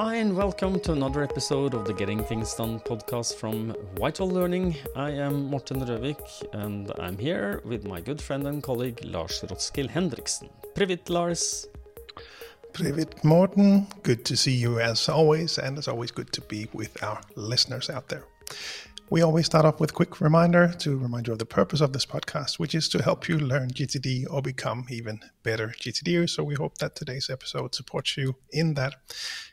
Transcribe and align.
Hi, 0.00 0.14
and 0.14 0.36
welcome 0.36 0.78
to 0.78 0.92
another 0.92 1.24
episode 1.24 1.74
of 1.74 1.84
the 1.84 1.92
Getting 1.92 2.22
Things 2.22 2.54
Done 2.54 2.78
podcast 2.78 3.34
from 3.34 3.74
Vital 3.98 4.30
Learning. 4.30 4.76
I 4.94 5.10
am 5.10 5.46
Morten 5.46 5.80
Røvik, 5.80 6.22
and 6.52 6.92
I'm 7.00 7.18
here 7.18 7.60
with 7.64 7.84
my 7.84 8.00
good 8.00 8.22
friend 8.22 8.46
and 8.46 8.62
colleague 8.62 9.00
Lars 9.02 9.44
Rothschild 9.50 9.90
Henriksen. 9.90 10.50
Privet, 10.76 11.10
Lars. 11.10 11.66
Privet, 12.72 13.24
Morten. 13.24 13.88
Good 14.04 14.24
to 14.26 14.36
see 14.36 14.52
you 14.52 14.78
as 14.78 15.08
always, 15.08 15.58
and 15.58 15.76
it's 15.76 15.88
always 15.88 16.12
good 16.12 16.32
to 16.34 16.42
be 16.42 16.68
with 16.72 17.02
our 17.02 17.20
listeners 17.34 17.90
out 17.90 18.08
there. 18.08 18.22
We 19.10 19.22
always 19.22 19.46
start 19.46 19.64
off 19.64 19.80
with 19.80 19.92
a 19.92 19.94
quick 19.94 20.20
reminder 20.20 20.68
to 20.80 20.98
remind 20.98 21.28
you 21.28 21.32
of 21.32 21.38
the 21.38 21.46
purpose 21.46 21.80
of 21.80 21.94
this 21.94 22.04
podcast, 22.04 22.58
which 22.58 22.74
is 22.74 22.90
to 22.90 23.02
help 23.02 23.26
you 23.26 23.38
learn 23.38 23.70
GTD 23.70 24.26
or 24.30 24.42
become 24.42 24.84
even 24.90 25.20
better 25.42 25.68
GTDers. 25.68 26.28
So 26.28 26.44
we 26.44 26.54
hope 26.54 26.76
that 26.76 26.94
today's 26.94 27.30
episode 27.30 27.74
supports 27.74 28.18
you 28.18 28.36
in 28.52 28.74
that. 28.74 28.96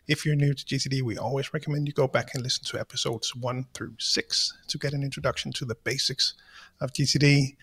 If 0.09 0.25
you're 0.25 0.35
new 0.35 0.53
to 0.53 0.65
GTD, 0.65 1.03
we 1.03 1.17
always 1.17 1.53
recommend 1.53 1.87
you 1.87 1.93
go 1.93 2.05
back 2.05 2.33
and 2.33 2.43
listen 2.43 2.65
to 2.65 2.79
episodes 2.81 3.33
one 3.33 3.67
through 3.73 3.93
six 3.97 4.51
to 4.67 4.77
get 4.77 4.91
an 4.91 5.03
introduction 5.03 5.53
to 5.53 5.63
the 5.63 5.75
basics 5.75 6.33
of 6.81 6.91
GTD. 6.91 7.55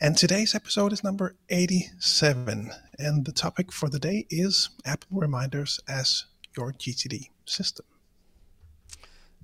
And 0.00 0.16
today's 0.16 0.54
episode 0.54 0.92
is 0.92 1.02
number 1.02 1.34
87. 1.48 2.70
And 3.00 3.24
the 3.24 3.32
topic 3.32 3.72
for 3.72 3.88
the 3.88 3.98
day 3.98 4.26
is 4.30 4.70
Apple 4.84 5.18
Reminders 5.18 5.80
as 5.88 6.26
your 6.56 6.72
GTD 6.72 7.30
system. 7.46 7.84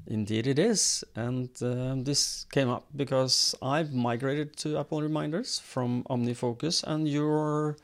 Indeed, 0.07 0.47
it 0.47 0.59
is. 0.59 1.05
And 1.15 1.49
uh, 1.63 1.95
this 1.97 2.47
came 2.53 2.69
up 2.69 2.87
because 2.97 3.55
I've 3.63 3.93
migrated 3.93 4.57
to 4.59 4.79
Apple 4.79 5.03
Reminders 5.03 5.61
from 5.61 6.05
OmniFocus, 6.05 6.85
and 6.85 7.09
you're 7.09 7.77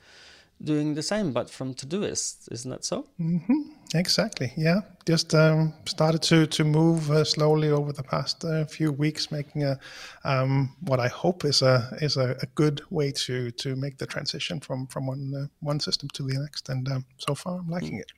doing 0.63 0.95
the 0.95 1.03
same, 1.03 1.33
but 1.33 1.49
from 1.49 1.75
Todoist. 1.75 2.51
Isn't 2.51 2.71
that 2.71 2.85
so? 2.85 3.07
Mm-hmm. 3.21 3.61
Exactly. 3.95 4.53
Yeah. 4.57 4.81
Just 5.07 5.35
um, 5.35 5.73
started 5.87 6.23
to 6.23 6.47
to 6.47 6.65
move 6.65 7.11
uh, 7.11 7.25
slowly 7.25 7.71
over 7.71 7.93
the 7.93 8.03
past 8.03 8.45
uh, 8.45 8.65
few 8.67 8.93
weeks, 8.93 9.31
making 9.31 9.65
a 9.65 9.79
um, 10.25 10.77
what 10.81 11.01
I 11.01 11.09
hope 11.09 11.45
is 11.45 11.63
a 11.63 11.97
is 12.03 12.17
a, 12.17 12.37
a, 12.43 12.47
good 12.55 12.83
way 12.91 13.13
to 13.13 13.51
to 13.53 13.77
make 13.77 13.97
the 13.97 14.07
transition 14.07 14.61
from 14.61 14.87
from 14.89 15.07
one 15.07 15.35
uh, 15.35 15.47
one 15.61 15.81
system 15.81 16.09
to 16.11 16.23
the 16.23 16.39
next. 16.39 16.69
And 16.69 16.87
um, 16.89 17.05
so 17.17 17.35
far, 17.35 17.61
I'm 17.61 17.71
liking 17.71 17.97
mm. 17.97 18.01
it. 18.01 18.13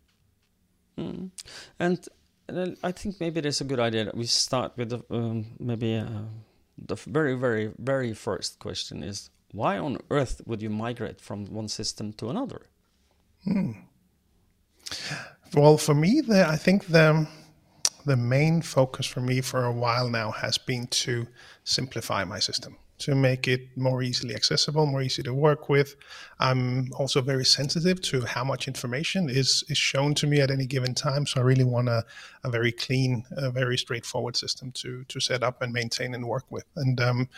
Mm. 0.98 1.30
And 1.78 2.08
I 2.82 2.92
think 2.92 3.20
maybe 3.20 3.38
it 3.38 3.46
is 3.46 3.60
a 3.60 3.64
good 3.64 3.80
idea 3.80 4.04
that 4.04 4.16
we 4.16 4.26
start 4.26 4.76
with 4.76 4.90
the, 4.90 5.02
um, 5.10 5.46
maybe 5.58 5.96
uh, 5.96 6.06
the 6.78 6.96
very, 6.96 7.34
very, 7.34 7.72
very 7.78 8.14
first 8.14 8.58
question 8.58 9.02
is 9.02 9.30
why 9.52 9.78
on 9.78 9.98
earth 10.10 10.40
would 10.46 10.62
you 10.62 10.70
migrate 10.70 11.20
from 11.20 11.46
one 11.46 11.68
system 11.68 12.12
to 12.14 12.30
another? 12.30 12.66
Hmm. 13.44 13.72
Well, 15.54 15.78
for 15.78 15.94
me, 15.94 16.20
the, 16.20 16.46
I 16.46 16.56
think 16.56 16.86
the 16.86 17.26
the 18.06 18.16
main 18.16 18.62
focus 18.62 19.06
for 19.06 19.20
me 19.20 19.42
for 19.42 19.64
a 19.64 19.72
while 19.72 20.08
now 20.08 20.30
has 20.30 20.56
been 20.56 20.86
to 20.86 21.26
simplify 21.64 22.24
my 22.24 22.38
system 22.38 22.76
to 23.00 23.14
make 23.14 23.48
it 23.48 23.76
more 23.76 24.02
easily 24.02 24.34
accessible, 24.34 24.86
more 24.86 25.02
easy 25.02 25.22
to 25.22 25.34
work 25.34 25.68
with. 25.68 25.96
I'm 26.38 26.90
also 26.94 27.20
very 27.20 27.44
sensitive 27.44 28.00
to 28.02 28.24
how 28.24 28.44
much 28.44 28.68
information 28.68 29.28
is, 29.28 29.64
is 29.68 29.78
shown 29.78 30.14
to 30.14 30.26
me 30.26 30.40
at 30.40 30.50
any 30.50 30.66
given 30.66 30.94
time. 30.94 31.26
So 31.26 31.40
I 31.40 31.44
really 31.44 31.64
want 31.64 31.88
a, 31.88 32.04
a 32.44 32.50
very 32.50 32.72
clean, 32.72 33.24
a 33.32 33.50
very 33.50 33.76
straightforward 33.76 34.36
system 34.36 34.72
to, 34.72 35.04
to 35.04 35.20
set 35.20 35.42
up 35.42 35.62
and 35.62 35.72
maintain 35.72 36.14
and 36.14 36.26
work 36.26 36.44
with. 36.50 36.64
And 36.76 37.00
um, 37.00 37.28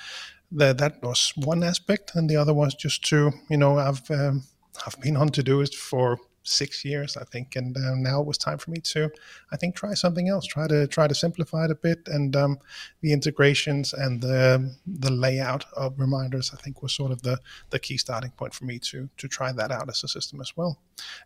the, 0.50 0.72
that 0.74 1.02
was 1.02 1.32
one 1.36 1.62
aspect. 1.62 2.12
And 2.14 2.28
the 2.28 2.36
other 2.36 2.54
was 2.54 2.74
just 2.74 3.04
to, 3.06 3.32
you 3.48 3.56
know, 3.56 3.78
I've, 3.78 4.10
um, 4.10 4.44
I've 4.86 5.00
been 5.00 5.16
on 5.16 5.30
Todoist 5.30 5.74
for 5.74 6.18
six 6.42 6.84
years, 6.84 7.16
I 7.16 7.24
think, 7.24 7.56
and 7.56 7.76
uh, 7.76 7.94
now 7.94 8.20
it 8.20 8.26
was 8.26 8.38
time 8.38 8.58
for 8.58 8.70
me 8.70 8.78
to, 8.80 9.10
I 9.52 9.56
think, 9.56 9.74
try 9.74 9.94
something 9.94 10.28
else. 10.28 10.46
Try 10.46 10.66
to 10.68 10.86
try 10.86 11.06
to 11.08 11.14
simplify 11.14 11.64
it 11.64 11.70
a 11.70 11.74
bit, 11.74 12.08
and 12.08 12.34
um, 12.36 12.58
the 13.00 13.12
integrations 13.12 13.92
and 13.92 14.20
the 14.20 14.74
the 14.86 15.12
layout 15.12 15.64
of 15.76 15.98
reminders, 15.98 16.52
I 16.52 16.56
think, 16.56 16.82
was 16.82 16.92
sort 16.92 17.12
of 17.12 17.22
the 17.22 17.38
the 17.70 17.78
key 17.78 17.96
starting 17.96 18.30
point 18.32 18.54
for 18.54 18.64
me 18.64 18.78
to 18.80 19.08
to 19.16 19.28
try 19.28 19.52
that 19.52 19.70
out 19.70 19.88
as 19.88 20.04
a 20.04 20.08
system 20.08 20.40
as 20.40 20.56
well. 20.56 20.78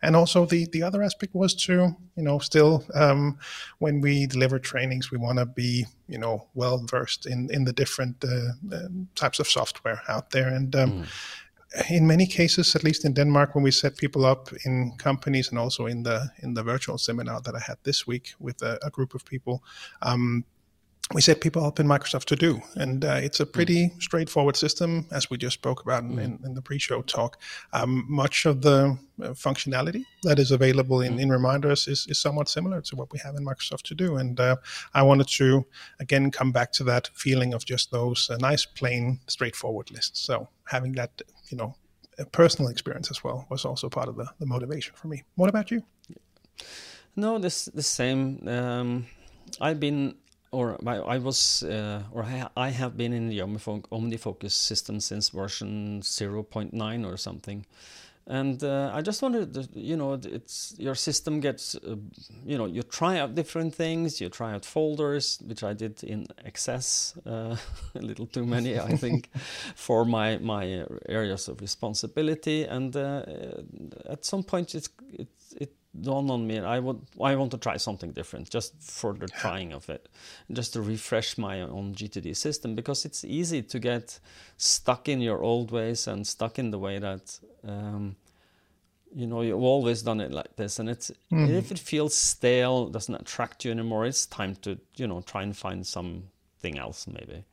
And 0.02 0.16
also 0.16 0.46
the 0.46 0.66
the 0.66 0.82
other 0.82 1.02
aspect 1.02 1.34
was 1.34 1.54
to, 1.66 1.96
you 2.16 2.22
know, 2.22 2.38
still 2.38 2.84
um, 2.94 3.38
when 3.78 4.00
we 4.00 4.26
deliver 4.26 4.58
trainings, 4.58 5.10
we 5.10 5.18
want 5.18 5.38
to 5.38 5.46
be, 5.46 5.86
you 6.08 6.18
know, 6.18 6.46
well 6.54 6.84
versed 6.86 7.26
in 7.26 7.50
in 7.50 7.64
the 7.64 7.72
different 7.72 8.24
uh, 8.24 8.74
uh, 8.74 8.88
types 9.14 9.38
of 9.38 9.48
software 9.48 10.02
out 10.08 10.30
there, 10.30 10.48
and 10.48 10.74
um, 10.76 10.92
mm 10.92 11.06
in 11.90 12.06
many 12.06 12.26
cases, 12.26 12.74
at 12.74 12.84
least 12.84 13.04
in 13.04 13.12
Denmark, 13.14 13.54
when 13.54 13.64
we 13.64 13.70
set 13.70 13.96
people 13.96 14.24
up 14.24 14.50
in 14.64 14.96
companies 14.98 15.50
and 15.50 15.58
also 15.58 15.86
in 15.86 16.02
the 16.02 16.30
in 16.42 16.54
the 16.54 16.62
virtual 16.62 16.98
seminar 16.98 17.40
that 17.42 17.54
I 17.54 17.60
had 17.60 17.78
this 17.82 18.06
week 18.06 18.34
with 18.38 18.62
a, 18.62 18.78
a 18.82 18.90
group 18.90 19.14
of 19.14 19.24
people, 19.24 19.62
um, 20.02 20.44
we 21.14 21.20
set 21.20 21.40
people 21.40 21.64
up 21.64 21.78
in 21.78 21.86
Microsoft 21.86 22.24
To 22.26 22.36
Do, 22.36 22.60
and 22.74 23.04
uh, 23.04 23.20
it's 23.22 23.38
a 23.38 23.44
hmm. 23.44 23.52
pretty 23.52 23.88
mm. 23.88 24.02
straightforward 24.02 24.56
system, 24.56 25.06
as 25.12 25.30
we 25.30 25.38
just 25.38 25.54
spoke 25.54 25.82
about 25.82 26.02
in, 26.02 26.16
mm. 26.16 26.44
in 26.44 26.54
the 26.54 26.62
pre-show 26.62 27.02
talk. 27.02 27.40
Um, 27.72 28.04
much 28.08 28.44
of 28.44 28.62
the 28.62 28.98
uh, 29.22 29.28
functionality 29.28 30.04
that 30.24 30.40
is 30.40 30.50
available 30.50 31.02
in, 31.02 31.16
mm. 31.16 31.20
in 31.20 31.30
Reminders 31.30 31.86
is, 31.86 32.08
is 32.08 32.18
somewhat 32.18 32.48
similar 32.48 32.80
to 32.82 32.96
what 32.96 33.12
we 33.12 33.20
have 33.20 33.36
in 33.36 33.44
Microsoft 33.44 33.82
To 33.82 33.94
Do, 33.94 34.16
and 34.16 34.40
uh, 34.40 34.56
I 34.94 35.02
wanted 35.02 35.28
to 35.28 35.64
again 36.00 36.32
come 36.32 36.50
back 36.50 36.72
to 36.72 36.84
that 36.84 37.08
feeling 37.14 37.54
of 37.54 37.64
just 37.64 37.92
those 37.92 38.28
uh, 38.28 38.36
nice, 38.40 38.66
plain, 38.66 39.20
straightforward 39.28 39.92
lists. 39.92 40.20
So 40.20 40.48
having 40.64 40.92
that, 40.94 41.22
you 41.50 41.56
know, 41.56 41.76
personal 42.32 42.68
experience 42.68 43.12
as 43.12 43.22
well 43.22 43.46
was 43.48 43.64
also 43.64 43.88
part 43.88 44.08
of 44.08 44.16
the, 44.16 44.28
the 44.40 44.46
motivation 44.46 44.94
for 44.96 45.06
me. 45.06 45.22
What 45.36 45.50
about 45.50 45.70
you? 45.70 45.82
No, 47.14 47.38
this 47.38 47.66
the 47.66 47.82
same. 47.82 48.46
Um, 48.48 49.06
I've 49.60 49.78
been 49.78 50.16
or 50.56 50.78
I 50.88 51.18
was, 51.18 51.62
uh, 51.64 52.02
or 52.12 52.24
I 52.56 52.70
have 52.70 52.96
been 52.96 53.12
in 53.12 53.28
the 53.28 53.40
OmniFocus 53.40 54.52
system 54.52 55.00
since 55.00 55.28
version 55.28 56.00
0.9 56.00 57.12
or 57.12 57.16
something. 57.18 57.66
And 58.28 58.64
uh, 58.64 58.90
I 58.92 59.02
just 59.02 59.22
wanted, 59.22 59.68
you 59.74 59.96
know, 59.96 60.14
it's 60.14 60.74
your 60.78 60.96
system 60.96 61.38
gets, 61.40 61.76
uh, 61.76 61.94
you 62.44 62.58
know, 62.58 62.66
you 62.66 62.82
try 62.82 63.20
out 63.20 63.36
different 63.36 63.72
things, 63.74 64.20
you 64.20 64.28
try 64.28 64.52
out 64.52 64.64
folders, 64.64 65.38
which 65.46 65.62
I 65.62 65.74
did 65.74 66.02
in 66.02 66.26
excess, 66.44 67.14
uh, 67.24 67.56
a 67.94 68.00
little 68.00 68.26
too 68.26 68.44
many, 68.44 68.80
I 68.80 68.96
think, 69.04 69.30
for 69.76 70.04
my 70.04 70.38
my 70.38 70.86
areas 71.08 71.48
of 71.48 71.60
responsibility. 71.60 72.64
And 72.64 72.96
uh, 72.96 73.22
at 74.10 74.24
some 74.24 74.42
point, 74.42 74.74
it's, 74.74 74.88
it 75.12 75.28
it 75.60 75.72
dawned 76.02 76.30
on 76.30 76.46
me 76.46 76.58
I 76.58 76.78
would 76.78 77.00
I 77.20 77.34
want 77.36 77.50
to 77.52 77.58
try 77.58 77.76
something 77.76 78.12
different 78.12 78.50
just 78.50 78.74
for 78.80 79.14
the 79.14 79.28
trying 79.28 79.72
of 79.72 79.88
it 79.88 80.08
just 80.52 80.72
to 80.74 80.82
refresh 80.82 81.38
my 81.38 81.60
own 81.60 81.94
GTD 81.94 82.36
system 82.36 82.74
because 82.74 83.04
it's 83.04 83.24
easy 83.24 83.62
to 83.62 83.78
get 83.78 84.18
stuck 84.56 85.08
in 85.08 85.20
your 85.20 85.42
old 85.42 85.70
ways 85.70 86.06
and 86.06 86.26
stuck 86.26 86.58
in 86.58 86.70
the 86.70 86.78
way 86.78 86.98
that 86.98 87.38
um, 87.66 88.16
you 89.14 89.26
know 89.26 89.42
you've 89.42 89.62
always 89.62 90.02
done 90.02 90.20
it 90.20 90.32
like 90.32 90.56
this 90.56 90.78
and 90.78 90.88
it's 90.88 91.10
mm. 91.32 91.48
if 91.50 91.70
it 91.70 91.78
feels 91.78 92.16
stale 92.16 92.88
doesn't 92.88 93.14
attract 93.14 93.64
you 93.64 93.70
anymore 93.70 94.06
it's 94.06 94.26
time 94.26 94.54
to 94.56 94.78
you 94.96 95.06
know 95.06 95.20
try 95.22 95.42
and 95.42 95.56
find 95.56 95.86
something 95.86 96.78
else 96.78 97.06
maybe. 97.06 97.44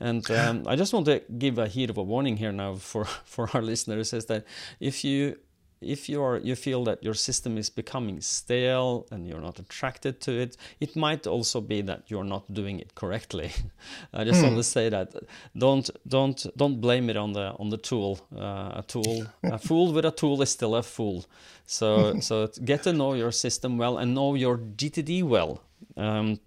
And 0.00 0.28
um, 0.30 0.64
I 0.66 0.76
just 0.76 0.92
want 0.92 1.06
to 1.06 1.22
give 1.38 1.58
a 1.58 1.68
heat 1.68 1.88
of 1.88 1.96
a 1.96 2.02
warning 2.02 2.36
here 2.36 2.52
now 2.52 2.74
for, 2.74 3.04
for 3.24 3.48
our 3.54 3.62
listeners 3.62 4.12
is 4.12 4.26
that 4.26 4.44
if 4.80 5.04
you 5.04 5.38
if 5.84 6.08
you 6.08 6.22
are 6.22 6.38
you 6.38 6.56
feel 6.56 6.84
that 6.84 7.02
your 7.02 7.14
system 7.14 7.58
is 7.58 7.70
becoming 7.70 8.20
stale 8.20 9.06
and 9.10 9.26
you're 9.26 9.40
not 9.40 9.58
attracted 9.58 10.20
to 10.20 10.32
it 10.32 10.56
it 10.80 10.96
might 10.96 11.26
also 11.26 11.60
be 11.60 11.82
that 11.82 12.10
you're 12.10 12.24
not 12.24 12.52
doing 12.52 12.80
it 12.80 12.94
correctly. 12.94 13.50
I 14.14 14.24
just 14.24 14.40
mm. 14.40 14.44
want 14.44 14.56
to 14.56 14.62
say 14.62 14.88
that. 14.88 15.14
Don't 15.56 15.88
don't 16.06 16.46
don't 16.56 16.80
blame 16.80 17.10
it 17.10 17.16
on 17.16 17.32
the 17.32 17.54
on 17.58 17.70
the 17.70 17.76
tool. 17.76 18.20
Uh, 18.34 18.80
a 18.80 18.84
tool 18.86 19.26
a 19.42 19.58
fool 19.68 19.92
with 19.92 20.04
a 20.04 20.10
tool 20.10 20.40
is 20.42 20.50
still 20.50 20.74
a 20.74 20.82
fool. 20.82 21.24
So 21.66 22.18
so 22.28 22.48
get 22.64 22.82
to 22.84 22.92
know 22.92 23.14
your 23.14 23.32
system 23.32 23.78
well 23.78 23.98
and 23.98 24.14
know 24.14 24.34
your 24.34 24.58
gtd 24.58 25.22
well. 25.22 25.60
Um, 25.96 26.40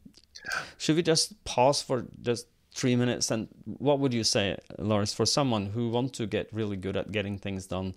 should 0.78 0.96
we 0.96 1.04
just 1.04 1.44
pause 1.46 1.82
for 1.82 2.06
just 2.22 2.48
three 2.74 2.96
minutes? 2.96 3.32
And 3.32 3.48
what 3.66 4.00
would 4.00 4.14
you 4.14 4.24
say 4.24 4.58
lars 4.78 5.14
for 5.14 5.26
someone 5.26 5.68
who 5.68 5.90
want 5.90 6.14
to 6.14 6.26
get 6.26 6.48
really 6.54 6.78
good 6.78 6.96
at 6.96 7.12
getting 7.12 7.38
things 7.38 7.68
done 7.68 7.94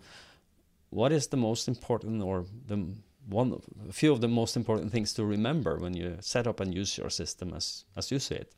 what 0.90 1.12
is 1.12 1.28
the 1.28 1.36
most 1.36 1.68
important 1.68 2.22
or 2.22 2.44
the 2.66 2.94
one 3.28 3.60
a 3.88 3.92
few 3.92 4.12
of 4.12 4.20
the 4.20 4.28
most 4.28 4.56
important 4.56 4.90
things 4.90 5.12
to 5.14 5.24
remember 5.24 5.78
when 5.78 5.94
you 5.94 6.16
set 6.20 6.46
up 6.46 6.60
and 6.60 6.74
use 6.74 6.98
your 6.98 7.10
system 7.10 7.52
as 7.54 7.84
as 7.96 8.10
you 8.10 8.18
see 8.18 8.34
it 8.34 8.52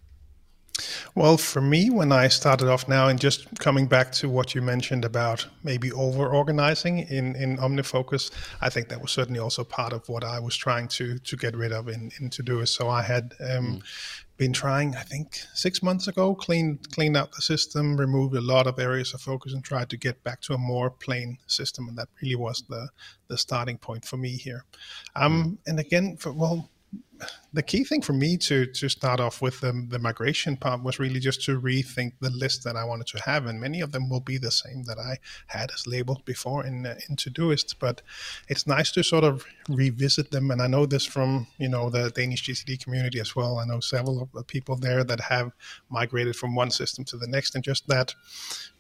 well, 1.15 1.37
for 1.37 1.61
me, 1.61 1.91
when 1.91 2.13
I 2.13 2.29
started 2.29 2.69
off 2.69 2.89
now, 2.89 3.09
and 3.09 3.21
just 3.21 3.59
coming 3.59 3.87
back 3.87 4.11
to 4.13 4.29
what 4.29 4.55
you 4.55 4.63
mentioned 4.63 5.05
about 5.05 5.47
maybe 5.63 5.93
over 5.93 6.27
organizing 6.29 7.01
in, 7.01 7.37
in 7.37 7.59
OmniFocus, 7.59 8.31
I 8.63 8.71
think 8.71 8.89
that 8.89 9.03
was 9.03 9.13
certainly 9.13 9.39
also 9.39 9.65
part 9.65 9.93
of 9.93 10.09
what 10.09 10.25
I 10.25 10.41
was 10.41 10.57
trying 10.57 10.89
to 10.89 11.19
to 11.19 11.37
get 11.37 11.55
rid 11.55 11.73
of 11.73 11.89
in, 11.89 12.11
in 12.21 12.31
do. 12.31 12.65
So 12.67 12.89
I 12.89 13.03
had 13.03 13.35
um, 13.41 13.67
mm 13.67 13.83
been 14.37 14.53
trying, 14.53 14.97
I 14.97 15.03
think, 15.03 15.41
six 15.55 15.83
months 15.83 16.09
ago, 16.09 16.35
cleaned 16.35 16.91
cleaned 16.93 17.17
out 17.17 17.33
the 17.33 17.43
system, 17.43 17.97
removed 17.97 18.35
a 18.35 18.41
lot 18.41 18.67
of 18.67 18.79
areas 18.79 19.15
of 19.15 19.21
focus, 19.21 19.53
and 19.53 19.65
tried 19.65 19.91
to 19.91 19.97
get 19.97 20.23
back 20.25 20.41
to 20.43 20.55
a 20.55 20.59
more 20.59 20.91
plain 20.91 21.39
system. 21.47 21.89
And 21.89 21.97
that 21.99 22.09
really 22.21 22.37
was 22.37 22.65
the 22.69 22.89
the 23.29 23.39
starting 23.39 23.79
point 23.79 24.05
for 24.05 24.17
me 24.17 24.31
here. 24.31 24.65
Um, 25.15 25.45
mm. 25.45 25.59
And 25.67 25.79
again, 25.81 26.17
for, 26.17 26.33
well, 26.33 26.71
the 27.55 27.63
key 27.63 27.85
thing 27.85 28.01
for 28.01 28.15
me 28.15 28.37
to 28.39 28.67
to 28.67 28.89
start 28.89 29.21
off 29.21 29.43
with 29.43 29.61
the, 29.61 29.87
the 29.89 29.99
migration 29.99 30.57
part 30.57 30.83
was 30.83 30.99
really 30.99 31.21
just 31.21 31.43
to 31.45 31.61
rethink 31.61 32.13
the 32.21 32.31
list 32.31 32.65
that 32.65 32.77
I 32.77 32.85
wanted 32.85 33.07
to 33.09 33.23
have, 33.23 33.47
and 33.47 33.61
many 33.61 33.81
of 33.81 33.93
them 33.93 34.09
will 34.09 34.21
be 34.21 34.39
the 34.39 34.51
same 34.51 34.85
that 34.85 34.99
I 34.99 35.19
had 35.47 35.71
as 35.73 35.87
labeled 35.87 36.25
before 36.25 36.65
in 36.65 36.87
uh, 36.87 36.99
in 37.09 37.17
Todoist. 37.17 37.75
But 37.79 38.01
it's 38.49 38.67
nice 38.67 38.91
to 38.93 39.03
sort 39.03 39.25
of 39.25 39.45
revisit 39.69 40.31
them, 40.31 40.51
and 40.51 40.63
I 40.63 40.67
know 40.67 40.87
this 40.87 41.05
from 41.05 41.47
you 41.59 41.69
know 41.69 41.91
the 41.91 42.11
Danish 42.11 42.45
GTD 42.45 42.83
community 42.83 43.21
as 43.21 43.37
well. 43.37 43.59
I 43.59 43.67
know 43.67 43.81
several 43.81 44.23
of 44.23 44.33
the 44.33 44.45
people 44.45 44.77
there 44.77 45.05
that 45.05 45.21
have 45.21 45.53
migrated 45.91 46.37
from 46.37 46.55
one 46.55 46.71
system 46.71 47.05
to 47.07 47.17
the 47.19 47.27
next, 47.27 47.55
and 47.55 47.63
just 47.63 47.87
that 47.89 48.15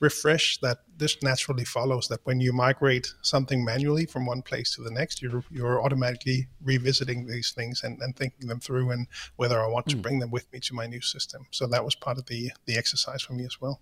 refresh 0.00 0.58
that 0.58 0.78
this 0.96 1.22
naturally 1.22 1.64
follows 1.64 2.08
that 2.08 2.20
when 2.24 2.40
you 2.40 2.52
migrate 2.52 3.12
something 3.22 3.64
manually 3.64 4.06
from 4.06 4.24
one 4.24 4.42
place 4.42 4.74
to 4.74 4.82
the 4.82 4.90
next, 4.90 5.20
you're 5.20 5.44
you're 5.50 5.82
automatically 5.82 6.48
revisiting 6.64 7.26
these 7.26 7.52
things 7.52 7.82
and, 7.82 8.00
and 8.00 8.16
thinking 8.16 8.31
them 8.40 8.60
through 8.60 8.90
and 8.90 9.06
whether 9.36 9.60
I 9.60 9.66
want 9.66 9.86
to 9.88 9.96
mm. 9.96 10.02
bring 10.02 10.18
them 10.18 10.30
with 10.30 10.52
me 10.52 10.60
to 10.60 10.74
my 10.74 10.86
new 10.86 11.00
system. 11.00 11.46
So 11.50 11.66
that 11.66 11.84
was 11.84 11.94
part 11.94 12.18
of 12.18 12.26
the 12.26 12.52
the 12.66 12.76
exercise 12.76 13.22
for 13.22 13.32
me 13.34 13.44
as 13.44 13.60
well. 13.60 13.80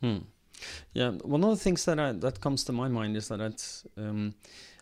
Hmm. 0.00 0.18
Yeah, 0.94 1.10
one 1.22 1.44
of 1.44 1.50
the 1.50 1.56
things 1.56 1.84
that 1.84 1.98
I, 1.98 2.12
that 2.12 2.40
comes 2.40 2.64
to 2.64 2.72
my 2.72 2.88
mind 2.88 3.16
is 3.16 3.28
that 3.28 3.82
um, 3.96 4.34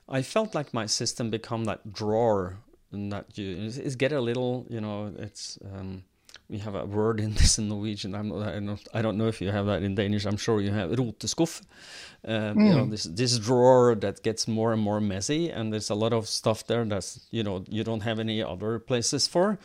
I 0.08 0.22
felt 0.22 0.54
like 0.54 0.72
my 0.72 0.86
system 0.86 1.30
become 1.30 1.64
that 1.64 1.92
drawer 1.92 2.58
and 2.92 3.12
that 3.12 3.36
you 3.36 3.56
is 3.56 3.96
get 3.96 4.12
a 4.12 4.20
little 4.20 4.66
you 4.70 4.80
know 4.80 5.12
it's 5.18 5.58
um, 5.72 6.04
we 6.48 6.58
have 6.58 6.74
a 6.74 6.84
word 6.84 7.20
in 7.20 7.34
this 7.38 7.58
in 7.58 7.68
Norwegian. 7.68 8.14
I'm 8.14 8.28
not, 8.28 8.48
I 8.48 8.60
don't, 8.60 8.88
I 8.94 9.02
don't 9.02 9.18
know 9.18 9.28
if 9.28 9.40
you 9.40 9.50
have 9.50 9.66
that 9.66 9.82
in 9.82 9.94
Danish. 9.94 10.24
I'm 10.26 10.36
sure 10.36 10.60
you 10.60 10.70
have 10.70 10.90
roteskuff. 10.90 11.62
Uh, 12.26 12.54
mm. 12.54 12.68
You 12.68 12.74
know 12.74 12.84
hmm. 12.84 12.90
this 12.90 13.04
this 13.04 13.38
drawer 13.38 13.94
that 13.96 14.22
gets 14.22 14.48
more 14.48 14.72
and 14.72 14.80
more 14.80 15.00
messy, 15.00 15.50
and 15.50 15.72
there's 15.72 15.90
a 15.90 15.94
lot 15.94 16.14
of 16.14 16.26
stuff 16.26 16.66
there 16.66 16.84
that's 16.86 17.26
you 17.30 17.42
know 17.42 17.64
you 17.68 17.84
don't 17.84 18.00
have 18.00 18.18
any 18.18 18.42
other 18.42 18.78
places 18.78 19.26
for. 19.26 19.58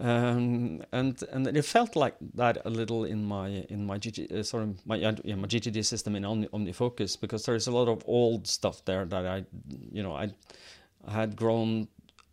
Um, 0.00 0.82
and 0.92 1.22
and 1.30 1.46
it 1.46 1.64
felt 1.64 1.94
like 1.94 2.16
that 2.34 2.64
a 2.64 2.70
little 2.70 3.04
in 3.04 3.22
my 3.22 3.48
in 3.68 3.84
my 3.84 3.98
GT, 3.98 4.32
uh, 4.32 4.42
sorry 4.42 4.74
my 4.86 4.96
yeah, 4.96 5.34
my 5.34 5.46
GTD 5.46 5.84
system 5.84 6.16
in 6.16 6.24
Omni, 6.24 6.48
OmniFocus 6.48 7.20
because 7.20 7.44
there 7.44 7.54
is 7.54 7.66
a 7.66 7.70
lot 7.70 7.86
of 7.86 8.02
old 8.06 8.46
stuff 8.46 8.82
there 8.86 9.04
that 9.04 9.26
I 9.26 9.44
you 9.92 10.02
know 10.02 10.14
I, 10.14 10.32
I 11.06 11.12
had 11.12 11.36
grown 11.36 11.88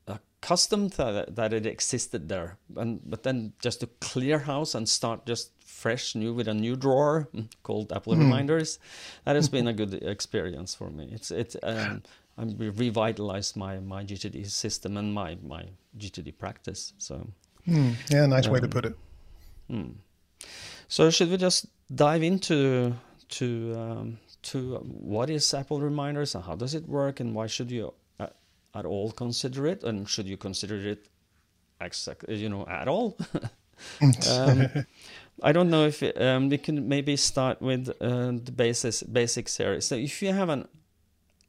accustomed 0.07 0.91
that, 0.91 1.35
that 1.35 1.53
it 1.53 1.65
existed 1.65 2.29
there. 2.29 2.57
And 2.75 3.01
but 3.05 3.23
then 3.23 3.53
just 3.61 3.81
to 3.81 3.87
clear 3.99 4.39
house 4.39 4.75
and 4.75 4.87
start 4.87 5.25
just 5.25 5.51
fresh 5.63 6.15
new 6.15 6.33
with 6.33 6.47
a 6.47 6.53
new 6.53 6.75
drawer 6.75 7.29
called 7.63 7.91
Apple 7.91 8.13
mm. 8.13 8.19
Reminders, 8.19 8.79
that 9.25 9.35
has 9.35 9.49
been 9.49 9.67
a 9.67 9.73
good 9.81 9.93
experience 9.93 10.75
for 10.75 10.89
me. 10.89 11.09
It's 11.11 11.31
it's 11.31 11.55
um, 11.63 12.03
I 12.37 12.43
revitalized 12.57 13.55
my 13.55 13.79
my 13.79 14.03
GTD 14.03 14.47
system 14.49 14.97
and 14.97 15.13
my 15.13 15.37
my 15.43 15.65
GTD 15.97 16.37
practice. 16.37 16.93
So 16.97 17.27
mm. 17.67 17.95
yeah, 18.09 18.25
nice 18.25 18.47
um, 18.47 18.53
way 18.53 18.59
to 18.59 18.65
um, 18.65 18.71
put 18.71 18.85
it. 18.85 18.95
Mm. 19.69 19.95
So 20.87 21.09
should 21.09 21.29
we 21.29 21.37
just 21.37 21.67
dive 21.93 22.23
into 22.23 22.93
to 23.29 23.75
um, 23.77 24.19
to 24.43 24.77
what 24.77 25.29
is 25.29 25.53
Apple 25.53 25.81
Reminders 25.81 26.35
and 26.35 26.43
how 26.43 26.55
does 26.55 26.73
it 26.73 26.87
work 26.87 27.19
and 27.19 27.35
why 27.35 27.47
should 27.47 27.71
you 27.71 27.93
at 28.73 28.85
all 28.85 29.11
consider 29.11 29.67
it, 29.67 29.83
and 29.83 30.07
should 30.07 30.27
you 30.27 30.37
consider 30.37 30.77
it, 30.77 31.07
exactly, 31.81 32.35
you 32.35 32.49
know, 32.49 32.65
at 32.67 32.87
all? 32.87 33.17
um, 34.31 34.67
I 35.43 35.51
don't 35.51 35.69
know 35.69 35.85
if 35.85 36.01
it, 36.01 36.19
um, 36.21 36.49
we 36.49 36.57
can 36.57 36.87
maybe 36.87 37.15
start 37.15 37.61
with 37.61 37.89
uh, 38.01 38.31
the 38.31 38.51
basics 38.51 39.03
basics 39.03 39.57
here. 39.57 39.79
So 39.81 39.95
if 39.95 40.21
you 40.21 40.33
have 40.33 40.49
an 40.49 40.67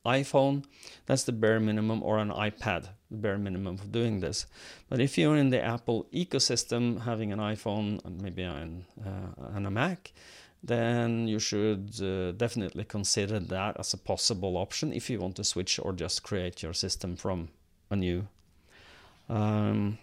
iPhone, 0.04 0.64
that's 1.06 1.24
the 1.24 1.32
bare 1.32 1.60
minimum, 1.60 2.02
or 2.02 2.18
an 2.18 2.30
iPad, 2.30 2.88
the 3.10 3.16
bare 3.16 3.38
minimum 3.38 3.76
for 3.76 3.86
doing 3.86 4.20
this. 4.20 4.46
But 4.88 5.00
if 5.00 5.18
you're 5.18 5.36
in 5.36 5.50
the 5.50 5.62
Apple 5.62 6.06
ecosystem, 6.12 7.02
having 7.02 7.32
an 7.32 7.38
iPhone, 7.38 8.04
and 8.04 8.20
maybe 8.20 8.42
an, 8.42 8.84
uh, 9.04 9.54
and 9.54 9.66
a 9.66 9.70
Mac, 9.70 10.12
then 10.62 11.28
you 11.28 11.38
should 11.38 11.90
uh, 12.02 12.32
definitely 12.32 12.84
consider 12.84 13.38
that 13.38 13.78
as 13.78 13.94
a 13.94 13.96
possible 13.96 14.56
option 14.56 14.92
if 14.92 15.08
you 15.08 15.20
want 15.20 15.36
to 15.36 15.44
switch 15.44 15.78
or 15.78 15.92
just 15.92 16.22
create 16.22 16.62
your 16.62 16.72
system 16.72 17.16
from 17.16 17.48
a 17.90 17.96
new. 17.96 18.26
Um, 19.28 19.98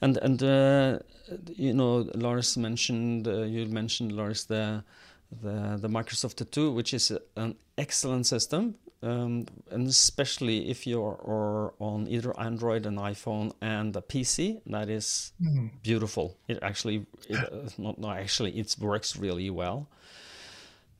and 0.00 0.16
and 0.18 0.42
uh, 0.42 0.98
you 1.46 1.72
know 1.72 2.10
Lars 2.14 2.56
mentioned 2.56 3.28
uh, 3.28 3.42
you 3.42 3.66
mentioned 3.66 4.12
Lars 4.12 4.46
the 4.46 4.82
the 5.42 5.78
the 5.80 5.88
Microsoft 5.88 6.36
To 6.36 6.44
Do, 6.44 6.72
which 6.72 6.92
is 6.94 7.12
an 7.36 7.56
excellent 7.78 8.26
system 8.26 8.74
um, 9.02 9.46
and 9.70 9.86
especially 9.86 10.70
if 10.70 10.86
you're 10.86 11.74
on 11.78 12.06
either 12.08 12.38
Android 12.40 12.86
and 12.86 12.98
iPhone 12.98 13.52
and 13.60 13.94
a 13.94 14.00
PC, 14.00 14.60
that 14.66 14.88
is 14.88 15.32
mm. 15.40 15.70
beautiful. 15.82 16.36
It 16.48 16.58
actually, 16.62 17.06
it, 17.28 17.36
uh, 17.36 17.68
not, 17.78 17.98
not 17.98 18.18
actually, 18.18 18.58
it 18.58 18.74
works 18.80 19.16
really 19.16 19.50
well. 19.50 19.88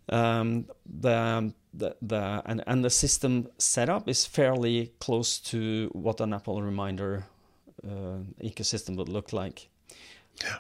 Um, 0.09 0.67
the 0.85 1.53
the 1.75 1.97
the 2.01 2.43
and, 2.47 2.63
and 2.67 2.85
the 2.85 2.91
system 2.91 3.49
setup 3.59 4.09
is 4.09 4.25
fairly 4.25 4.93
close 5.01 5.39
to 5.51 5.91
what 5.93 6.21
an 6.21 6.33
Apple 6.33 6.63
Reminder 6.63 7.25
uh, 7.85 8.19
ecosystem 8.43 8.97
would 8.97 9.09
look 9.09 9.33
like. 9.33 9.69
Yeah. 10.43 10.59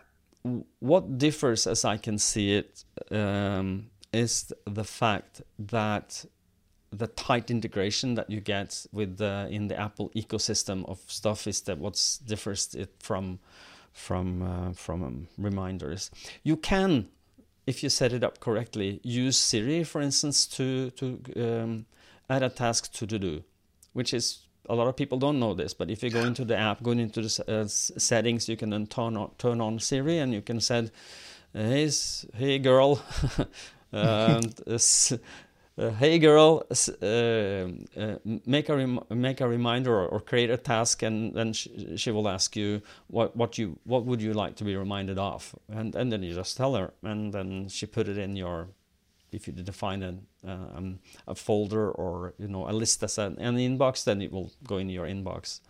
What 0.78 1.18
differs, 1.18 1.66
as 1.66 1.84
I 1.84 1.96
can 1.96 2.18
see 2.18 2.54
it, 2.54 2.84
um, 3.10 3.90
is 4.12 4.52
the 4.64 4.84
fact 4.84 5.42
that 5.58 6.24
the 6.90 7.06
tight 7.08 7.50
integration 7.50 8.14
that 8.14 8.30
you 8.30 8.40
get 8.40 8.86
with 8.92 9.18
the 9.18 9.48
in 9.50 9.68
the 9.68 9.78
Apple 9.78 10.10
ecosystem 10.14 10.88
of 10.88 11.00
stuff 11.06 11.46
is 11.46 11.60
that 11.62 11.78
what 11.78 12.18
differs 12.26 12.74
it 12.74 12.90
from 12.98 13.38
from 13.92 14.42
uh, 14.42 14.72
from 14.72 15.02
um, 15.02 15.28
reminders. 15.38 16.10
You 16.42 16.56
can, 16.56 17.08
if 17.66 17.82
you 17.82 17.88
set 17.88 18.12
it 18.12 18.22
up 18.22 18.40
correctly, 18.40 19.00
use 19.02 19.38
Siri, 19.38 19.84
for 19.84 20.00
instance, 20.00 20.46
to 20.48 20.90
to 20.90 21.20
um, 21.36 21.86
add 22.28 22.42
a 22.42 22.50
task 22.50 22.92
to 22.94 23.06
to 23.06 23.18
do, 23.18 23.42
which 23.92 24.12
is 24.12 24.46
a 24.68 24.74
lot 24.74 24.86
of 24.86 24.96
people 24.96 25.18
don't 25.18 25.40
know 25.40 25.54
this. 25.54 25.74
But 25.74 25.90
if 25.90 26.02
you 26.02 26.10
go 26.10 26.20
into 26.20 26.44
the 26.44 26.56
app, 26.56 26.82
going 26.82 27.00
into 27.00 27.22
the 27.22 27.44
uh, 27.48 27.66
settings, 27.66 28.48
you 28.48 28.56
can 28.56 28.70
then 28.70 28.86
turn 28.86 29.16
on 29.16 29.30
turn 29.38 29.60
on 29.60 29.78
Siri, 29.80 30.18
and 30.18 30.32
you 30.32 30.42
can 30.42 30.60
say, 30.60 30.90
"Hey, 31.52 31.90
hey, 32.34 32.58
girl." 32.58 33.02
and 33.92 34.62
uh, 35.78 35.90
hey 35.90 36.18
girl, 36.18 36.64
uh, 36.70 37.06
uh, 37.06 38.16
make 38.46 38.68
a 38.68 38.98
make 39.10 39.40
a 39.40 39.48
reminder 39.48 39.94
or, 39.94 40.08
or, 40.08 40.20
create 40.20 40.50
a 40.50 40.56
task, 40.56 41.02
and 41.02 41.34
then 41.34 41.52
sh- 41.52 41.68
she 41.96 42.10
will 42.10 42.28
ask 42.28 42.56
you 42.56 42.80
what 43.08 43.36
what 43.36 43.58
you 43.58 43.78
what 43.84 44.06
would 44.06 44.22
you 44.22 44.32
like 44.32 44.56
to 44.56 44.64
be 44.64 44.74
reminded 44.74 45.18
of, 45.18 45.54
and 45.68 45.94
and 45.94 46.10
then 46.10 46.22
you 46.22 46.34
just 46.34 46.56
tell 46.56 46.74
her, 46.74 46.94
and 47.02 47.34
then 47.34 47.68
she 47.68 47.84
put 47.84 48.08
it 48.08 48.16
in 48.16 48.36
your 48.36 48.68
if 49.32 49.46
you 49.46 49.52
define 49.52 50.02
a, 50.02 50.14
um, 50.50 50.98
a 51.26 51.34
folder 51.34 51.90
or 51.90 52.32
you 52.38 52.48
know 52.48 52.68
a 52.68 52.72
list 52.72 53.02
as 53.02 53.18
an, 53.18 53.38
an 53.38 53.56
inbox, 53.56 54.04
then 54.04 54.22
it 54.22 54.32
will 54.32 54.50
go 54.66 54.78
in 54.78 54.88
your 54.88 55.06
inbox. 55.06 55.60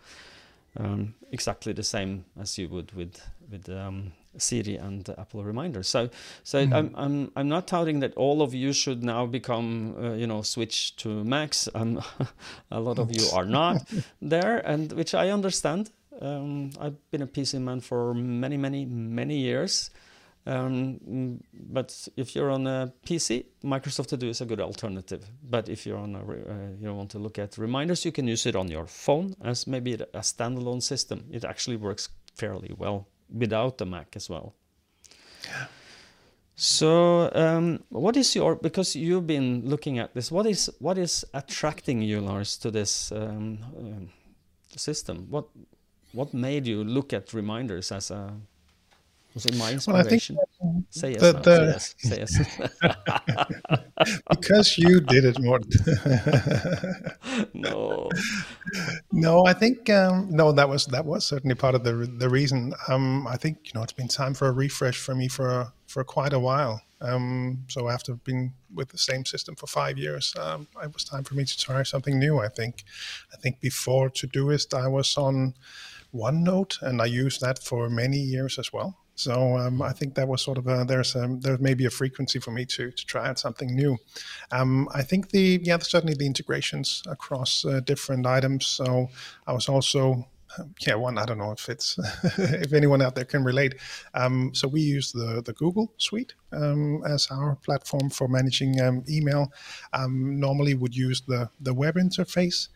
Um, 0.79 1.15
exactly 1.31 1.73
the 1.73 1.83
same 1.83 2.25
as 2.39 2.57
you 2.57 2.69
would 2.69 2.91
with 2.93 3.19
with 3.49 3.69
um, 3.69 4.11
Siri 4.37 4.75
and 4.75 5.09
Apple 5.17 5.43
Reminder. 5.43 5.83
So, 5.83 6.09
so 6.43 6.63
mm-hmm. 6.63 6.73
I'm, 6.73 6.95
I'm 6.95 7.31
I'm 7.35 7.49
not 7.49 7.67
touting 7.67 7.99
that 8.01 8.13
all 8.15 8.41
of 8.41 8.53
you 8.53 8.73
should 8.73 9.03
now 9.03 9.25
become 9.25 9.95
uh, 9.99 10.13
you 10.13 10.27
know 10.27 10.41
switch 10.41 10.95
to 10.97 11.23
Macs. 11.23 11.67
Um, 11.73 12.01
a 12.71 12.79
lot 12.79 12.99
of 12.99 13.15
you 13.15 13.27
are 13.33 13.45
not 13.45 13.87
there, 14.21 14.57
and 14.59 14.91
which 14.93 15.13
I 15.13 15.29
understand. 15.29 15.91
Um, 16.21 16.71
I've 16.79 17.11
been 17.11 17.21
a 17.21 17.27
PC 17.27 17.61
man 17.61 17.79
for 17.79 18.13
many, 18.13 18.57
many, 18.57 18.85
many 18.85 19.37
years. 19.37 19.91
Um, 20.47 21.41
but 21.53 22.07
if 22.15 22.33
you're 22.33 22.51
on 22.51 22.65
a 22.67 22.93
PC, 23.05 23.45
Microsoft 23.63 24.07
To 24.07 24.17
Do 24.17 24.29
is 24.29 24.39
a 24.39 24.45
good 24.45 24.61
alternative. 24.61 25.25
But 25.43 25.67
if 25.67 25.85
you're 25.85 25.97
on 25.97 26.15
a, 26.15 26.19
uh, 26.19 26.55
you 26.79 26.93
want 26.93 27.11
to 27.11 27.19
look 27.19 27.37
at 27.37 27.57
reminders, 27.57 28.05
you 28.05 28.13
can 28.13 28.27
use 28.27 28.45
it 28.45 28.55
on 28.55 28.69
your 28.69 28.87
phone 28.87 29.35
as 29.43 29.67
maybe 29.67 29.93
a 29.93 30.21
standalone 30.21 30.81
system. 30.81 31.25
It 31.31 31.43
actually 31.43 31.75
works 31.75 32.09
fairly 32.35 32.73
well 32.77 33.07
without 33.29 33.77
the 33.77 33.85
Mac 33.85 34.15
as 34.15 34.29
well. 34.29 34.53
Yeah. 35.43 35.65
So, 36.55 37.29
um, 37.35 37.83
what 37.89 38.17
is 38.17 38.35
your 38.35 38.55
because 38.55 38.95
you've 38.95 39.27
been 39.27 39.61
looking 39.65 39.99
at 39.99 40.15
this? 40.15 40.31
What 40.31 40.47
is 40.47 40.71
what 40.79 40.97
is 40.97 41.23
attracting 41.33 42.01
you, 42.01 42.19
Lars, 42.19 42.57
to 42.57 42.71
this 42.71 43.11
um, 43.11 43.59
um, 43.77 44.09
system? 44.75 45.27
What 45.29 45.49
what 46.13 46.33
made 46.33 46.65
you 46.65 46.83
look 46.83 47.13
at 47.13 47.33
reminders 47.33 47.91
as 47.91 48.09
a 48.09 48.33
was 49.37 49.45
it 49.45 49.55
my 49.55 49.71
inspiration? 49.71 50.35
Well, 50.35 50.73
think, 50.73 50.85
say 50.89 51.11
yes, 51.11 51.21
the, 51.21 51.33
the, 51.33 51.77
say 51.77 52.17
yes. 52.17 52.33
Say 52.33 52.57
yes. 53.69 54.19
because 54.31 54.79
you 54.79 54.99
did 54.99 55.25
it, 55.25 55.39
more. 55.39 55.59
no. 57.53 58.09
No, 59.11 59.45
I 59.45 59.53
think 59.53 59.91
um, 59.91 60.27
no. 60.31 60.51
That 60.51 60.67
was 60.69 60.87
that 60.87 61.05
was 61.05 61.23
certainly 61.23 61.53
part 61.53 61.75
of 61.75 61.83
the 61.83 61.93
the 61.93 62.29
reason. 62.29 62.73
Um, 62.87 63.27
I 63.27 63.37
think 63.37 63.59
you 63.65 63.73
know 63.75 63.83
it's 63.83 63.93
been 63.93 64.07
time 64.07 64.33
for 64.33 64.47
a 64.47 64.51
refresh 64.51 64.97
for 64.97 65.13
me 65.13 65.27
for 65.27 65.71
for 65.85 66.03
quite 66.03 66.33
a 66.33 66.39
while. 66.39 66.81
Um, 66.99 67.65
so 67.67 67.89
after 67.89 68.15
being 68.15 68.55
with 68.73 68.89
the 68.89 68.97
same 68.97 69.23
system 69.23 69.53
for 69.55 69.67
five 69.67 69.99
years. 69.99 70.33
Um, 70.35 70.67
it 70.81 70.91
was 70.91 71.03
time 71.03 71.25
for 71.25 71.35
me 71.35 71.45
to 71.45 71.57
try 71.59 71.83
something 71.83 72.17
new. 72.17 72.39
I 72.39 72.47
think. 72.47 72.85
I 73.31 73.37
think 73.37 73.59
before 73.59 74.09
Todoist, 74.09 74.73
I 74.73 74.87
was 74.87 75.15
on 75.15 75.53
OneNote, 76.11 76.81
and 76.81 76.99
I 77.03 77.05
used 77.05 77.41
that 77.41 77.59
for 77.59 77.87
many 77.87 78.17
years 78.17 78.57
as 78.57 78.73
well. 78.73 78.97
So 79.17 79.57
um, 79.57 79.81
I 79.81 79.93
think 79.93 80.13
that 80.13 80.27
was 80.27 80.43
sort 80.43 80.59
of 80.59 80.67
a, 80.67 80.85
there's 80.87 81.15
a, 81.15 81.27
there's 81.39 81.59
maybe 81.59 81.85
a 81.85 81.89
frequency 81.89 82.39
for 82.39 82.51
me 82.51 82.65
to 82.65 82.91
to 82.91 83.05
try 83.05 83.27
out 83.27 83.39
something 83.39 83.75
new. 83.75 83.97
Um, 84.51 84.87
I 84.93 85.01
think 85.01 85.31
the 85.31 85.59
yeah 85.63 85.79
certainly 85.79 86.13
the 86.13 86.27
integrations 86.27 87.01
across 87.07 87.65
uh, 87.65 87.79
different 87.79 88.27
items. 88.27 88.67
So 88.67 89.09
I 89.47 89.53
was 89.53 89.67
also 89.69 90.27
yeah 90.85 90.95
one 90.95 91.17
I 91.17 91.25
don't 91.25 91.39
know 91.39 91.51
if 91.51 91.67
it's 91.67 91.97
if 92.37 92.73
anyone 92.73 93.01
out 93.01 93.15
there 93.15 93.25
can 93.25 93.43
relate. 93.43 93.75
Um, 94.13 94.53
so 94.53 94.67
we 94.67 94.81
use 94.81 95.11
the 95.11 95.41
the 95.43 95.53
Google 95.53 95.91
Suite 95.97 96.35
um, 96.51 97.03
as 97.03 97.27
our 97.31 97.55
platform 97.55 98.11
for 98.11 98.27
managing 98.27 98.79
um, 98.79 99.03
email. 99.09 99.51
Um, 99.93 100.39
normally 100.39 100.75
would 100.75 100.95
use 100.95 101.21
the 101.21 101.49
the 101.59 101.73
web 101.73 101.95
interface. 101.95 102.69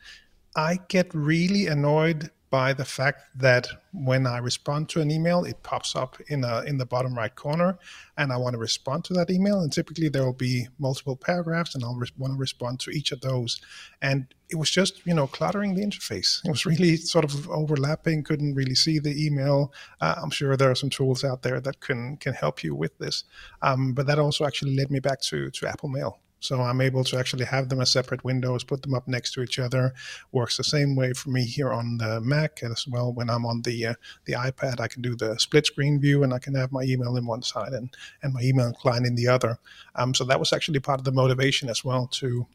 I 0.56 0.80
get 0.88 1.14
really 1.14 1.68
annoyed 1.68 2.32
by 2.52 2.74
the 2.74 2.84
fact 2.84 3.22
that 3.34 3.66
when 3.94 4.28
I 4.28 4.38
respond 4.40 4.90
to 4.90 5.00
an 5.00 5.10
email, 5.10 5.46
it 5.46 5.64
pops 5.64 5.96
up 5.96 6.18
in 6.28 6.44
a, 6.44 6.62
in 6.64 6.78
the 6.78 6.86
bottom 6.86 7.16
right 7.16 7.34
corner, 7.34 7.80
and 8.18 8.32
I 8.32 8.38
want 8.38 8.54
to 8.54 8.60
respond 8.60 9.06
to 9.06 9.14
that 9.14 9.32
email. 9.32 9.62
And 9.62 9.72
typically 9.72 10.10
there 10.10 10.26
will 10.26 10.34
be 10.34 10.68
multiple 10.78 11.16
paragraphs, 11.16 11.76
and 11.76 11.84
I'll 11.84 11.96
re- 11.96 12.10
want 12.18 12.34
to 12.34 12.38
respond 12.38 12.82
to 12.82 12.92
each 12.92 13.14
of 13.14 13.22
those. 13.22 13.62
And 14.02 14.28
it 14.50 14.58
was 14.58 14.70
just 14.70 15.06
you 15.08 15.14
know 15.14 15.28
cluttering 15.28 15.76
the 15.76 15.82
interface. 15.82 16.46
It 16.46 16.52
was 16.52 16.66
really 16.66 16.98
sort 16.98 17.24
of 17.24 17.50
overlapping. 17.50 18.24
Couldn't 18.24 18.54
really 18.54 18.76
see 18.76 19.00
the 19.00 19.26
email. 19.26 19.74
Uh, 20.02 20.16
I'm 20.22 20.30
sure 20.30 20.58
there 20.58 20.72
are 20.72 20.76
some 20.76 20.90
tools 20.90 21.24
out 21.24 21.44
there 21.44 21.62
that 21.62 21.80
can 21.80 22.18
can 22.18 22.34
help 22.34 22.64
you 22.64 22.76
with 22.76 22.98
this. 22.98 23.24
Um, 23.62 23.94
but 23.94 24.08
that 24.08 24.20
also 24.20 24.46
actually 24.46 24.76
led 24.76 24.92
me 24.92 25.00
back 25.00 25.22
to 25.22 25.50
to 25.52 25.68
Apple 25.68 25.90
Mail. 25.90 26.21
So 26.42 26.60
I'm 26.60 26.82
able 26.82 27.04
to 27.06 27.18
actually 27.18 27.46
have 27.46 27.70
them 27.70 27.82
as 27.82 27.92
separate 27.92 28.24
windows, 28.24 28.64
put 28.64 28.82
them 28.82 28.96
up 28.96 29.08
next 29.08 29.32
to 29.34 29.44
each 29.44 29.60
other. 29.60 29.94
Works 30.32 30.58
the 30.58 30.64
same 30.64 30.96
way 30.96 31.14
for 31.14 31.30
me 31.30 31.46
here 31.46 31.72
on 31.72 31.98
the 31.98 32.20
Mac 32.20 32.64
as 32.64 32.86
well. 32.88 33.14
When 33.14 33.30
I'm 33.30 33.46
on 33.46 33.62
the 33.62 33.86
uh, 33.88 33.94
the 34.26 34.34
iPad, 34.34 34.80
I 34.80 34.88
can 34.88 35.04
do 35.04 35.16
the 35.16 35.40
split 35.40 35.68
screen 35.68 36.02
view, 36.02 36.24
and 36.24 36.34
I 36.34 36.40
can 36.40 36.56
have 36.56 36.72
my 36.72 36.82
email 36.82 37.16
in 37.16 37.28
one 37.28 37.44
side 37.44 37.74
and 37.74 37.96
and 38.24 38.34
my 38.34 38.42
email 38.42 38.74
client 38.74 39.06
in 39.06 39.16
the 39.16 39.28
other. 39.28 39.60
Um, 39.96 40.14
so 40.16 40.24
that 40.26 40.40
was 40.40 40.52
actually 40.52 40.80
part 40.80 41.00
of 41.00 41.06
the 41.06 41.12
motivation 41.12 41.70
as 41.70 41.86
well 41.86 42.08
to 42.14 42.48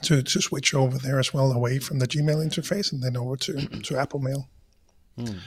to 0.00 0.22
to 0.22 0.40
switch 0.40 0.74
over 0.74 0.96
there 0.96 1.18
as 1.18 1.34
well, 1.34 1.52
away 1.52 1.78
from 1.80 1.98
the 1.98 2.08
Gmail 2.08 2.42
interface 2.42 2.92
and 2.92 3.02
then 3.02 3.16
over 3.16 3.36
to 3.36 3.66
to 3.66 3.96
Apple 3.98 4.20
Mail. 4.20 4.48
Hmm. 5.18 5.38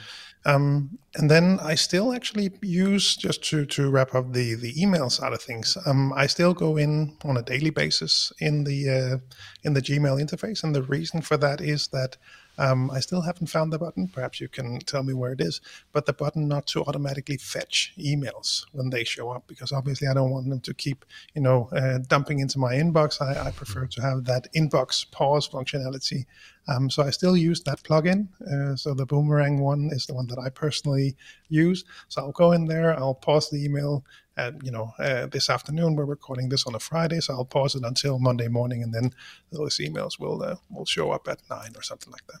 Um, 0.46 0.98
and 1.16 1.28
then 1.28 1.58
I 1.60 1.74
still 1.74 2.14
actually 2.14 2.52
use 2.62 3.16
just 3.16 3.42
to 3.50 3.66
to 3.66 3.90
wrap 3.90 4.14
up 4.14 4.32
the 4.32 4.54
the 4.54 4.80
email 4.80 5.10
side 5.10 5.32
of 5.32 5.42
things. 5.42 5.76
Um, 5.84 6.12
I 6.12 6.28
still 6.28 6.54
go 6.54 6.76
in 6.76 7.16
on 7.24 7.36
a 7.36 7.42
daily 7.42 7.70
basis 7.70 8.32
in 8.38 8.64
the 8.64 8.88
uh, 8.88 9.18
in 9.64 9.74
the 9.74 9.82
Gmail 9.82 10.22
interface, 10.22 10.62
and 10.62 10.72
the 10.72 10.84
reason 10.84 11.20
for 11.20 11.36
that 11.38 11.60
is 11.60 11.88
that 11.88 12.16
um, 12.58 12.90
I 12.90 13.00
still 13.00 13.20
haven't 13.20 13.48
found 13.48 13.72
the 13.72 13.78
button. 13.78 14.08
Perhaps 14.08 14.40
you 14.40 14.48
can 14.48 14.78
tell 14.80 15.02
me 15.02 15.12
where 15.12 15.32
it 15.32 15.40
is, 15.40 15.60
but 15.92 16.06
the 16.06 16.12
button 16.12 16.48
not 16.48 16.66
to 16.68 16.84
automatically 16.84 17.36
fetch 17.36 17.92
emails 17.98 18.64
when 18.72 18.90
they 18.90 19.04
show 19.04 19.30
up, 19.30 19.46
because 19.46 19.72
obviously 19.72 20.08
I 20.08 20.14
don't 20.14 20.30
want 20.30 20.48
them 20.48 20.60
to 20.60 20.74
keep, 20.74 21.04
you 21.34 21.42
know, 21.42 21.68
uh, 21.72 21.98
dumping 22.06 22.38
into 22.40 22.58
my 22.58 22.74
inbox. 22.74 23.20
I, 23.20 23.48
I, 23.48 23.50
prefer 23.50 23.86
to 23.86 24.02
have 24.02 24.24
that 24.24 24.52
inbox 24.54 25.10
pause 25.10 25.48
functionality. 25.48 26.26
Um, 26.68 26.90
so 26.90 27.02
I 27.02 27.10
still 27.10 27.36
use 27.36 27.62
that 27.62 27.82
plugin. 27.82 28.28
Uh, 28.42 28.76
so 28.76 28.94
the 28.94 29.06
Boomerang 29.06 29.60
one 29.60 29.90
is 29.92 30.06
the 30.06 30.14
one 30.14 30.26
that 30.28 30.38
I 30.38 30.48
personally 30.48 31.16
use. 31.48 31.84
So 32.08 32.22
I'll 32.22 32.32
go 32.32 32.52
in 32.52 32.66
there, 32.66 32.98
I'll 32.98 33.14
pause 33.14 33.50
the 33.50 33.64
email, 33.64 34.04
and 34.36 34.60
you 34.62 34.70
know 34.70 34.92
uh, 34.98 35.26
this 35.26 35.48
afternoon 35.50 35.96
we're 35.96 36.04
recording 36.04 36.48
this 36.48 36.66
on 36.66 36.74
a 36.74 36.78
friday 36.78 37.20
so 37.20 37.34
i'll 37.34 37.44
pause 37.44 37.74
it 37.74 37.84
until 37.84 38.18
monday 38.18 38.48
morning 38.48 38.82
and 38.82 38.92
then 38.92 39.12
those 39.52 39.78
emails 39.78 40.18
will 40.18 40.42
uh, 40.42 40.56
will 40.70 40.84
show 40.84 41.10
up 41.10 41.28
at 41.28 41.40
nine 41.50 41.72
or 41.74 41.82
something 41.82 42.12
like 42.12 42.26
that 42.26 42.40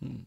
hmm. 0.00 0.22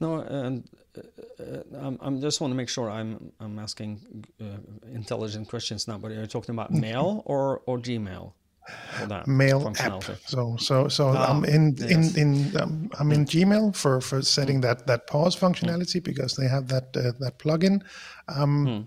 no 0.00 0.20
and 0.20 0.68
uh, 0.96 1.76
uh 1.76 1.92
I'm, 2.00 2.20
just 2.20 2.40
want 2.40 2.52
to 2.52 2.56
make 2.56 2.68
sure 2.68 2.90
i'm 2.90 3.32
i'm 3.40 3.58
asking 3.58 4.26
uh, 4.40 4.58
intelligent 4.92 5.48
questions 5.48 5.88
now 5.88 5.98
but 5.98 6.10
are 6.12 6.20
you 6.20 6.26
talking 6.26 6.54
about 6.54 6.70
mail 6.70 7.22
or 7.26 7.62
or 7.66 7.78
gmail 7.78 8.32
mail 9.26 9.72
app. 9.80 10.04
So 10.24 10.56
so 10.56 10.86
so 10.86 11.08
oh, 11.08 11.16
I'm 11.16 11.44
in 11.44 11.74
yes. 11.78 12.14
in 12.16 12.20
in 12.20 12.56
um, 12.60 12.90
I'm 13.00 13.10
in 13.10 13.24
Gmail 13.24 13.74
for 13.74 14.00
for 14.00 14.22
setting 14.22 14.58
hmm. 14.58 14.62
that 14.62 14.86
that 14.86 15.08
pause 15.08 15.34
functionality 15.34 16.00
mm. 16.00 16.04
because 16.04 16.36
they 16.36 16.46
have 16.46 16.68
that 16.68 16.96
uh, 16.96 17.10
that 17.18 17.38
plugin. 17.38 17.82
Um, 18.28 18.66
mm 18.66 18.86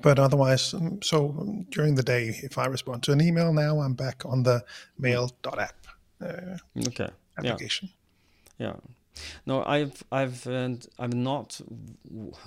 but 0.00 0.18
otherwise, 0.18 0.72
um, 0.74 1.02
so 1.02 1.64
during 1.70 1.94
the 1.94 2.02
day, 2.02 2.28
if 2.42 2.56
I 2.56 2.66
respond 2.66 3.02
to 3.04 3.12
an 3.12 3.20
email 3.20 3.52
now, 3.52 3.80
I'm 3.80 3.94
back 3.94 4.24
on 4.24 4.42
the 4.42 4.64
mail.app 4.98 5.86
uh, 6.22 6.56
okay. 6.86 7.10
application. 7.38 7.90
Yeah. 8.58 8.68
yeah. 8.68 8.72
No, 9.44 9.62
I've 9.64 10.02
I've 10.10 10.46
uh, 10.46 10.70
I've 10.98 11.14
not 11.14 11.60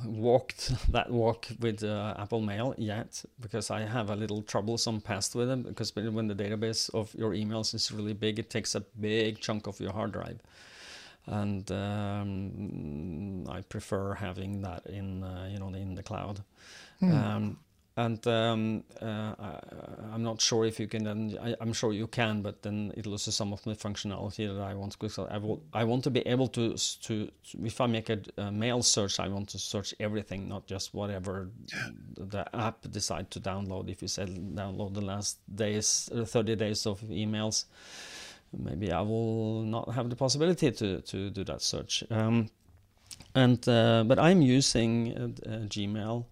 walked 0.04 0.74
that 0.92 1.12
walk 1.12 1.48
with 1.60 1.84
uh, 1.84 2.16
Apple 2.18 2.42
Mail 2.42 2.74
yet 2.78 3.24
because 3.40 3.70
I 3.70 3.82
have 3.82 4.10
a 4.10 4.16
little 4.16 4.42
troublesome 4.42 5.02
past 5.02 5.36
with 5.36 5.50
it 5.50 5.64
because 5.64 5.96
when 5.96 6.28
the 6.28 6.36
database 6.36 6.94
of 6.94 7.14
your 7.14 7.32
emails 7.32 7.74
is 7.74 7.92
really 7.92 8.14
big, 8.14 8.40
it 8.40 8.50
takes 8.50 8.76
a 8.76 8.82
big 8.82 9.40
chunk 9.40 9.68
of 9.68 9.80
your 9.80 9.92
hard 9.92 10.12
drive, 10.14 10.40
and 11.28 11.72
um, 11.72 13.48
I 13.48 13.62
prefer 13.62 14.16
having 14.16 14.62
that 14.62 14.86
in 14.88 15.24
uh, 15.24 15.48
you 15.52 15.60
know 15.60 15.68
in 15.68 15.96
the 15.96 16.04
cloud. 16.04 16.44
Mm. 17.02 17.14
Um, 17.14 17.58
and 17.98 18.28
um, 18.28 18.84
uh, 19.02 19.34
I, 19.40 20.14
am 20.14 20.22
not 20.22 20.42
sure 20.42 20.66
if 20.66 20.82
you 20.82 20.88
can. 20.88 21.06
Then 21.06 21.38
I, 21.42 21.56
am 21.62 21.72
sure 21.72 21.94
you 21.94 22.08
can, 22.08 22.42
but 22.42 22.62
then 22.62 22.92
it 22.98 23.06
loses 23.06 23.36
some 23.36 23.54
of 23.54 23.64
the 23.64 23.74
functionality 23.74 24.54
that 24.54 24.62
I 24.62 24.74
want. 24.74 25.00
Because 25.00 25.18
I, 25.18 25.38
will, 25.38 25.64
I 25.74 25.86
want 25.86 26.04
to 26.04 26.10
be 26.10 26.20
able 26.28 26.50
to 26.50 26.76
to 27.04 27.32
if 27.64 27.80
I 27.80 27.88
make 27.88 28.10
a, 28.10 28.20
a, 28.38 28.52
mail 28.52 28.84
search, 28.84 29.18
I 29.22 29.30
want 29.30 29.48
to 29.50 29.60
search 29.60 29.94
everything, 30.02 30.50
not 30.50 30.68
just 30.68 30.94
whatever 30.94 31.50
the 32.18 32.46
app 32.54 32.82
decide 32.92 33.32
to 33.32 33.40
download. 33.40 33.90
If 33.90 34.02
you 34.02 34.10
say 34.10 34.26
download 34.26 34.94
the 34.94 35.02
last 35.06 35.40
days, 35.56 36.10
uh, 36.14 36.26
30 36.26 36.58
days 36.58 36.86
of 36.86 37.00
emails, 37.04 37.64
maybe 38.52 38.92
I 38.92 39.02
will 39.02 39.62
not 39.62 39.94
have 39.94 40.10
the 40.10 40.18
possibility 40.18 40.70
to 40.70 41.00
to 41.00 41.30
do 41.30 41.46
that 41.46 41.62
search. 41.62 42.04
Um, 42.12 42.50
and 43.34 43.66
uh, 43.70 44.04
but 44.06 44.20
I'm 44.20 44.42
using 44.42 45.14
uh, 45.18 45.50
uh 45.50 45.60
Gmail 45.68 46.26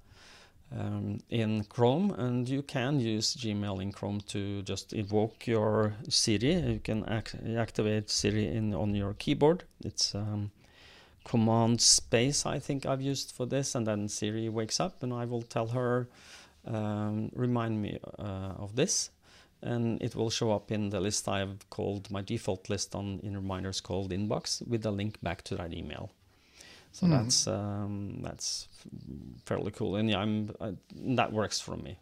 um, 0.77 1.19
in 1.29 1.63
Chrome, 1.65 2.11
and 2.11 2.47
you 2.49 2.61
can 2.61 2.99
use 2.99 3.35
Gmail 3.35 3.81
in 3.81 3.91
Chrome 3.91 4.21
to 4.27 4.61
just 4.63 4.93
invoke 4.93 5.47
your 5.47 5.93
Siri. 6.09 6.53
You 6.53 6.79
can 6.79 7.05
act 7.05 7.35
activate 7.57 8.09
Siri 8.09 8.47
in 8.47 8.73
on 8.73 8.95
your 8.95 9.13
keyboard. 9.13 9.63
It's 9.83 10.15
um, 10.15 10.51
command 11.23 11.81
space, 11.81 12.45
I 12.45 12.59
think 12.59 12.85
I've 12.85 13.01
used 13.01 13.31
for 13.31 13.45
this, 13.45 13.75
and 13.75 13.87
then 13.87 14.07
Siri 14.09 14.49
wakes 14.49 14.79
up, 14.79 15.03
and 15.03 15.13
I 15.13 15.25
will 15.25 15.41
tell 15.41 15.67
her, 15.67 16.07
um, 16.65 17.31
remind 17.33 17.81
me 17.81 17.99
uh, 18.19 18.53
of 18.57 18.75
this, 18.75 19.09
and 19.61 20.01
it 20.01 20.15
will 20.15 20.29
show 20.29 20.51
up 20.51 20.71
in 20.71 20.89
the 20.89 20.99
list 20.99 21.27
I've 21.27 21.69
called 21.69 22.11
my 22.11 22.21
default 22.21 22.69
list 22.69 22.95
on 22.95 23.19
in 23.23 23.35
reminders 23.35 23.81
called 23.81 24.11
inbox 24.11 24.65
with 24.67 24.85
a 24.85 24.91
link 24.91 25.21
back 25.21 25.43
to 25.43 25.55
that 25.55 25.73
email. 25.73 26.11
So 26.93 27.07
mm. 27.07 27.09
that's 27.09 27.47
um, 27.47 28.19
that's 28.21 28.67
fairly 29.45 29.71
cool, 29.71 29.95
and 29.95 30.09
yeah, 30.09 30.19
I'm 30.19 30.51
I, 30.61 30.73
that 31.17 31.33
works 31.33 31.59
for 31.59 31.75
me, 31.75 31.97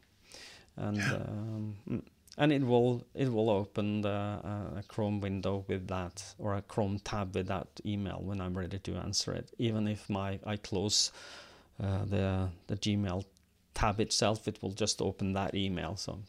and 0.75 0.97
yeah. 0.97 1.13
um, 1.13 1.75
mm, 1.89 2.01
and 2.37 2.51
it 2.51 2.61
will 2.61 3.05
it 3.15 3.31
will 3.31 3.49
open 3.49 4.01
the, 4.01 4.09
uh, 4.09 4.79
a 4.79 4.83
Chrome 4.89 5.21
window 5.21 5.63
with 5.69 5.87
that 5.87 6.35
or 6.37 6.55
a 6.55 6.61
Chrome 6.61 6.99
tab 6.99 7.33
with 7.35 7.47
that 7.47 7.67
email 7.85 8.19
when 8.21 8.41
I'm 8.41 8.57
ready 8.57 8.79
to 8.79 8.95
answer 8.97 9.31
it. 9.31 9.53
Even 9.57 9.87
if 9.87 10.09
my 10.09 10.39
I 10.45 10.57
close 10.57 11.13
uh, 11.81 12.03
the 12.05 12.49
the 12.67 12.75
Gmail 12.75 13.23
tab 13.73 14.01
itself, 14.01 14.45
it 14.47 14.61
will 14.61 14.73
just 14.73 15.01
open 15.01 15.31
that 15.33 15.55
email. 15.55 15.95
So 15.95 16.19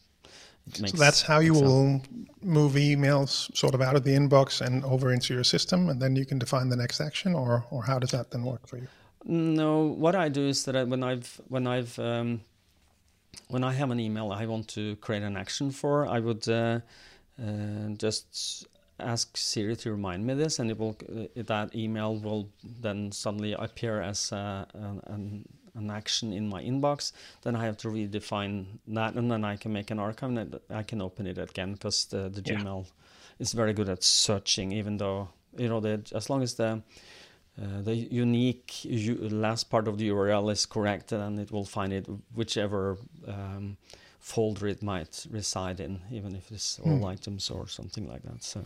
so 0.72 0.96
that's 0.96 1.22
how 1.22 1.40
you 1.40 1.54
will 1.54 2.00
move 2.42 2.72
emails 2.72 3.54
sort 3.56 3.74
of 3.74 3.80
out 3.80 3.96
of 3.96 4.04
the 4.04 4.10
inbox 4.10 4.60
and 4.60 4.84
over 4.84 5.12
into 5.12 5.34
your 5.34 5.44
system, 5.44 5.88
and 5.88 6.00
then 6.00 6.16
you 6.16 6.24
can 6.24 6.38
define 6.38 6.68
the 6.68 6.76
next 6.76 7.00
action, 7.00 7.34
or 7.34 7.64
or 7.70 7.82
how 7.82 7.98
does 7.98 8.10
that 8.10 8.30
then 8.30 8.44
work 8.44 8.66
for 8.66 8.76
you? 8.76 8.88
No, 9.24 9.82
what 9.82 10.14
I 10.14 10.28
do 10.28 10.48
is 10.48 10.64
that 10.64 10.76
I, 10.76 10.84
when 10.84 11.02
I've 11.02 11.40
when 11.48 11.66
I've 11.66 11.98
um, 11.98 12.40
when 13.48 13.64
I 13.64 13.72
have 13.72 13.90
an 13.90 14.00
email 14.00 14.32
I 14.32 14.46
want 14.46 14.68
to 14.68 14.96
create 14.96 15.22
an 15.22 15.36
action 15.36 15.70
for, 15.70 16.06
I 16.06 16.20
would 16.20 16.48
uh, 16.48 16.80
uh, 17.40 17.88
just 17.96 18.66
ask 18.98 19.36
Siri 19.36 19.76
to 19.76 19.90
remind 19.90 20.26
me 20.26 20.34
this, 20.34 20.58
and 20.58 20.70
it 20.70 20.78
will 20.78 20.96
uh, 21.08 21.42
that 21.42 21.74
email 21.74 22.16
will 22.16 22.48
then 22.80 23.12
suddenly 23.12 23.52
appear 23.52 24.00
as 24.00 24.32
uh, 24.32 24.64
an, 24.74 25.00
an 25.06 25.44
an 25.74 25.90
action 25.90 26.32
in 26.32 26.48
my 26.48 26.62
inbox, 26.62 27.12
then 27.42 27.56
I 27.56 27.64
have 27.64 27.76
to 27.78 27.88
redefine 27.88 28.66
that, 28.88 29.14
and 29.14 29.30
then 29.30 29.44
I 29.44 29.56
can 29.56 29.72
make 29.72 29.90
an 29.90 29.98
archive 29.98 30.30
and 30.30 30.60
I 30.70 30.82
can 30.82 31.00
open 31.00 31.26
it 31.26 31.38
again 31.38 31.72
because 31.74 32.06
the, 32.06 32.28
the 32.28 32.42
yeah. 32.44 32.58
Gmail 32.58 32.86
is 33.38 33.52
very 33.52 33.72
good 33.72 33.88
at 33.88 34.02
searching, 34.02 34.72
even 34.72 34.98
though 34.98 35.28
you 35.56 35.68
know 35.68 35.80
that 35.80 36.12
as 36.12 36.30
long 36.30 36.42
as 36.42 36.54
the 36.54 36.82
uh, 37.60 37.82
the 37.82 37.94
unique 37.94 38.84
u- 38.84 39.28
last 39.28 39.68
part 39.70 39.86
of 39.86 39.98
the 39.98 40.08
URL 40.08 40.50
is 40.50 40.64
correct, 40.64 41.08
then 41.08 41.38
it 41.38 41.50
will 41.50 41.66
find 41.66 41.92
it 41.92 42.06
whichever 42.34 42.96
um, 43.26 43.76
folder 44.20 44.68
it 44.68 44.82
might 44.82 45.26
reside 45.30 45.78
in, 45.80 46.00
even 46.10 46.34
if 46.34 46.50
it's 46.50 46.78
all 46.78 47.00
mm. 47.00 47.10
items 47.10 47.50
or 47.50 47.68
something 47.68 48.08
like 48.08 48.22
that. 48.22 48.42
So. 48.42 48.64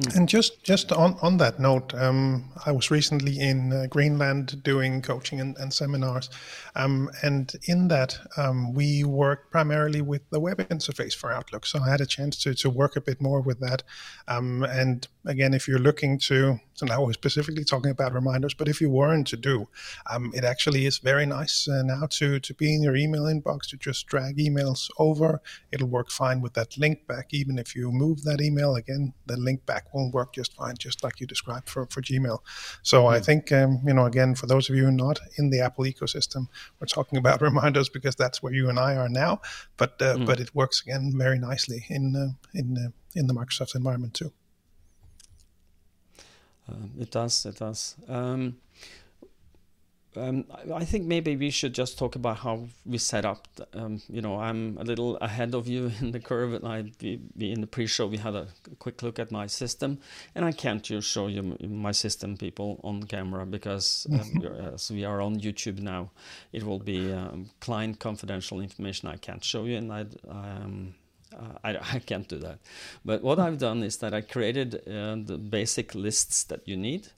Mm. 0.00 0.16
And 0.16 0.28
just 0.28 0.64
just 0.64 0.90
on 0.90 1.18
on 1.20 1.36
that 1.36 1.60
note, 1.60 1.92
um, 1.94 2.50
I 2.64 2.72
was 2.72 2.90
recently 2.90 3.38
in 3.38 3.72
uh, 3.72 3.86
Greenland 3.90 4.62
doing 4.62 5.02
coaching 5.02 5.38
and, 5.38 5.54
and 5.58 5.72
seminars, 5.72 6.30
um, 6.74 7.10
and 7.22 7.52
in 7.68 7.88
that 7.88 8.18
um, 8.38 8.72
we 8.72 9.04
worked 9.04 9.50
primarily 9.50 10.00
with 10.00 10.22
the 10.30 10.40
web 10.40 10.58
interface 10.58 11.14
for 11.14 11.30
Outlook. 11.30 11.66
So 11.66 11.80
I 11.80 11.90
had 11.90 12.00
a 12.00 12.06
chance 12.06 12.38
to 12.38 12.54
to 12.54 12.70
work 12.70 12.96
a 12.96 13.02
bit 13.02 13.20
more 13.20 13.42
with 13.42 13.60
that. 13.60 13.82
Um, 14.28 14.62
and 14.62 15.06
again, 15.26 15.52
if 15.52 15.68
you're 15.68 15.78
looking 15.78 16.18
to, 16.20 16.58
so 16.74 16.86
now 16.86 17.04
we're 17.04 17.12
specifically 17.12 17.64
talking 17.64 17.90
about 17.90 18.12
reminders, 18.12 18.54
but 18.54 18.68
if 18.68 18.80
you 18.80 18.90
weren't 18.90 19.26
to 19.28 19.36
do, 19.36 19.68
um, 20.10 20.32
it 20.34 20.44
actually 20.44 20.86
is 20.86 20.98
very 20.98 21.26
nice 21.26 21.68
uh, 21.68 21.82
now 21.82 22.06
to 22.10 22.40
to 22.40 22.54
be 22.54 22.74
in 22.74 22.82
your 22.82 22.96
email 22.96 23.24
inbox 23.24 23.68
to 23.68 23.76
just 23.76 24.06
drag 24.06 24.38
emails 24.38 24.90
over. 24.98 25.40
It'll 25.70 25.88
work 25.88 26.10
fine 26.10 26.40
with 26.40 26.54
that 26.54 26.76
link 26.78 27.06
back, 27.06 27.28
even 27.32 27.58
if 27.58 27.74
you 27.74 27.90
move 27.92 28.24
that 28.24 28.40
email 28.40 28.74
again, 28.76 29.12
the 29.26 29.36
link 29.36 29.64
back 29.66 29.92
won't 29.94 30.14
work 30.14 30.34
just 30.34 30.54
fine, 30.54 30.76
just 30.78 31.02
like 31.04 31.20
you 31.20 31.26
described 31.26 31.68
for, 31.68 31.86
for 31.86 32.02
Gmail. 32.02 32.38
So 32.82 33.04
mm. 33.04 33.12
I 33.12 33.18
hmm. 33.18 33.24
think, 33.24 33.52
um, 33.52 33.80
you 33.86 33.94
know, 33.94 34.06
again, 34.06 34.34
for 34.34 34.46
those 34.46 34.68
of 34.68 34.76
you 34.76 34.90
not 34.90 35.20
in 35.38 35.50
the 35.50 35.60
Apple 35.60 35.84
ecosystem, 35.84 36.46
we're 36.80 36.86
talking 36.86 37.18
about 37.18 37.40
reminders 37.48 37.88
because 37.88 38.16
that's 38.16 38.42
where 38.42 38.52
you 38.52 38.68
and 38.68 38.78
I 38.78 38.96
are 38.96 39.08
now. 39.08 39.40
But 39.76 40.00
uh, 40.00 40.16
mm. 40.16 40.26
but 40.26 40.40
it 40.40 40.54
works 40.54 40.82
again 40.82 41.12
very 41.14 41.38
nicely 41.38 41.86
in 41.88 42.14
uh, 42.16 42.48
in 42.54 42.76
uh, 42.78 42.90
in 43.14 43.26
the 43.26 43.34
Microsoft 43.34 43.74
environment 43.74 44.14
too. 44.14 44.32
Um, 46.68 46.92
it 46.98 47.10
does. 47.10 47.44
It 47.46 47.56
does. 47.56 47.96
Um, 48.08 48.56
um, 50.14 50.44
I 50.74 50.84
think 50.84 51.06
maybe 51.06 51.36
we 51.36 51.50
should 51.50 51.72
just 51.72 51.98
talk 51.98 52.16
about 52.16 52.38
how 52.38 52.66
we 52.84 52.98
set 52.98 53.24
up. 53.24 53.48
Um, 53.72 54.02
you 54.08 54.20
know, 54.20 54.38
I'm 54.38 54.76
a 54.78 54.84
little 54.84 55.16
ahead 55.16 55.54
of 55.54 55.66
you 55.66 55.90
in 56.00 56.12
the 56.12 56.20
curve, 56.20 56.52
and 56.52 56.66
I 56.66 56.84
we, 57.00 57.20
we 57.34 57.50
in 57.50 57.60
the 57.60 57.66
pre-show 57.66 58.06
we 58.06 58.18
had 58.18 58.34
a 58.34 58.48
quick 58.78 59.02
look 59.02 59.18
at 59.18 59.30
my 59.30 59.46
system, 59.46 59.98
and 60.34 60.44
I 60.44 60.52
can't 60.52 60.82
just 60.82 61.08
show 61.08 61.28
you 61.28 61.56
my 61.62 61.92
system, 61.92 62.36
people, 62.36 62.80
on 62.84 63.04
camera 63.04 63.46
because 63.46 64.06
um, 64.12 64.44
as 64.74 64.90
we 64.90 65.04
are 65.04 65.20
on 65.22 65.40
YouTube 65.40 65.80
now, 65.80 66.10
it 66.52 66.62
will 66.62 66.78
be 66.78 67.10
um, 67.12 67.50
client 67.60 67.98
confidential 67.98 68.60
information 68.60 69.08
I 69.08 69.16
can't 69.16 69.42
show 69.42 69.64
you, 69.64 69.76
and 69.78 69.92
I. 69.92 70.06
Um, 71.36 71.58
I, 71.64 71.76
I, 71.94 71.98
can't 71.98 72.28
do 72.28 72.38
that. 72.38 72.58
But 73.04 73.22
what 73.22 73.38
I've 73.38 73.58
done 73.58 73.82
is 73.82 73.98
that 73.98 74.14
I 74.14 74.20
created 74.20 74.74
uh, 74.86 75.16
the 75.24 75.38
basic 75.38 75.94
lists 75.94 76.44
that 76.44 76.66
you 76.66 76.76
need, 76.76 77.08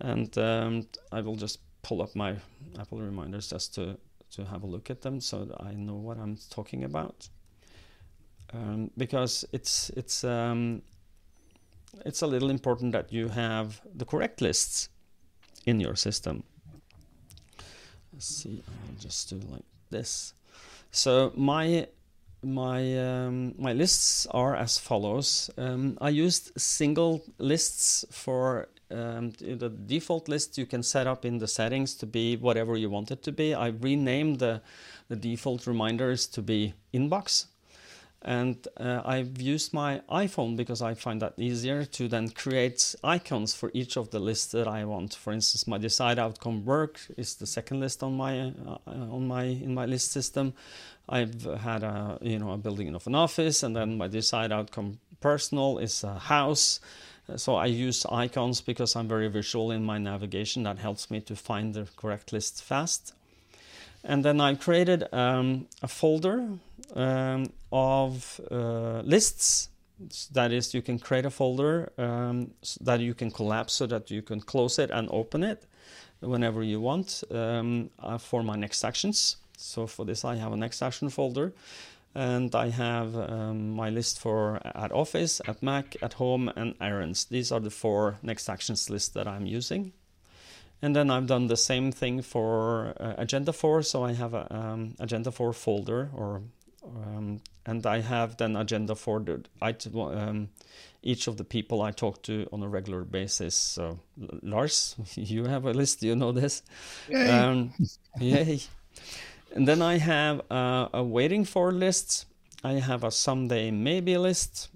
and 0.00 0.36
um, 0.38 0.86
I 1.10 1.20
will 1.20 1.36
just 1.36 1.60
pull 1.82 2.02
up 2.02 2.14
my 2.14 2.36
Apple 2.78 2.98
reminders 2.98 3.48
just 3.48 3.74
to, 3.74 3.98
to 4.32 4.44
have 4.44 4.62
a 4.62 4.66
look 4.66 4.90
at 4.90 5.02
them 5.02 5.20
so 5.20 5.44
that 5.44 5.62
I 5.62 5.74
know 5.74 5.96
what 5.96 6.18
I'm 6.18 6.38
talking 6.50 6.84
about. 6.84 7.28
Um, 8.54 8.90
because 8.98 9.46
it's 9.52 9.90
it's 9.96 10.24
um, 10.24 10.82
it's 12.04 12.22
a 12.22 12.26
little 12.26 12.50
important 12.50 12.92
that 12.92 13.12
you 13.12 13.28
have 13.28 13.80
the 13.94 14.04
correct 14.04 14.40
lists 14.40 14.90
in 15.64 15.80
your 15.80 15.96
system. 15.96 16.44
Let's 18.12 18.26
see, 18.26 18.62
I'll 18.68 19.00
just 19.00 19.30
do 19.30 19.40
like 19.50 19.64
this. 19.90 20.34
So 20.90 21.32
my 21.34 21.86
my 22.42 22.98
um, 22.98 23.54
my 23.58 23.72
lists 23.72 24.26
are 24.30 24.56
as 24.56 24.78
follows. 24.78 25.50
Um, 25.56 25.96
I 26.00 26.10
used 26.10 26.52
single 26.60 27.24
lists 27.38 28.04
for 28.10 28.68
um, 28.90 29.30
the 29.40 29.68
default 29.68 30.28
list 30.28 30.58
you 30.58 30.66
can 30.66 30.82
set 30.82 31.06
up 31.06 31.24
in 31.24 31.38
the 31.38 31.48
settings 31.48 31.94
to 31.96 32.06
be 32.06 32.36
whatever 32.36 32.76
you 32.76 32.90
want 32.90 33.10
it 33.10 33.22
to 33.22 33.32
be. 33.32 33.54
I 33.54 33.68
renamed 33.68 34.38
the, 34.38 34.60
the 35.08 35.16
default 35.16 35.66
reminders 35.66 36.26
to 36.28 36.42
be 36.42 36.74
inbox. 36.92 37.46
And 38.24 38.68
uh, 38.76 39.02
I've 39.04 39.40
used 39.40 39.74
my 39.74 40.00
iPhone 40.10 40.56
because 40.56 40.80
I 40.80 40.94
find 40.94 41.20
that 41.22 41.34
easier 41.36 41.84
to 41.84 42.08
then 42.08 42.30
create 42.30 42.94
icons 43.02 43.52
for 43.52 43.70
each 43.74 43.96
of 43.96 44.10
the 44.10 44.20
lists 44.20 44.52
that 44.52 44.68
I 44.68 44.84
want. 44.84 45.14
For 45.14 45.32
instance, 45.32 45.66
my 45.66 45.78
decide 45.78 46.18
outcome 46.18 46.64
work 46.64 47.00
is 47.16 47.34
the 47.34 47.46
second 47.46 47.80
list 47.80 48.02
on 48.02 48.16
my 48.16 48.52
uh, 48.66 48.78
on 48.86 49.26
my 49.26 49.44
in 49.44 49.74
my 49.74 49.86
list 49.86 50.12
system. 50.12 50.54
I've 51.08 51.42
had 51.42 51.82
a 51.82 52.18
you 52.22 52.38
know 52.38 52.52
a 52.52 52.58
building 52.58 52.94
of 52.94 53.06
an 53.08 53.16
office, 53.16 53.62
and 53.62 53.74
then 53.74 53.98
my 53.98 54.06
decide 54.06 54.52
outcome 54.52 55.00
personal 55.20 55.78
is 55.78 56.04
a 56.04 56.18
house 56.18 56.80
so 57.36 57.54
I 57.54 57.66
use 57.66 58.04
icons 58.06 58.60
because 58.60 58.96
I'm 58.96 59.08
very 59.08 59.28
visual 59.28 59.70
in 59.70 59.84
my 59.84 59.98
navigation. 59.98 60.64
That 60.64 60.78
helps 60.78 61.10
me 61.10 61.20
to 61.22 61.36
find 61.36 61.74
the 61.74 61.86
correct 61.96 62.32
list 62.32 62.62
fast. 62.62 63.14
And 64.04 64.24
then 64.24 64.40
I 64.40 64.54
created 64.54 65.12
um, 65.12 65.68
a 65.82 65.88
folder 65.88 66.48
um, 66.94 67.52
of 67.70 68.40
uh, 68.50 69.00
lists. 69.04 69.68
That 70.32 70.52
is, 70.52 70.74
you 70.74 70.82
can 70.82 70.98
create 70.98 71.24
a 71.24 71.30
folder 71.30 71.92
um, 71.96 72.50
that 72.80 73.00
you 73.00 73.14
can 73.14 73.30
collapse 73.30 73.74
so 73.74 73.86
that 73.86 74.10
you 74.10 74.22
can 74.22 74.40
close 74.40 74.78
it 74.78 74.90
and 74.90 75.08
open 75.12 75.44
it 75.44 75.64
whenever 76.20 76.62
you 76.62 76.80
want 76.80 77.22
um, 77.30 77.90
uh, 78.00 78.18
for 78.18 78.42
my 78.42 78.56
next 78.56 78.82
actions. 78.84 79.36
So 79.56 79.86
for 79.86 80.04
this, 80.04 80.24
I 80.24 80.36
have 80.36 80.52
a 80.52 80.56
next 80.56 80.82
action 80.82 81.08
folder 81.08 81.52
and 82.14 82.54
I 82.54 82.68
have 82.68 83.16
um, 83.16 83.70
my 83.70 83.90
list 83.90 84.20
for 84.20 84.60
at 84.64 84.92
office, 84.92 85.40
at 85.46 85.62
Mac, 85.62 85.96
at 86.02 86.14
home, 86.14 86.50
and 86.56 86.74
errands. 86.80 87.24
These 87.24 87.52
are 87.52 87.60
the 87.60 87.70
four 87.70 88.18
next 88.22 88.48
actions 88.48 88.90
lists 88.90 89.08
that 89.10 89.26
I'm 89.26 89.46
using. 89.46 89.92
And 90.82 90.96
then 90.96 91.10
I've 91.10 91.28
done 91.28 91.46
the 91.46 91.56
same 91.56 91.92
thing 91.92 92.22
for 92.22 92.94
uh, 92.98 93.14
Agenda 93.16 93.52
4, 93.52 93.82
so 93.82 94.04
I 94.04 94.12
have 94.14 94.34
a 94.34 94.52
um, 94.52 94.96
Agenda 94.98 95.30
4 95.30 95.52
folder, 95.52 96.10
or 96.12 96.42
um, 96.84 97.40
and 97.64 97.86
I 97.86 98.00
have 98.00 98.36
then 98.36 98.56
Agenda 98.56 98.96
4 98.96 99.20
the 99.20 99.44
item, 99.60 99.96
um, 99.96 100.48
each 101.02 101.28
of 101.28 101.36
the 101.36 101.44
people 101.44 101.82
I 101.82 101.92
talk 101.92 102.22
to 102.22 102.48
on 102.52 102.62
a 102.62 102.68
regular 102.68 103.04
basis. 103.04 103.54
So 103.54 104.00
Lars, 104.42 104.96
you 105.14 105.44
have 105.44 105.64
a 105.64 105.72
list, 105.72 106.02
you 106.02 106.16
know 106.16 106.32
this. 106.32 106.62
Yay! 107.08 107.30
Um, 107.30 107.72
yay. 108.18 108.60
And 109.54 109.68
then 109.68 109.82
I 109.82 109.98
have 109.98 110.40
a, 110.50 110.90
a 110.94 111.04
waiting 111.04 111.44
for 111.44 111.70
list. 111.72 112.26
I 112.64 112.74
have 112.74 113.04
a 113.04 113.10
someday 113.10 113.70
maybe 113.70 114.16
list. 114.18 114.70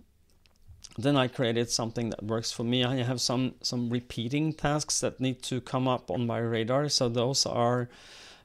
Then 0.98 1.16
I 1.16 1.28
created 1.28 1.70
something 1.70 2.10
that 2.10 2.22
works 2.22 2.52
for 2.52 2.64
me. 2.64 2.84
I 2.84 3.02
have 3.02 3.20
some 3.20 3.54
some 3.62 3.90
repeating 3.90 4.54
tasks 4.54 5.00
that 5.00 5.20
need 5.20 5.42
to 5.42 5.60
come 5.60 5.86
up 5.86 6.10
on 6.10 6.26
my 6.26 6.38
radar. 6.38 6.88
So 6.88 7.08
those 7.08 7.44
are 7.46 7.88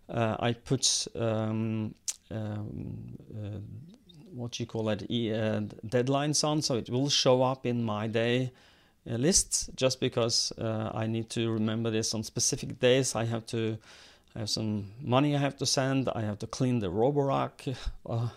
uh, 0.10 0.36
I 0.40 0.54
put 0.54 1.08
um, 1.16 1.96
um, 2.30 3.18
uh, 3.34 3.60
what 4.34 4.60
you 4.60 4.66
call 4.66 4.90
it 4.90 5.06
e- 5.10 5.34
uh, 5.34 5.62
deadlines 5.88 6.44
on, 6.44 6.62
so 6.62 6.76
it 6.76 6.90
will 6.90 7.10
show 7.10 7.42
up 7.42 7.66
in 7.66 7.84
my 7.84 8.08
day 8.08 8.52
uh, 9.10 9.16
list. 9.16 9.70
Just 9.76 10.00
because 10.00 10.52
uh, 10.58 10.92
I 10.94 11.08
need 11.08 11.30
to 11.32 11.52
remember 11.52 11.90
this 11.90 12.14
on 12.14 12.24
specific 12.24 12.80
days, 12.80 13.16
I 13.16 13.26
have 13.26 13.46
to 13.48 13.78
I 14.36 14.40
have 14.40 14.50
some 14.50 14.92
money 15.02 15.36
I 15.36 15.40
have 15.40 15.58
to 15.58 15.66
send. 15.66 16.10
I 16.10 16.22
have 16.22 16.40
to 16.40 16.48
clean 16.48 16.80
the 16.80 16.88
Roborock, 16.88 17.76
uh, 18.06 18.30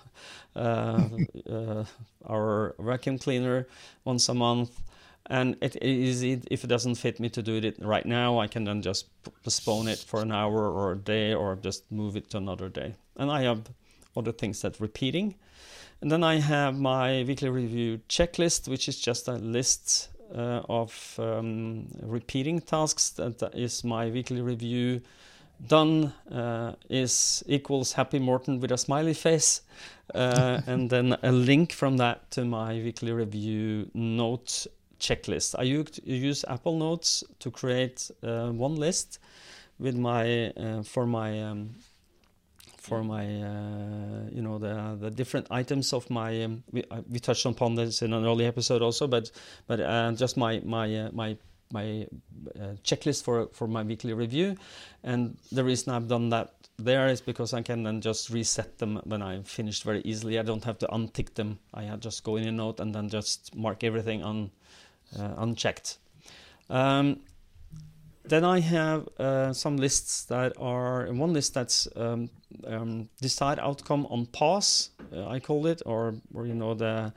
uh, 0.57 1.09
uh, 1.49 1.85
our 2.27 2.75
vacuum 2.79 3.19
cleaner, 3.19 3.69
once 4.05 4.29
a 4.29 4.35
month. 4.35 4.81
And 5.27 5.57
it 5.63 5.77
is 5.83 6.23
if 6.23 6.65
it 6.65 6.67
doesn't 6.67 6.97
fit 6.97 7.19
me 7.19 7.31
to 7.31 7.43
do 7.43 7.57
it 7.57 7.77
right 7.81 8.05
now, 8.05 8.39
I 8.39 8.47
can 8.47 8.65
then 8.65 8.83
just 8.83 9.07
postpone 9.43 9.89
it 9.89 9.99
for 9.99 10.21
an 10.21 10.33
hour 10.33 10.71
or 10.71 10.93
a 10.93 10.97
day, 10.97 11.33
or 11.33 11.57
just 11.57 11.91
move 11.91 12.17
it 12.17 12.29
to 12.31 12.39
another 12.39 12.69
day. 12.69 12.95
And 13.17 13.31
I 13.31 13.43
have 13.43 13.71
other 14.17 14.33
things 14.33 14.61
that 14.63 14.81
repeating. 14.81 15.37
And 16.01 16.11
then 16.11 16.23
I 16.23 16.41
have 16.41 16.79
my 16.79 17.25
weekly 17.27 17.49
review 17.49 18.01
checklist, 18.09 18.69
which 18.69 18.89
is 18.89 18.99
just 18.99 19.29
a 19.29 19.37
list 19.37 20.11
uh, 20.35 20.61
of 20.69 21.15
um, 21.19 21.87
repeating 22.03 22.61
tasks. 22.61 23.11
That 23.11 23.53
is 23.55 23.85
my 23.85 24.11
weekly 24.11 24.43
review 24.43 25.01
done 25.67 26.13
uh, 26.31 26.75
is 26.89 27.43
equals 27.47 27.93
Happy 27.93 28.19
Morten 28.19 28.61
with 28.61 28.73
a 28.73 28.79
smiley 28.79 29.15
face, 29.15 29.63
uh, 30.15 30.61
and 30.67 30.91
then 30.91 31.17
a 31.23 31.33
link 31.33 31.73
from 31.73 31.97
that 31.99 32.31
to 32.33 32.45
my 32.45 32.75
weekly 32.75 33.13
review 33.13 33.91
note 33.95 34.67
checklist. 34.99 35.55
I 35.59 35.63
use 35.63 36.45
Apple 36.49 36.79
Notes 36.79 37.25
to 37.41 37.51
create 37.51 38.11
uh, 38.23 38.51
one 38.51 38.77
list 38.77 39.19
with 39.79 39.97
my 39.97 40.51
uh, 40.51 40.83
for 40.83 41.07
my 41.07 41.43
um, 41.43 41.75
for 42.77 43.03
my 43.03 43.25
uh, 43.25 44.29
you 44.31 44.43
know 44.43 44.59
the 44.59 44.97
the 45.01 45.11
different 45.11 45.47
items 45.51 45.93
of 45.93 46.09
my 46.11 46.45
um, 46.45 46.63
we, 46.71 46.85
uh, 46.91 47.01
we 47.11 47.19
touched 47.19 47.47
upon 47.47 47.75
this 47.75 48.03
in 48.03 48.13
an 48.13 48.25
early 48.25 48.47
episode 48.47 48.83
also, 48.83 49.07
but 49.07 49.31
but 49.67 49.79
just 50.17 50.37
my 50.37 50.61
my 50.65 51.09
my 51.13 51.37
my 51.73 52.07
uh, 52.59 52.75
checklist 52.83 53.25
for 53.25 53.49
for 53.53 53.67
my 53.67 53.83
weekly 53.83 54.13
review, 54.13 54.57
and 55.03 55.37
the 55.53 55.65
reason 55.65 55.93
I've 55.93 56.09
done 56.09 56.31
that 56.31 56.55
there 56.79 57.07
is 57.07 57.21
because 57.21 57.53
I 57.55 57.63
can 57.63 57.85
then 57.85 58.01
just 58.01 58.31
reset 58.31 58.79
them 58.79 59.01
when 59.05 59.23
i'm 59.23 59.45
finished 59.45 59.85
very 59.85 60.03
easily. 60.05 60.39
I 60.39 60.43
don't 60.43 60.65
have 60.65 60.79
to 60.79 60.87
untick 60.89 61.35
them. 61.35 61.59
I 61.73 61.85
just 61.97 62.25
go 62.25 62.37
in 62.37 62.49
a 62.49 62.53
note 62.53 62.81
and 62.81 62.95
then 62.95 63.09
just 63.09 63.55
mark 63.55 63.85
everything 63.85 64.25
un, 64.25 64.51
uh, 65.19 65.35
unchecked. 65.37 65.99
Um, 66.69 67.21
then 68.25 68.45
I 68.45 68.61
have 68.61 69.09
uh, 69.19 69.53
some 69.53 69.77
lists 69.77 70.25
that 70.25 70.55
are 70.59 71.07
one 71.13 71.33
list 71.33 71.55
that's 71.55 71.87
um, 71.95 72.31
um, 72.67 73.09
decide 73.21 73.59
outcome 73.59 74.07
on 74.07 74.27
pause, 74.27 74.91
uh, 75.13 75.29
I 75.29 75.41
call 75.41 75.67
it, 75.67 75.83
or 75.85 76.15
or 76.33 76.47
you 76.47 76.55
know 76.55 76.75
the 76.75 77.13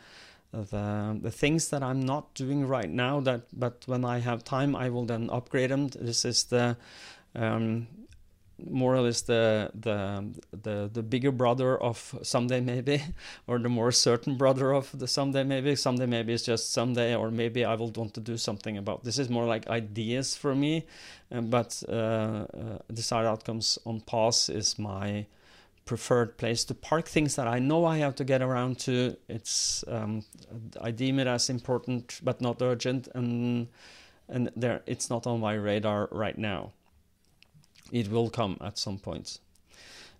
the 0.51 1.17
the 1.21 1.31
things 1.31 1.69
that 1.69 1.83
I'm 1.83 2.01
not 2.01 2.33
doing 2.33 2.67
right 2.67 2.89
now. 2.89 3.19
That 3.19 3.43
but 3.53 3.83
when 3.85 4.05
I 4.05 4.19
have 4.19 4.43
time, 4.43 4.75
I 4.75 4.89
will 4.89 5.05
then 5.05 5.29
upgrade 5.29 5.69
them. 5.69 5.87
This 5.89 6.25
is 6.25 6.45
the 6.45 6.77
um, 7.35 7.87
more 8.65 8.95
or 8.95 9.01
less 9.01 9.21
the 9.21 9.69
the 9.75 10.25
the 10.51 10.89
the 10.91 11.03
bigger 11.03 11.31
brother 11.31 11.77
of 11.77 12.15
someday 12.23 12.59
maybe 12.59 13.03
or 13.47 13.59
the 13.59 13.69
more 13.69 13.91
certain 13.91 14.35
brother 14.35 14.73
of 14.73 14.97
the 14.97 15.07
someday 15.07 15.43
maybe 15.43 15.75
someday 15.75 16.05
maybe 16.05 16.33
it's 16.33 16.43
just 16.43 16.73
someday 16.73 17.15
or 17.15 17.29
maybe 17.29 17.63
i 17.63 17.75
will 17.75 17.91
want 17.91 18.13
to 18.13 18.19
do 18.19 18.35
something 18.35 18.77
about 18.77 19.03
this 19.03 19.19
is 19.19 19.29
more 19.29 19.45
like 19.45 19.67
ideas 19.67 20.35
for 20.35 20.55
me 20.55 20.85
um, 21.31 21.49
but 21.49 21.83
uh, 21.87 21.91
uh, 21.91 22.45
desired 22.91 23.27
outcomes 23.27 23.77
on 23.85 24.01
pause 24.01 24.49
is 24.49 24.79
my 24.79 25.25
preferred 25.87 26.37
place 26.37 26.63
to 26.63 26.73
park 26.75 27.07
things 27.07 27.35
that 27.35 27.47
i 27.47 27.57
know 27.59 27.85
i 27.85 27.97
have 27.97 28.15
to 28.15 28.23
get 28.23 28.41
around 28.41 28.77
to 28.77 29.15
it's 29.27 29.83
um, 29.87 30.23
i 30.81 30.91
deem 30.91 31.17
it 31.19 31.27
as 31.27 31.49
important 31.49 32.19
but 32.23 32.41
not 32.41 32.61
urgent 32.61 33.07
and 33.15 33.67
and 34.29 34.51
there 34.55 34.81
it's 34.85 35.09
not 35.09 35.25
on 35.25 35.39
my 35.39 35.53
radar 35.53 36.07
right 36.11 36.37
now 36.37 36.71
it 37.91 38.09
will 38.09 38.29
come 38.29 38.57
at 38.61 38.77
some 38.77 38.97
point. 38.97 39.39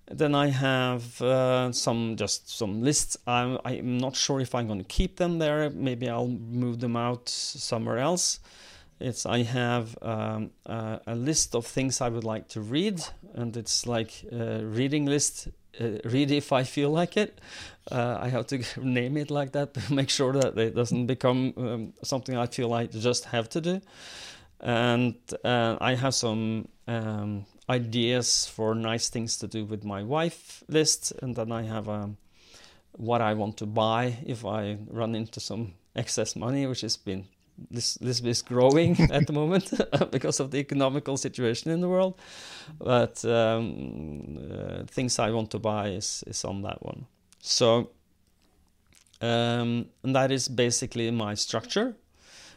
Then 0.09 0.33
I 0.33 0.47
have 0.47 1.21
uh, 1.21 1.71
some 1.73 2.15
just 2.15 2.49
some 2.49 2.81
lists. 2.81 3.17
I'm, 3.27 3.57
I'm 3.65 3.97
not 3.97 4.15
sure 4.15 4.39
if 4.39 4.55
I'm 4.55 4.67
going 4.67 4.79
to 4.79 4.85
keep 4.85 5.17
them 5.17 5.39
there. 5.39 5.69
Maybe 5.69 6.09
I'll 6.09 6.27
move 6.27 6.79
them 6.79 6.95
out 6.95 7.27
somewhere 7.27 7.97
else. 7.97 8.39
It's 8.99 9.25
I 9.25 9.43
have 9.43 9.97
um, 10.01 10.51
a 10.65 11.15
list 11.15 11.55
of 11.55 11.65
things 11.67 12.01
I 12.01 12.09
would 12.09 12.23
like 12.23 12.47
to 12.49 12.61
read, 12.61 13.01
and 13.33 13.55
it's 13.55 13.85
like 13.85 14.23
a 14.31 14.63
reading 14.63 15.05
list. 15.05 15.49
Uh, 15.79 15.99
read 16.05 16.31
if 16.31 16.51
I 16.51 16.63
feel 16.63 16.89
like 16.89 17.15
it. 17.17 17.39
Uh, 17.91 18.17
I 18.19 18.29
have 18.29 18.47
to 18.47 18.63
name 18.81 19.15
it 19.17 19.29
like 19.29 19.51
that 19.51 19.75
to 19.75 19.93
make 19.93 20.09
sure 20.09 20.33
that 20.33 20.57
it 20.57 20.75
doesn't 20.75 21.05
become 21.05 21.53
um, 21.57 21.93
something 22.01 22.35
I 22.35 22.47
feel 22.47 22.73
I 22.73 22.87
just 22.87 23.25
have 23.25 23.47
to 23.49 23.61
do. 23.61 23.81
And 24.59 25.15
uh, 25.43 25.77
I 25.79 25.93
have 25.93 26.15
some 26.15 26.67
um, 26.87 27.45
ideas 27.69 28.47
for 28.47 28.73
nice 28.73 29.09
things 29.09 29.37
to 29.37 29.47
do 29.47 29.65
with 29.65 29.83
my 29.83 30.01
wife 30.01 30.63
list, 30.67 31.13
and 31.21 31.35
then 31.35 31.51
I 31.51 31.61
have 31.63 31.87
um, 31.87 32.17
what 32.93 33.21
I 33.21 33.35
want 33.35 33.57
to 33.57 33.67
buy 33.67 34.17
if 34.25 34.45
I 34.45 34.77
run 34.89 35.13
into 35.13 35.39
some 35.39 35.73
excess 35.95 36.35
money, 36.35 36.65
which 36.65 36.81
has 36.81 36.97
been 36.97 37.25
this 37.71 37.95
this 37.95 38.19
is 38.21 38.41
growing 38.41 38.99
at 39.11 39.27
the 39.27 39.33
moment 39.33 39.71
because 40.11 40.39
of 40.39 40.51
the 40.51 40.57
economical 40.57 41.17
situation 41.17 41.71
in 41.71 41.81
the 41.81 41.89
world. 41.89 42.19
But 42.79 43.23
um, 43.25 44.37
uh, 44.37 44.83
things 44.87 45.19
I 45.19 45.31
want 45.31 45.51
to 45.51 45.59
buy 45.59 45.89
is 45.89 46.23
is 46.27 46.45
on 46.45 46.61
that 46.61 46.83
one. 46.83 47.05
So 47.39 47.91
um, 49.21 49.87
and 50.03 50.15
that 50.15 50.31
is 50.31 50.47
basically 50.47 51.09
my 51.11 51.33
structure. 51.33 51.95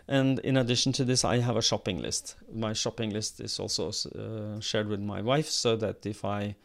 And 0.08 0.40
in 0.40 0.56
addition 0.56 0.92
to 0.94 1.04
this, 1.04 1.24
I 1.24 1.38
have 1.38 1.56
a 1.56 1.62
shopping 1.62 2.02
list. 2.02 2.34
My 2.52 2.72
shopping 2.72 3.10
list 3.10 3.40
is 3.40 3.60
also 3.60 3.90
uh, 3.90 4.60
shared 4.60 4.88
with 4.88 5.00
my 5.00 5.22
wife, 5.22 5.46
so 5.46 5.76
that 5.76 6.04
if 6.04 6.24
I 6.24 6.56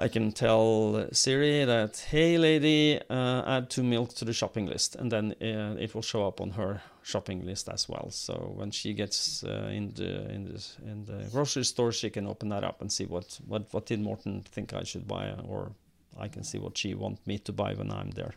I 0.00 0.08
can 0.08 0.32
tell 0.32 1.06
Siri 1.12 1.66
that, 1.66 2.06
hey 2.08 2.38
lady, 2.38 2.98
uh, 3.10 3.42
add 3.46 3.68
two 3.68 3.82
milk 3.82 4.14
to 4.14 4.24
the 4.24 4.32
shopping 4.32 4.66
list, 4.66 4.96
and 4.96 5.12
then 5.12 5.34
uh, 5.42 5.76
it 5.78 5.94
will 5.94 6.00
show 6.00 6.26
up 6.26 6.40
on 6.40 6.52
her 6.52 6.80
shopping 7.02 7.44
list 7.44 7.68
as 7.68 7.86
well. 7.86 8.08
So 8.10 8.52
when 8.56 8.70
she 8.70 8.94
gets 8.94 9.44
uh, 9.44 9.68
in 9.70 9.92
the 9.94 10.30
in 10.30 10.44
the 10.44 10.66
in 10.90 11.04
the 11.04 11.28
grocery 11.30 11.64
store, 11.64 11.92
she 11.92 12.08
can 12.08 12.26
open 12.26 12.48
that 12.48 12.64
up 12.64 12.80
and 12.80 12.90
see 12.90 13.04
what 13.04 13.38
what 13.46 13.66
what 13.72 13.84
did 13.84 14.00
Morten 14.00 14.40
think 14.40 14.72
I 14.72 14.84
should 14.84 15.06
buy, 15.06 15.34
or 15.46 15.72
I 16.18 16.28
can 16.28 16.44
see 16.44 16.58
what 16.58 16.78
she 16.78 16.94
want 16.94 17.18
me 17.26 17.36
to 17.38 17.52
buy 17.52 17.74
when 17.74 17.90
I'm 17.90 18.12
there. 18.12 18.32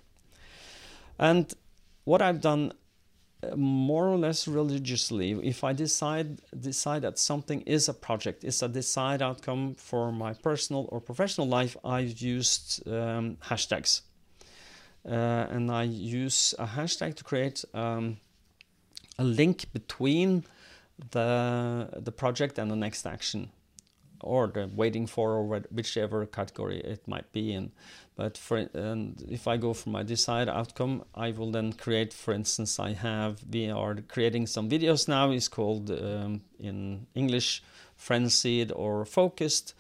And 1.18 1.54
what 2.04 2.22
I've 2.22 2.42
done 2.42 2.74
more 3.56 4.08
or 4.08 4.18
less 4.18 4.48
religiously 4.48 5.32
if 5.44 5.64
i 5.64 5.74
decide 5.74 6.42
decide 6.60 7.02
that 7.02 7.18
something 7.18 7.62
is 7.62 7.90
a 7.90 7.94
project 7.94 8.44
is 8.44 8.62
a 8.62 8.68
desired 8.68 9.22
outcome 9.22 9.76
for 9.76 10.12
my 10.12 10.34
personal 10.34 10.88
or 10.92 11.00
professional 11.00 11.48
life 11.48 11.76
i've 11.84 12.20
used 12.20 12.88
um, 12.88 13.38
hashtags. 13.44 14.02
Uh, 15.06 15.12
and 15.50 15.72
i 15.72 15.84
use 15.84 16.56
a 16.60 16.66
hashtag 16.66 17.16
to 17.16 17.24
create 17.24 17.66
um, 17.74 18.18
a 19.20 19.24
link 19.24 19.72
between 19.74 20.44
the 21.12 21.90
the 21.98 22.12
project 22.12 22.58
and 22.58 22.72
the 22.72 22.76
next 22.76 23.06
action 23.06 23.50
or 24.24 24.48
the 24.48 24.70
waiting 24.74 25.08
for 25.08 25.34
or 25.34 25.60
whichever 25.72 26.26
category 26.26 26.80
it 26.80 27.08
might 27.08 27.32
be 27.32 27.54
in 27.54 27.72
but 28.16 28.38
for 28.38 28.58
and 28.58 29.24
if 29.28 29.48
I 29.48 29.58
go 29.58 29.74
for 29.74 29.90
my 29.90 30.04
desired 30.04 30.48
outcome, 30.48 31.04
I 31.16 31.32
will 31.32 31.52
then 31.52 31.74
create, 31.74 32.14
for 32.14 32.34
instance, 32.34 32.80
I 32.80 32.94
have 32.94 33.44
we 33.52 33.70
are 33.70 33.96
creating 34.08 34.48
some 34.48 34.70
videos 34.70 35.08
now. 35.08 35.32
It's 35.32 35.48
called 35.48 35.90
um, 35.90 36.42
in 36.60 37.08
English 37.16 37.64
frenzied 37.96 38.72
or 38.72 39.06
focused, 39.06 39.74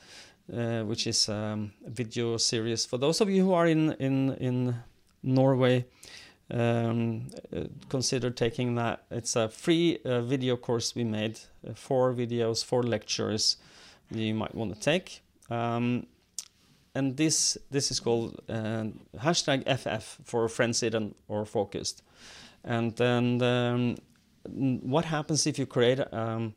uh, 0.51 0.81
which 0.81 1.05
is 1.05 1.29
um, 1.29 1.73
a 1.85 1.91
video 1.91 2.37
series 2.37 2.85
for 2.85 2.97
those 2.97 3.21
of 3.21 3.29
you 3.29 3.45
who 3.45 3.53
are 3.53 3.67
in 3.67 3.93
in 3.93 4.33
in 4.35 4.75
Norway. 5.21 5.85
Um, 6.51 7.29
uh, 7.55 7.63
consider 7.89 8.29
taking 8.29 8.75
that. 8.75 9.05
It's 9.09 9.35
a 9.35 9.47
free 9.47 9.99
uh, 10.03 10.21
video 10.21 10.57
course 10.57 10.93
we 10.93 11.03
made, 11.03 11.39
uh, 11.67 11.73
four 11.73 12.13
videos, 12.13 12.65
four 12.65 12.83
lectures 12.83 13.57
you 14.09 14.33
might 14.33 14.55
want 14.55 14.73
to 14.73 14.79
take. 14.79 15.21
Um, 15.49 16.07
and 16.95 17.17
this 17.17 17.57
this 17.71 17.91
is 17.91 17.99
called 17.99 18.39
uh, 18.47 18.85
hashtag 19.17 19.63
FF 19.65 20.19
for 20.25 20.47
frenzied 20.47 20.95
and 20.95 21.15
or 21.27 21.45
focused. 21.45 22.03
And 22.63 22.95
then 22.95 23.41
um, 23.41 23.97
what 24.81 25.05
happens 25.05 25.47
if 25.47 25.57
you 25.57 25.65
create 25.65 25.99
um, 26.13 26.53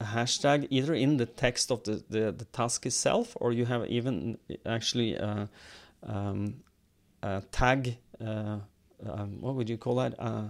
a 0.00 0.04
hashtag 0.04 0.66
either 0.70 0.94
in 0.94 1.16
the 1.16 1.26
text 1.26 1.70
of 1.70 1.82
the, 1.84 2.02
the, 2.08 2.32
the 2.32 2.44
task 2.46 2.86
itself, 2.86 3.36
or 3.40 3.52
you 3.52 3.64
have 3.64 3.86
even 3.86 4.38
actually 4.64 5.14
a, 5.14 5.48
um, 6.02 6.62
a 7.22 7.42
tag. 7.50 7.96
Uh, 8.20 8.58
um, 9.06 9.40
what 9.40 9.54
would 9.54 9.68
you 9.68 9.76
call 9.76 9.96
that? 9.96 10.14
Uh, 10.18 10.48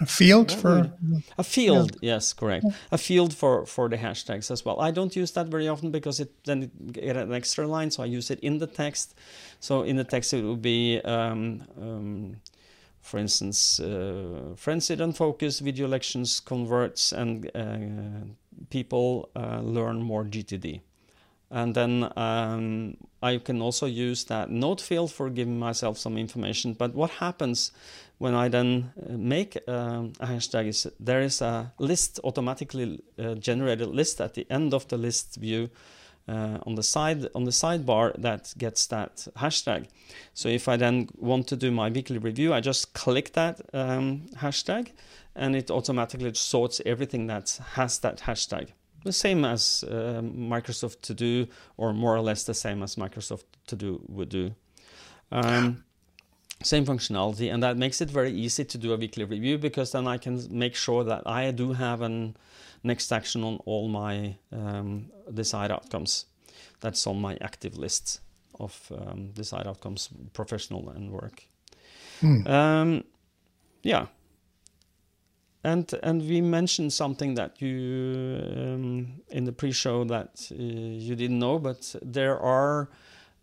a 0.00 0.06
field 0.06 0.50
for 0.50 0.90
a 1.36 1.44
field, 1.44 1.98
yeah. 2.00 2.14
yes, 2.14 2.32
correct. 2.32 2.64
Yeah. 2.64 2.74
A 2.92 2.98
field 2.98 3.34
for 3.34 3.66
for 3.66 3.88
the 3.88 3.96
hashtags 3.96 4.50
as 4.50 4.64
well. 4.64 4.80
I 4.80 4.90
don't 4.90 5.14
use 5.14 5.32
that 5.32 5.48
very 5.48 5.68
often 5.68 5.90
because 5.90 6.18
it 6.18 6.30
then 6.44 6.62
it 6.62 6.92
get 6.92 7.16
an 7.16 7.32
extra 7.32 7.66
line, 7.66 7.90
so 7.90 8.02
I 8.02 8.06
use 8.06 8.30
it 8.30 8.40
in 8.40 8.58
the 8.58 8.66
text. 8.66 9.14
So 9.60 9.82
in 9.82 9.96
the 9.96 10.04
text 10.04 10.32
it 10.32 10.44
would 10.44 10.62
be, 10.62 11.00
um, 11.04 11.62
um, 11.80 12.36
for 13.00 13.18
instance, 13.18 13.80
uh, 13.80 14.54
frenzied 14.56 15.00
and 15.00 15.14
focus 15.14 15.60
video 15.60 15.86
lections 15.86 16.40
converts 16.40 17.12
and 17.12 17.50
uh, 17.54 18.26
people 18.70 19.28
uh, 19.36 19.60
learn 19.60 20.02
more 20.02 20.24
GTD. 20.24 20.80
And 21.50 21.74
then 21.74 22.10
um, 22.16 22.96
I 23.22 23.36
can 23.36 23.60
also 23.60 23.84
use 23.84 24.24
that 24.24 24.50
note 24.50 24.80
field 24.80 25.12
for 25.12 25.28
giving 25.28 25.58
myself 25.58 25.98
some 25.98 26.16
information. 26.16 26.72
But 26.72 26.94
what 26.94 27.10
happens 27.10 27.72
when 28.22 28.34
I 28.34 28.48
then 28.48 28.92
uh, 28.96 29.14
make 29.18 29.58
um, 29.66 30.12
a 30.20 30.26
hashtag 30.26 30.68
is 30.68 30.86
there 31.00 31.22
is 31.22 31.42
a 31.42 31.72
list 31.78 32.20
automatically 32.22 33.02
uh, 33.18 33.34
generated 33.34 33.88
list 33.88 34.20
at 34.20 34.34
the 34.34 34.46
end 34.48 34.72
of 34.72 34.86
the 34.86 34.96
list 34.96 35.36
view 35.40 35.70
uh, 36.28 36.58
on 36.64 36.76
the 36.76 36.84
side 36.84 37.26
on 37.34 37.44
the 37.44 37.50
sidebar 37.50 38.14
that 38.22 38.54
gets 38.56 38.86
that 38.86 39.26
hashtag. 39.36 39.86
So 40.34 40.48
if 40.48 40.68
I 40.68 40.76
then 40.76 41.08
want 41.18 41.48
to 41.48 41.56
do 41.56 41.72
my 41.72 41.90
weekly 41.90 42.18
review, 42.18 42.54
I 42.54 42.60
just 42.60 42.94
click 42.94 43.32
that 43.32 43.60
um, 43.74 44.26
hashtag, 44.36 44.92
and 45.34 45.56
it 45.56 45.70
automatically 45.70 46.32
sorts 46.34 46.80
everything 46.86 47.26
that 47.26 47.58
has 47.74 47.98
that 47.98 48.18
hashtag. 48.20 48.68
The 49.04 49.12
same 49.12 49.44
as 49.44 49.84
uh, 49.88 50.22
Microsoft 50.22 51.00
To 51.02 51.14
Do, 51.14 51.48
or 51.76 51.92
more 51.92 52.14
or 52.14 52.20
less 52.20 52.44
the 52.44 52.54
same 52.54 52.84
as 52.84 52.94
Microsoft 52.94 53.46
To 53.66 53.76
Do 53.76 54.00
would 54.06 54.28
do. 54.28 54.54
Um, 55.32 55.82
same 56.64 56.84
functionality 56.84 57.52
and 57.52 57.62
that 57.62 57.76
makes 57.76 58.00
it 58.00 58.10
very 58.10 58.32
easy 58.32 58.64
to 58.64 58.78
do 58.78 58.92
a 58.92 58.96
weekly 58.96 59.24
review 59.24 59.58
because 59.58 59.92
then 59.92 60.06
I 60.06 60.18
can 60.18 60.46
make 60.50 60.74
sure 60.74 61.04
that 61.04 61.22
I 61.26 61.50
do 61.50 61.72
have 61.72 62.02
an 62.02 62.36
next 62.82 63.12
action 63.12 63.44
on 63.44 63.58
all 63.64 63.88
my 63.88 64.36
um, 64.52 65.10
desired 65.32 65.70
outcomes. 65.70 66.26
That's 66.80 67.06
on 67.06 67.20
my 67.20 67.36
active 67.40 67.78
list 67.78 68.20
of 68.58 68.92
um, 68.92 69.30
desired 69.32 69.66
outcomes, 69.66 70.08
professional 70.32 70.90
and 70.90 71.10
work. 71.10 71.44
Hmm. 72.20 72.46
Um, 72.46 73.04
yeah, 73.82 74.06
and 75.64 75.92
and 76.02 76.22
we 76.22 76.40
mentioned 76.40 76.92
something 76.92 77.34
that 77.34 77.60
you 77.60 78.40
um, 78.56 79.22
in 79.28 79.44
the 79.44 79.52
pre-show 79.52 80.04
that 80.04 80.48
uh, 80.50 80.54
you 80.56 81.14
didn't 81.14 81.38
know, 81.38 81.58
but 81.58 81.94
there 82.02 82.38
are 82.38 82.88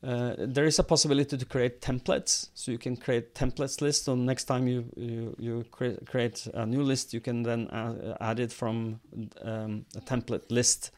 uh, 0.01 0.35
there 0.37 0.65
is 0.65 0.79
a 0.79 0.83
possibility 0.83 1.37
to 1.37 1.45
create 1.45 1.81
templates, 1.81 2.49
so 2.53 2.71
you 2.71 2.77
can 2.77 2.95
create 2.95 3.35
templates 3.35 3.81
list. 3.81 4.05
So 4.05 4.15
next 4.15 4.45
time 4.45 4.67
you 4.67 4.85
you, 4.95 5.35
you 5.37 5.65
create, 5.71 6.05
create 6.05 6.47
a 6.53 6.65
new 6.65 6.83
list, 6.83 7.13
you 7.13 7.19
can 7.19 7.43
then 7.43 7.67
add, 7.71 8.17
add 8.21 8.39
it 8.39 8.53
from 8.53 9.01
um, 9.41 9.85
a 9.95 10.01
template 10.01 10.49
list 10.49 10.91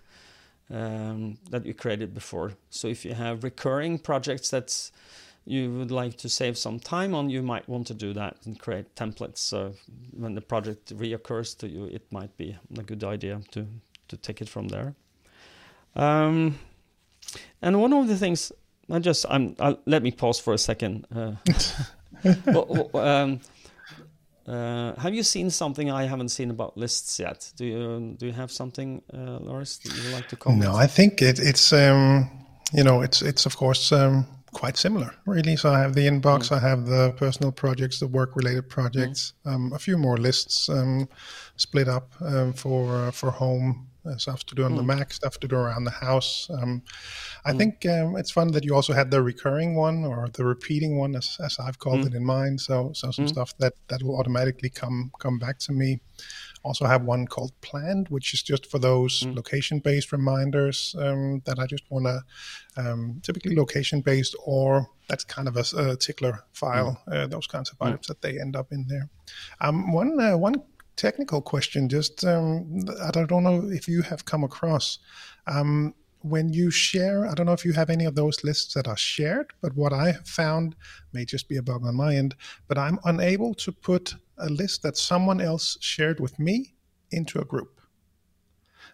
um, 0.69 1.37
that 1.49 1.65
you 1.65 1.73
created 1.73 2.13
before. 2.13 2.53
So 2.69 2.87
if 2.87 3.03
you 3.03 3.13
have 3.13 3.43
recurring 3.43 3.97
projects 3.97 4.49
that 4.51 4.91
you 5.45 5.71
would 5.71 5.89
like 5.89 6.17
to 6.17 6.29
save 6.29 6.55
some 6.55 6.79
time 6.79 7.15
on, 7.15 7.31
you 7.31 7.41
might 7.41 7.67
want 7.67 7.87
to 7.87 7.95
do 7.95 8.13
that 8.13 8.37
and 8.45 8.59
create 8.59 8.95
templates. 8.95 9.39
So 9.39 9.73
when 10.15 10.35
the 10.35 10.41
project 10.41 10.95
reoccurs 10.95 11.57
to 11.57 11.67
you, 11.67 11.85
it 11.85 12.03
might 12.11 12.37
be 12.37 12.55
a 12.77 12.83
good 12.83 13.03
idea 13.03 13.41
to 13.51 13.65
to 14.09 14.17
take 14.17 14.41
it 14.41 14.49
from 14.49 14.67
there. 14.67 14.93
Um, 15.95 16.59
and 17.61 17.81
one 17.81 17.93
of 17.93 18.07
the 18.07 18.17
things 18.17 18.51
I 18.89 18.99
just 18.99 19.25
I'm 19.29 19.55
I'll, 19.59 19.79
let 19.85 20.03
me 20.03 20.11
pause 20.11 20.39
for 20.39 20.53
a 20.53 20.57
second. 20.57 21.05
Uh, 21.15 21.33
well, 22.45 22.89
um, 22.95 23.39
uh, 24.47 24.93
have 24.99 25.13
you 25.13 25.23
seen 25.23 25.49
something 25.49 25.91
I 25.91 26.05
haven't 26.05 26.29
seen 26.29 26.49
about 26.49 26.77
lists 26.77 27.19
yet? 27.19 27.51
Do 27.55 27.65
you 27.65 28.15
do 28.17 28.25
you 28.25 28.33
have 28.33 28.51
something, 28.51 29.01
uh, 29.13 29.39
Lars, 29.39 29.77
that 29.79 29.95
you 29.95 30.03
would 30.03 30.13
like 30.13 30.27
to 30.29 30.35
comment? 30.35 30.63
No, 30.63 30.75
I 30.75 30.87
think 30.87 31.21
it, 31.21 31.39
it's 31.39 31.71
um, 31.71 32.29
you 32.73 32.83
know 32.83 33.01
it's 33.01 33.21
it's 33.21 33.45
of 33.45 33.55
course 33.55 33.91
um, 33.91 34.25
quite 34.51 34.77
similar, 34.77 35.13
really. 35.25 35.55
So 35.55 35.71
I 35.71 35.79
have 35.79 35.93
the 35.93 36.07
inbox, 36.07 36.49
mm. 36.49 36.57
I 36.57 36.59
have 36.59 36.85
the 36.85 37.13
personal 37.17 37.51
projects, 37.51 37.99
the 37.99 38.07
work 38.07 38.35
related 38.35 38.67
projects, 38.67 39.33
mm. 39.45 39.53
um, 39.53 39.73
a 39.73 39.79
few 39.79 39.97
more 39.97 40.17
lists 40.17 40.69
um, 40.69 41.07
split 41.55 41.87
up 41.87 42.11
um, 42.21 42.53
for 42.53 42.95
uh, 42.95 43.11
for 43.11 43.31
home 43.31 43.90
stuff 44.17 44.45
to 44.45 44.55
do 44.55 44.63
on 44.63 44.73
mm. 44.73 44.77
the 44.77 44.83
Mac, 44.83 45.13
stuff 45.13 45.39
to 45.39 45.47
do 45.47 45.55
around 45.55 45.83
the 45.83 45.91
house. 45.91 46.49
Um, 46.49 46.81
I 47.45 47.51
mm. 47.51 47.57
think 47.57 47.85
um, 47.85 48.15
it's 48.17 48.31
fun 48.31 48.51
that 48.51 48.63
you 48.63 48.75
also 48.75 48.93
had 48.93 49.11
the 49.11 49.21
recurring 49.21 49.75
one 49.75 50.05
or 50.05 50.29
the 50.33 50.45
repeating 50.45 50.97
one, 50.97 51.15
as, 51.15 51.37
as 51.43 51.57
I've 51.59 51.79
called 51.79 52.01
mm. 52.01 52.07
it 52.07 52.13
in 52.13 52.25
mine. 52.25 52.57
So, 52.57 52.91
so 52.93 53.11
some 53.11 53.25
mm. 53.25 53.29
stuff 53.29 53.57
that 53.57 53.73
that 53.87 54.03
will 54.03 54.17
automatically 54.17 54.69
come 54.69 55.11
come 55.19 55.39
back 55.39 55.59
to 55.59 55.71
me. 55.71 55.99
Also 56.63 56.85
have 56.85 57.03
one 57.03 57.25
called 57.25 57.53
Planned, 57.61 58.07
which 58.09 58.35
is 58.35 58.43
just 58.43 58.69
for 58.69 58.77
those 58.77 59.21
mm. 59.21 59.35
location-based 59.35 60.11
reminders 60.11 60.95
um, 60.99 61.41
that 61.45 61.57
I 61.57 61.65
just 61.65 61.89
want 61.89 62.05
to 62.05 62.21
um, 62.77 63.19
typically 63.23 63.55
location-based 63.55 64.35
or 64.45 64.87
that's 65.07 65.23
kind 65.23 65.47
of 65.47 65.57
a, 65.57 65.65
a 65.77 65.95
tickler 65.95 66.45
file, 66.53 67.01
uh, 67.11 67.27
those 67.27 67.47
kinds 67.47 67.71
of 67.71 67.77
items 67.81 68.07
that 68.07 68.21
they 68.21 68.39
end 68.39 68.55
up 68.55 68.71
in 68.71 68.85
there. 68.87 69.09
Um, 69.59 69.91
one 69.91 70.19
uh, 70.19 70.37
one 70.37 70.61
technical 70.95 71.41
question. 71.41 71.89
Just 71.89 72.23
um, 72.25 72.85
I 73.03 73.11
don't 73.11 73.43
know 73.43 73.69
if 73.69 73.87
you 73.87 74.01
have 74.03 74.25
come 74.25 74.43
across 74.43 74.99
um, 75.47 75.93
when 76.21 76.53
you 76.53 76.71
share. 76.71 77.27
I 77.27 77.33
don't 77.33 77.45
know 77.45 77.53
if 77.53 77.65
you 77.65 77.73
have 77.73 77.89
any 77.89 78.05
of 78.05 78.15
those 78.15 78.43
lists 78.43 78.73
that 78.73 78.87
are 78.87 78.97
shared, 78.97 79.53
but 79.61 79.75
what 79.75 79.93
I 79.93 80.11
have 80.11 80.27
found 80.27 80.75
may 81.13 81.25
just 81.25 81.49
be 81.49 81.57
a 81.57 81.63
bug 81.63 81.85
on 81.85 81.95
my 81.95 82.15
end. 82.15 82.35
But 82.67 82.77
I'm 82.77 82.99
unable 83.05 83.53
to 83.55 83.71
put 83.71 84.15
a 84.37 84.49
list 84.49 84.83
that 84.83 84.97
someone 84.97 85.41
else 85.41 85.77
shared 85.81 86.19
with 86.19 86.39
me 86.39 86.73
into 87.11 87.39
a 87.39 87.45
group 87.45 87.80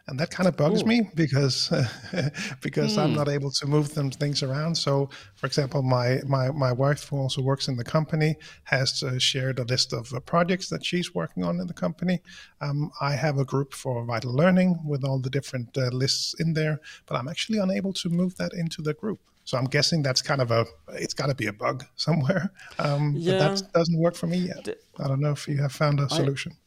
and 0.07 0.19
that 0.19 0.31
kind 0.31 0.47
of 0.47 0.55
bugs 0.55 0.83
Ooh. 0.83 0.85
me 0.85 1.09
because 1.15 1.69
because 2.61 2.95
mm. 2.95 2.99
I'm 2.99 3.09
hmm. 3.09 3.15
not 3.15 3.29
able 3.29 3.51
to 3.51 3.67
move 3.67 3.93
them 3.93 4.09
things 4.09 4.41
around. 4.41 4.75
So, 4.75 5.09
for 5.35 5.47
example, 5.47 5.81
my 5.81 6.21
my 6.25 6.51
my 6.51 6.71
wife, 6.71 7.09
who 7.09 7.17
also 7.17 7.41
works 7.41 7.67
in 7.67 7.75
the 7.75 7.83
company, 7.83 8.35
has 8.63 9.03
uh, 9.03 9.19
shared 9.19 9.59
a 9.59 9.63
list 9.63 9.93
of 9.93 10.13
uh, 10.13 10.19
projects 10.21 10.69
that 10.69 10.85
she's 10.85 11.13
working 11.13 11.43
on 11.43 11.59
in 11.59 11.67
the 11.67 11.73
company. 11.73 12.21
Um, 12.61 12.91
I 13.01 13.13
have 13.13 13.37
a 13.37 13.45
group 13.45 13.73
for 13.73 14.03
vital 14.05 14.33
learning 14.33 14.79
with 14.85 15.03
all 15.03 15.19
the 15.19 15.29
different 15.29 15.77
uh, 15.77 15.89
lists 15.89 16.35
in 16.39 16.53
there, 16.53 16.79
but 17.05 17.15
I'm 17.15 17.27
actually 17.27 17.59
unable 17.59 17.93
to 17.93 18.09
move 18.09 18.37
that 18.37 18.53
into 18.53 18.81
the 18.81 18.93
group. 18.93 19.19
So 19.43 19.57
I'm 19.57 19.65
guessing 19.65 20.03
that's 20.03 20.21
kind 20.21 20.41
of 20.41 20.51
a 20.51 20.65
it's 20.93 21.13
got 21.13 21.27
to 21.27 21.35
be 21.35 21.47
a 21.47 21.53
bug 21.53 21.85
somewhere. 21.95 22.51
Um, 22.79 23.15
yeah. 23.17 23.37
But 23.37 23.39
that 23.39 23.73
doesn't 23.73 23.99
work 23.99 24.15
for 24.15 24.27
me 24.27 24.39
yet. 24.39 24.67
I 24.99 25.07
don't 25.07 25.19
know 25.19 25.31
if 25.31 25.47
you 25.47 25.57
have 25.57 25.71
found 25.71 25.99
a 25.99 26.09
solution. 26.09 26.53
I, 26.53 26.66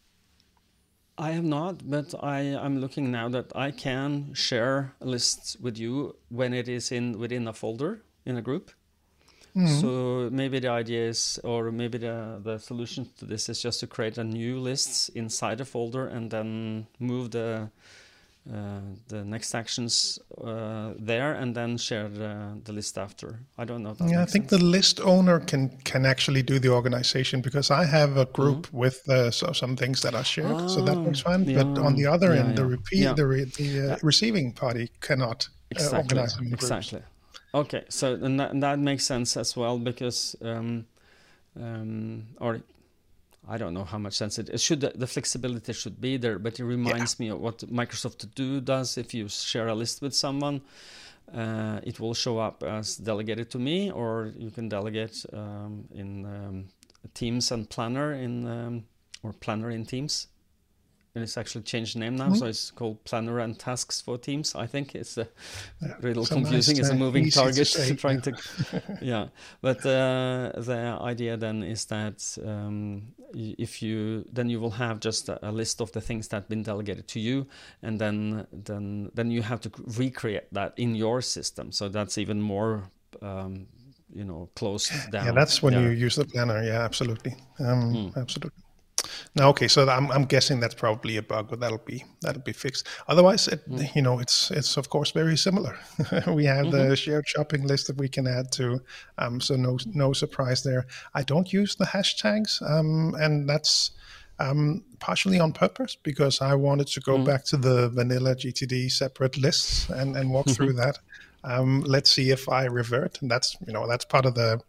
I 1.20 1.32
have 1.32 1.44
not, 1.44 1.88
but 1.88 2.14
I 2.22 2.40
am 2.40 2.80
looking 2.80 3.10
now 3.10 3.28
that 3.28 3.54
I 3.54 3.72
can 3.72 4.32
share 4.32 4.94
lists 5.00 5.54
with 5.60 5.76
you 5.76 6.16
when 6.30 6.54
it 6.54 6.66
is 6.66 6.90
in 6.90 7.18
within 7.18 7.46
a 7.46 7.52
folder 7.52 8.02
in 8.24 8.38
a 8.38 8.42
group. 8.42 8.70
Mm-hmm. 9.54 9.80
So 9.80 10.30
maybe 10.32 10.60
the 10.60 10.70
idea 10.70 11.08
is, 11.08 11.38
or 11.44 11.70
maybe 11.70 11.98
the 11.98 12.40
the 12.42 12.58
solution 12.58 13.08
to 13.18 13.26
this 13.26 13.50
is 13.50 13.60
just 13.60 13.80
to 13.80 13.86
create 13.86 14.16
a 14.16 14.24
new 14.24 14.58
lists 14.60 15.10
inside 15.10 15.60
a 15.60 15.64
folder 15.66 16.06
and 16.06 16.30
then 16.30 16.86
move 16.98 17.32
the 17.32 17.70
the 18.46 19.24
next 19.24 19.54
actions 19.54 20.18
uh, 20.42 20.92
there 20.98 21.34
and 21.34 21.54
then 21.54 21.76
share 21.76 22.08
the, 22.08 22.58
the 22.64 22.72
list 22.72 22.98
after. 22.98 23.40
I 23.58 23.64
don't 23.64 23.82
know. 23.82 23.94
yeah, 24.06 24.22
I 24.22 24.26
think 24.26 24.48
sense. 24.48 24.60
the 24.60 24.66
list 24.66 25.00
owner 25.00 25.40
can 25.40 25.68
can 25.84 26.06
actually 26.06 26.42
do 26.42 26.58
the 26.58 26.70
organization 26.70 27.42
because 27.42 27.70
I 27.70 27.84
have 27.84 28.16
a 28.16 28.24
group 28.24 28.66
mm-hmm. 28.66 28.78
with 28.78 29.08
uh, 29.08 29.30
so 29.30 29.52
some 29.52 29.76
things 29.76 30.00
that 30.02 30.14
are 30.14 30.24
shared, 30.24 30.70
so 30.70 30.80
that 30.82 30.96
works 30.96 31.20
fine. 31.20 31.44
Yeah. 31.44 31.62
But 31.62 31.82
on 31.82 31.94
the 31.96 32.06
other 32.06 32.34
yeah, 32.34 32.40
end, 32.40 32.48
yeah. 32.50 32.54
the 32.56 32.66
repeat 32.66 33.16
the, 33.16 33.26
re- 33.26 33.44
the 33.44 33.92
uh, 33.92 33.96
receiving 34.02 34.52
party 34.52 34.90
cannot 35.00 35.48
uh, 35.48 35.76
exactly. 35.76 35.98
organize 35.98 36.34
them 36.36 36.52
Exactly. 36.52 37.02
Okay, 37.52 37.84
so 37.88 38.14
and 38.14 38.38
that, 38.38 38.52
and 38.52 38.62
that, 38.62 38.78
makes 38.78 39.04
sense 39.04 39.36
as 39.36 39.56
well 39.56 39.76
because 39.78 40.36
um, 40.40 40.86
um, 41.60 42.26
or 42.38 42.60
I 43.50 43.58
don't 43.58 43.74
know 43.74 43.84
how 43.84 43.98
much 43.98 44.14
sense 44.14 44.38
it, 44.38 44.48
it 44.48 44.60
should. 44.60 44.80
The 44.80 45.06
flexibility 45.08 45.72
should 45.72 46.00
be 46.00 46.16
there, 46.16 46.38
but 46.38 46.60
it 46.60 46.64
reminds 46.64 47.16
yeah. 47.18 47.24
me 47.24 47.30
of 47.30 47.40
what 47.40 47.58
Microsoft 47.58 48.18
To 48.18 48.26
Do 48.26 48.60
does. 48.60 48.96
If 48.96 49.12
you 49.12 49.28
share 49.28 49.66
a 49.66 49.74
list 49.74 50.00
with 50.00 50.14
someone, 50.14 50.60
uh, 51.34 51.80
it 51.82 51.98
will 51.98 52.14
show 52.14 52.38
up 52.38 52.62
as 52.62 52.96
delegated 52.96 53.50
to 53.50 53.58
me, 53.58 53.90
or 53.90 54.32
you 54.36 54.50
can 54.50 54.68
delegate 54.68 55.26
um, 55.32 55.88
in 55.92 56.24
um, 56.26 56.68
Teams 57.14 57.50
and 57.50 57.68
Planner 57.68 58.12
in 58.12 58.46
um, 58.46 58.84
or 59.24 59.32
Planner 59.32 59.70
in 59.70 59.84
Teams 59.84 60.28
and 61.14 61.24
it's 61.24 61.36
actually 61.36 61.62
changed 61.62 61.96
name 61.96 62.16
now, 62.16 62.26
mm-hmm. 62.26 62.36
so 62.36 62.46
it's 62.46 62.70
called 62.70 63.02
Planner 63.04 63.40
and 63.40 63.58
Tasks 63.58 64.00
for 64.00 64.16
Teams. 64.16 64.54
I 64.54 64.66
think 64.66 64.94
it's 64.94 65.18
a 65.18 65.26
yeah, 65.82 65.94
little 66.02 66.24
confusing. 66.24 66.76
Nice, 66.76 66.86
it's 66.86 66.90
a 66.90 66.94
moving 66.94 67.30
target 67.30 67.66
to 67.66 67.94
trying 67.96 68.20
to, 68.22 68.36
yeah. 69.02 69.28
But 69.60 69.78
uh, 69.78 70.52
the 70.56 70.98
idea 71.00 71.36
then 71.36 71.64
is 71.64 71.86
that 71.86 72.38
um, 72.46 73.14
if 73.34 73.82
you 73.82 74.24
then 74.32 74.48
you 74.48 74.60
will 74.60 74.70
have 74.70 75.00
just 75.00 75.28
a, 75.28 75.48
a, 75.48 75.50
list 75.50 75.80
of 75.80 75.90
the 75.92 76.00
things 76.00 76.28
that 76.28 76.36
have 76.36 76.48
been 76.48 76.62
delegated 76.62 77.08
to 77.08 77.20
you, 77.20 77.48
and 77.82 78.00
then 78.00 78.46
then 78.52 79.10
then 79.14 79.32
you 79.32 79.42
have 79.42 79.60
to 79.62 79.70
recreate 79.98 80.52
that 80.52 80.74
in 80.76 80.94
your 80.94 81.20
system. 81.22 81.72
So 81.72 81.88
that's 81.88 82.18
even 82.18 82.40
more. 82.40 82.90
Um, 83.20 83.66
you 84.12 84.24
know, 84.24 84.48
closed 84.56 84.90
down. 85.12 85.26
Yeah, 85.26 85.32
that's 85.32 85.62
when 85.62 85.72
yeah. 85.72 85.82
you 85.82 85.90
use 85.90 86.16
the 86.16 86.24
planner. 86.24 86.64
Yeah, 86.64 86.82
absolutely, 86.82 87.36
um, 87.60 87.94
mm. 87.94 88.16
absolutely. 88.16 88.60
Now, 89.34 89.48
okay, 89.50 89.68
so 89.68 89.88
I'm, 89.88 90.10
I'm 90.10 90.24
guessing 90.24 90.60
that's 90.60 90.74
probably 90.74 91.16
a 91.16 91.22
bug, 91.22 91.48
but 91.48 91.60
that'll 91.60 91.78
be 91.78 92.04
that'll 92.20 92.42
be 92.42 92.52
fixed. 92.52 92.86
Otherwise, 93.08 93.48
it, 93.48 93.68
mm. 93.68 93.94
you 93.94 94.02
know, 94.02 94.18
it's 94.18 94.50
it's 94.50 94.76
of 94.76 94.90
course 94.90 95.12
very 95.12 95.36
similar. 95.36 95.78
we 96.26 96.44
have 96.46 96.66
mm-hmm. 96.66 96.88
the 96.88 96.96
shared 96.96 97.28
shopping 97.28 97.66
list 97.66 97.86
that 97.86 97.96
we 97.96 98.08
can 98.08 98.26
add 98.26 98.50
to, 98.52 98.80
um, 99.18 99.40
so 99.40 99.56
no 99.56 99.78
no 99.94 100.12
surprise 100.12 100.62
there. 100.62 100.86
I 101.14 101.22
don't 101.22 101.52
use 101.52 101.76
the 101.76 101.86
hashtags, 101.86 102.60
um, 102.68 103.14
and 103.20 103.48
that's 103.48 103.92
um, 104.40 104.82
partially 104.98 105.38
on 105.38 105.52
purpose 105.52 105.96
because 106.02 106.40
I 106.40 106.54
wanted 106.54 106.88
to 106.88 107.00
go 107.00 107.16
mm. 107.16 107.24
back 107.24 107.44
to 107.46 107.56
the 107.56 107.88
vanilla 107.90 108.34
GTD 108.34 108.90
separate 108.90 109.38
lists 109.38 109.88
and 109.90 110.16
and 110.16 110.30
walk 110.30 110.48
through 110.48 110.72
that. 110.74 110.98
Um, 111.44 111.82
let's 111.86 112.10
see 112.10 112.30
if 112.30 112.48
I 112.48 112.64
revert, 112.64 113.22
and 113.22 113.30
that's 113.30 113.56
you 113.66 113.72
know 113.72 113.86
that's 113.86 114.04
part 114.04 114.26
of 114.26 114.34
the 114.34 114.60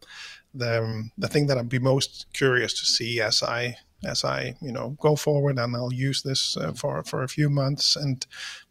the 0.53 1.09
the 1.17 1.27
thing 1.27 1.47
that 1.47 1.57
I'd 1.57 1.69
be 1.69 1.79
most 1.79 2.27
curious 2.33 2.73
to 2.79 2.85
see 2.85 3.21
as 3.21 3.41
I 3.41 3.77
as 4.05 4.23
I 4.23 4.55
you 4.61 4.71
know 4.71 4.97
go 4.99 5.15
forward 5.15 5.57
and 5.59 5.75
I'll 5.75 5.93
use 5.93 6.21
this 6.21 6.57
uh, 6.57 6.73
for 6.73 7.03
for 7.03 7.23
a 7.23 7.27
few 7.27 7.49
months 7.49 7.95
and 7.95 8.25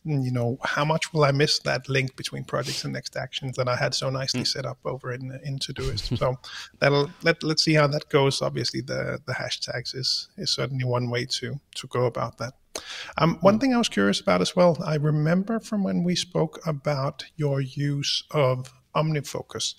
you 0.05 0.31
know 0.31 0.59
how 0.63 0.85
much 0.85 1.13
will 1.13 1.25
I 1.25 1.33
miss 1.33 1.59
that 1.61 1.89
link 1.89 2.17
between 2.17 2.45
projects 2.45 2.85
and 2.85 2.93
next 2.93 3.17
actions 3.17 3.57
that 3.57 3.69
I 3.69 3.77
had 3.77 3.95
so 3.95 4.11
nicely 4.11 4.43
mm. 4.43 4.47
set 4.47 4.67
up 4.67 4.79
over 4.85 5.13
in 5.13 5.39
in 5.45 5.59
Todoist. 5.59 6.17
so 6.19 6.37
that'll 6.79 7.11
let 7.23 7.43
let's 7.43 7.65
see 7.65 7.75
how 7.75 7.87
that 7.89 8.09
goes. 8.09 8.43
Obviously 8.43 8.81
the 8.81 9.21
the 9.27 9.33
hashtags 9.33 9.95
is 9.95 10.29
is 10.37 10.51
certainly 10.51 10.85
one 10.85 11.11
way 11.11 11.27
to 11.27 11.61
to 11.77 11.87
go 11.89 12.07
about 12.07 12.39
that. 12.39 12.55
Um, 13.19 13.39
one 13.41 13.57
mm. 13.57 13.61
thing 13.61 13.75
I 13.75 13.79
was 13.79 13.89
curious 13.89 14.21
about 14.21 14.41
as 14.41 14.57
well, 14.57 14.77
I 14.85 14.97
remember 14.97 15.61
from 15.61 15.85
when 15.85 16.05
we 16.05 16.15
spoke 16.15 16.61
about 16.67 17.25
your 17.37 17.61
use 17.61 18.23
of 18.31 18.73
OmniFocus 18.95 19.75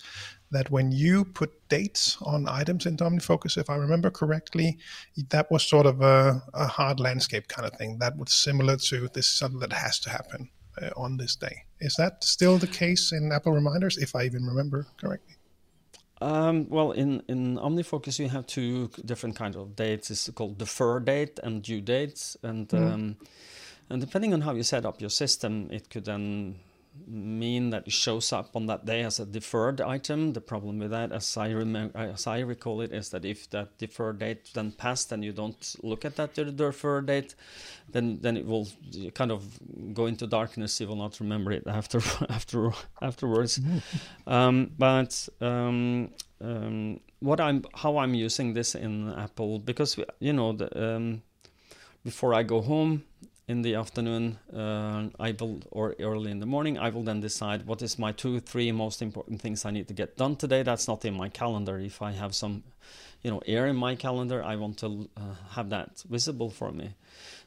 that 0.52 0.70
when 0.70 0.92
you 0.92 1.24
put 1.24 1.50
dates 1.68 2.16
on 2.22 2.48
items 2.48 2.86
in 2.86 2.96
OmniFocus, 2.96 3.56
if 3.56 3.68
I 3.68 3.76
remember 3.76 4.10
correctly, 4.10 4.78
that 5.30 5.50
was 5.50 5.62
sort 5.64 5.86
of 5.86 6.02
a, 6.02 6.42
a 6.54 6.66
hard 6.66 7.00
landscape 7.00 7.48
kind 7.48 7.66
of 7.66 7.76
thing. 7.78 7.98
That 7.98 8.16
was 8.16 8.32
similar 8.32 8.76
to 8.76 9.08
this 9.14 9.26
is 9.26 9.32
something 9.32 9.60
that 9.60 9.72
has 9.72 9.98
to 10.00 10.10
happen 10.10 10.50
uh, 10.80 10.90
on 10.96 11.16
this 11.16 11.36
day. 11.36 11.64
Is 11.80 11.94
that 11.96 12.22
still 12.22 12.58
the 12.58 12.66
case 12.66 13.12
in 13.12 13.32
Apple 13.32 13.52
Reminders, 13.52 13.96
if 13.98 14.14
I 14.14 14.24
even 14.24 14.44
remember 14.44 14.86
correctly? 15.00 15.36
Um, 16.20 16.68
well, 16.68 16.92
in, 16.92 17.22
in 17.28 17.56
OmniFocus, 17.56 18.18
you 18.18 18.28
have 18.28 18.46
two 18.46 18.90
different 19.04 19.34
kinds 19.34 19.56
of 19.56 19.74
dates. 19.74 20.10
It's 20.10 20.30
called 20.30 20.58
defer 20.58 21.00
date 21.00 21.40
and 21.42 21.62
due 21.62 21.80
dates. 21.80 22.36
And, 22.42 22.68
mm. 22.68 22.92
um, 22.92 23.16
and 23.90 24.00
depending 24.00 24.32
on 24.32 24.42
how 24.42 24.54
you 24.54 24.62
set 24.62 24.84
up 24.84 25.00
your 25.00 25.10
system, 25.10 25.68
it 25.72 25.90
could 25.90 26.04
then 26.04 26.60
mean 27.12 27.70
that 27.70 27.86
it 27.86 27.92
shows 27.92 28.32
up 28.32 28.56
on 28.56 28.66
that 28.66 28.86
day 28.86 29.02
as 29.02 29.20
a 29.20 29.26
deferred 29.26 29.80
item. 29.80 30.32
The 30.32 30.40
problem 30.40 30.78
with 30.78 30.90
that, 30.90 31.12
as 31.12 31.36
I 31.36 31.50
remember, 31.50 31.96
as 31.98 32.26
I 32.26 32.40
recall 32.40 32.80
it, 32.80 32.92
is 32.92 33.10
that 33.10 33.24
if 33.24 33.50
that 33.50 33.76
deferred 33.78 34.18
date 34.18 34.50
then 34.54 34.72
passed 34.72 35.12
and 35.12 35.22
you 35.22 35.32
don't 35.32 35.76
look 35.82 36.04
at 36.04 36.16
that 36.16 36.34
deferred 36.34 37.06
date, 37.06 37.34
then 37.90 38.18
then 38.22 38.36
it 38.36 38.46
will 38.46 38.66
kind 39.14 39.30
of 39.30 39.44
go 39.92 40.06
into 40.06 40.26
darkness. 40.26 40.80
You 40.80 40.88
will 40.88 40.96
not 40.96 41.20
remember 41.20 41.52
it 41.52 41.66
after 41.66 42.00
after 42.30 42.72
afterwards. 43.02 43.60
um, 44.26 44.70
but 44.78 45.28
um, 45.40 46.10
um, 46.40 47.00
what 47.20 47.40
I'm 47.40 47.64
how 47.74 47.98
I'm 47.98 48.14
using 48.14 48.54
this 48.54 48.74
in 48.74 49.12
Apple 49.12 49.58
because 49.58 49.98
you 50.18 50.32
know 50.32 50.52
the, 50.52 50.96
um, 50.96 51.22
before 52.04 52.32
I 52.32 52.42
go 52.42 52.62
home 52.62 53.04
in 53.52 53.60
the 53.60 53.74
afternoon, 53.74 54.38
uh, 54.52 55.08
I 55.20 55.32
will, 55.38 55.60
or 55.70 55.94
early 56.00 56.30
in 56.30 56.40
the 56.40 56.46
morning, 56.46 56.78
I 56.78 56.88
will 56.88 57.04
then 57.04 57.20
decide 57.20 57.66
what 57.66 57.82
is 57.82 57.98
my 57.98 58.10
two, 58.10 58.40
three 58.40 58.72
most 58.72 59.02
important 59.02 59.42
things 59.42 59.64
I 59.64 59.70
need 59.70 59.88
to 59.88 59.94
get 59.94 60.16
done 60.16 60.34
today. 60.36 60.62
That's 60.62 60.88
not 60.88 61.04
in 61.04 61.14
my 61.14 61.28
calendar. 61.28 61.78
If 61.78 62.00
I 62.00 62.12
have 62.12 62.34
some, 62.34 62.64
you 63.22 63.30
know, 63.30 63.42
air 63.46 63.66
in 63.66 63.76
my 63.76 63.94
calendar, 63.94 64.42
I 64.42 64.56
want 64.56 64.78
to 64.78 65.08
uh, 65.16 65.34
have 65.50 65.68
that 65.68 66.02
visible 66.08 66.50
for 66.50 66.72
me. 66.72 66.94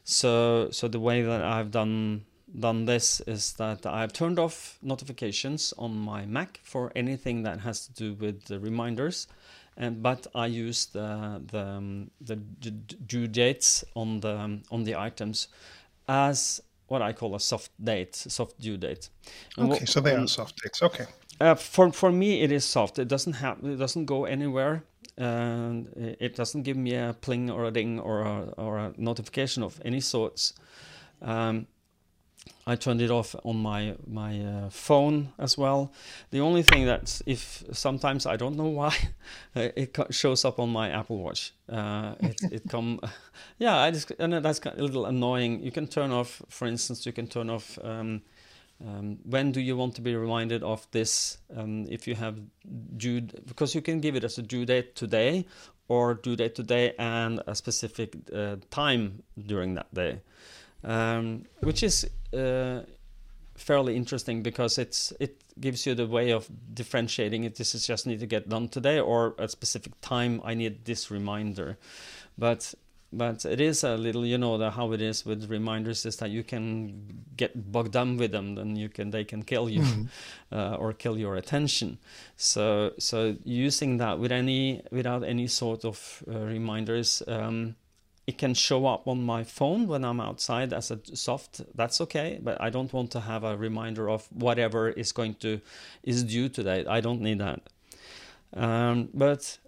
So, 0.04 0.68
so 0.70 0.86
the 0.86 1.00
way 1.00 1.22
that 1.22 1.42
I've 1.42 1.70
done 1.70 2.24
done 2.60 2.84
this 2.84 3.20
is 3.26 3.54
that 3.54 3.84
I've 3.84 4.12
turned 4.12 4.38
off 4.38 4.78
notifications 4.80 5.74
on 5.76 5.98
my 5.98 6.24
Mac 6.26 6.60
for 6.62 6.92
anything 6.94 7.42
that 7.42 7.58
has 7.60 7.86
to 7.86 7.92
do 7.92 8.14
with 8.14 8.44
the 8.44 8.60
reminders 8.60 9.26
and 9.76 10.02
but 10.02 10.26
I 10.34 10.46
use 10.46 10.86
the 10.86 11.42
the, 11.52 11.60
um, 11.60 12.10
the 12.20 12.36
due 12.36 13.28
dates 13.28 13.84
on 13.94 14.20
the 14.20 14.36
um, 14.38 14.62
on 14.70 14.84
the 14.84 14.96
items 14.96 15.48
as 16.08 16.60
what 16.88 17.02
I 17.02 17.12
call 17.12 17.34
a 17.34 17.40
soft 17.40 17.72
date, 17.82 18.14
soft 18.14 18.60
due 18.60 18.76
date. 18.76 19.08
And 19.56 19.70
okay, 19.70 19.80
what, 19.80 19.88
so 19.88 20.00
they 20.00 20.14
um, 20.14 20.24
are 20.24 20.28
soft 20.28 20.62
dates. 20.62 20.82
Okay. 20.82 21.06
Uh, 21.40 21.54
for 21.54 21.92
for 21.92 22.10
me, 22.12 22.42
it 22.42 22.52
is 22.52 22.64
soft. 22.64 22.98
It 22.98 23.08
doesn't 23.08 23.34
have 23.34 23.62
it 23.64 23.76
doesn't 23.76 24.06
go 24.06 24.24
anywhere, 24.24 24.84
and 25.18 25.88
it 26.20 26.34
doesn't 26.36 26.62
give 26.62 26.76
me 26.76 26.94
a 26.94 27.14
pling 27.20 27.50
or 27.50 27.64
a 27.64 27.70
ding 27.70 28.00
or 28.00 28.22
a, 28.22 28.54
or 28.56 28.78
a 28.78 28.92
notification 28.96 29.62
of 29.62 29.80
any 29.84 30.00
sorts. 30.00 30.54
Um, 31.20 31.66
I 32.66 32.74
turned 32.74 33.00
it 33.00 33.10
off 33.10 33.36
on 33.44 33.56
my 33.56 33.94
my 34.06 34.40
uh, 34.40 34.70
phone 34.70 35.32
as 35.38 35.56
well. 35.56 35.92
The 36.30 36.40
only 36.40 36.62
thing 36.62 36.86
that 36.86 37.20
if 37.24 37.62
sometimes 37.72 38.26
I 38.26 38.36
don't 38.36 38.56
know 38.56 38.68
why 38.68 38.94
it 39.54 39.96
shows 40.10 40.44
up 40.44 40.58
on 40.58 40.70
my 40.70 40.90
Apple 40.90 41.18
Watch. 41.18 41.52
Uh, 41.68 42.14
it 42.20 42.40
it 42.50 42.62
come, 42.68 43.00
yeah. 43.58 43.76
I 43.78 43.90
just 43.92 44.10
and 44.18 44.32
that's 44.32 44.60
a 44.64 44.82
little 44.82 45.06
annoying. 45.06 45.62
You 45.62 45.70
can 45.70 45.86
turn 45.86 46.10
off, 46.10 46.42
for 46.48 46.66
instance, 46.66 47.06
you 47.06 47.12
can 47.12 47.26
turn 47.28 47.50
off. 47.50 47.78
Um, 47.82 48.22
um, 48.86 49.18
when 49.24 49.52
do 49.52 49.60
you 49.60 49.74
want 49.74 49.94
to 49.94 50.02
be 50.02 50.14
reminded 50.16 50.62
of 50.62 50.86
this? 50.90 51.38
Um, 51.56 51.86
if 51.88 52.06
you 52.06 52.14
have 52.14 52.38
due, 52.96 53.22
because 53.22 53.74
you 53.74 53.80
can 53.80 54.00
give 54.00 54.16
it 54.16 54.24
as 54.24 54.36
a 54.36 54.42
due 54.42 54.66
date 54.66 54.94
today, 54.94 55.46
or 55.88 56.14
due 56.14 56.36
date 56.36 56.54
today 56.54 56.94
and 56.98 57.40
a 57.46 57.54
specific 57.54 58.16
uh, 58.34 58.56
time 58.70 59.22
during 59.46 59.74
that 59.74 59.92
day 59.94 60.20
um, 60.86 61.44
which 61.60 61.82
is 61.82 62.08
uh, 62.32 62.80
fairly 63.56 63.96
interesting 63.96 64.42
because 64.42 64.78
it's 64.78 65.12
it 65.20 65.42
gives 65.60 65.86
you 65.86 65.94
the 65.94 66.06
way 66.06 66.30
of 66.30 66.48
differentiating 66.72 67.44
it. 67.44 67.56
This 67.56 67.74
is 67.74 67.86
just 67.86 68.06
need 68.06 68.20
to 68.20 68.26
get 68.26 68.48
done 68.48 68.68
today, 68.68 69.00
or 69.00 69.34
at 69.38 69.50
specific 69.50 70.00
time 70.00 70.40
I 70.44 70.54
need 70.54 70.84
this 70.84 71.10
reminder. 71.10 71.76
But 72.38 72.74
but 73.12 73.44
it 73.44 73.60
is 73.60 73.84
a 73.84 73.96
little 73.96 74.26
you 74.26 74.36
know 74.38 74.58
the, 74.58 74.70
how 74.70 74.92
it 74.92 75.00
is 75.00 75.24
with 75.24 75.48
reminders 75.50 76.04
is 76.04 76.16
that 76.16 76.30
you 76.30 76.42
can 76.42 77.24
get 77.36 77.72
bogged 77.72 77.92
down 77.92 78.16
with 78.16 78.32
them 78.32 78.56
then 78.56 78.76
you 78.76 78.88
can 78.88 79.10
they 79.10 79.24
can 79.24 79.42
kill 79.42 79.68
you 79.68 79.80
mm. 79.80 80.08
uh, 80.52 80.74
or 80.74 80.92
kill 80.92 81.16
your 81.16 81.36
attention 81.36 81.98
so 82.36 82.92
so 82.98 83.36
using 83.44 83.98
that 83.98 84.18
with 84.18 84.32
any 84.32 84.82
without 84.90 85.22
any 85.22 85.46
sort 85.46 85.84
of 85.84 86.22
uh, 86.28 86.38
reminders 86.40 87.22
um, 87.28 87.76
it 88.26 88.38
can 88.38 88.54
show 88.54 88.86
up 88.86 89.06
on 89.06 89.22
my 89.22 89.44
phone 89.44 89.86
when 89.86 90.04
I'm 90.04 90.20
outside 90.20 90.72
as 90.72 90.90
a 90.90 90.98
soft. 91.14 91.62
That's 91.74 92.00
okay, 92.00 92.40
but 92.42 92.60
I 92.60 92.70
don't 92.70 92.92
want 92.92 93.12
to 93.12 93.20
have 93.20 93.44
a 93.44 93.56
reminder 93.56 94.10
of 94.10 94.26
whatever 94.32 94.88
is 94.88 95.12
going 95.12 95.34
to 95.36 95.60
is 96.02 96.24
due 96.24 96.48
today. 96.48 96.84
I 96.88 97.00
don't 97.00 97.20
need 97.20 97.38
that. 97.38 97.60
Um, 98.54 99.10
but 99.14 99.58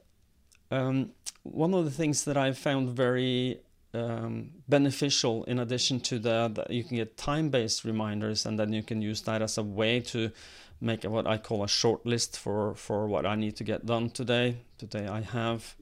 um, 0.71 1.11
one 1.45 1.73
of 1.73 1.85
the 1.85 1.91
things 1.91 2.25
that 2.25 2.37
I 2.37 2.53
found 2.53 2.91
very 2.91 3.61
um, 3.95 4.51
beneficial, 4.69 5.45
in 5.45 5.59
addition 5.61 6.01
to 6.01 6.19
the, 6.19 6.51
that 6.55 6.71
you 6.71 6.83
can 6.83 6.97
get 6.97 7.17
time-based 7.17 7.85
reminders, 7.85 8.45
and 8.45 8.59
then 8.59 8.73
you 8.73 8.83
can 8.83 9.01
use 9.01 9.23
that 9.23 9.41
as 9.41 9.57
a 9.57 9.63
way 9.63 10.01
to 10.01 10.31
make 10.81 11.05
what 11.05 11.27
I 11.27 11.39
call 11.39 11.65
a 11.65 11.69
short 11.69 12.07
list 12.07 12.39
for 12.39 12.75
for 12.75 13.09
what 13.09 13.27
I 13.27 13.35
need 13.35 13.57
to 13.57 13.65
get 13.65 13.87
done 13.87 14.11
today. 14.11 14.59
Today 14.79 15.09
I 15.09 15.23
have 15.23 15.75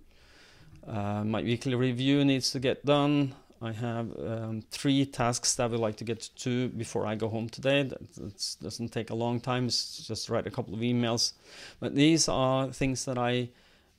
uh, 0.89 1.25
my 1.25 1.43
weekly 1.43 1.75
review 1.75 2.25
needs 2.25 2.51
to 2.53 2.61
get 2.61 2.85
done. 2.85 3.35
I 3.63 3.73
have 3.73 4.11
um, 4.19 4.63
three 4.71 5.07
tasks 5.07 5.55
that 5.55 5.65
I 5.65 5.67
would 5.69 5.81
like 5.81 5.97
to 5.97 6.05
get 6.05 6.29
to 6.37 6.69
before 6.69 7.07
I 7.07 7.15
go 7.15 7.29
home 7.29 7.49
today. 7.49 7.83
That 7.85 8.59
doesn't 8.63 8.93
take 8.93 9.11
a 9.11 9.15
long 9.15 9.41
time. 9.41 9.67
It's 9.67 10.07
just 10.07 10.29
write 10.29 10.47
a 10.47 10.51
couple 10.51 10.75
of 10.75 10.81
emails. 10.81 11.33
But 11.81 11.95
these 11.95 12.29
are 12.29 12.71
things 12.71 13.05
that 13.07 13.17
I 13.19 13.49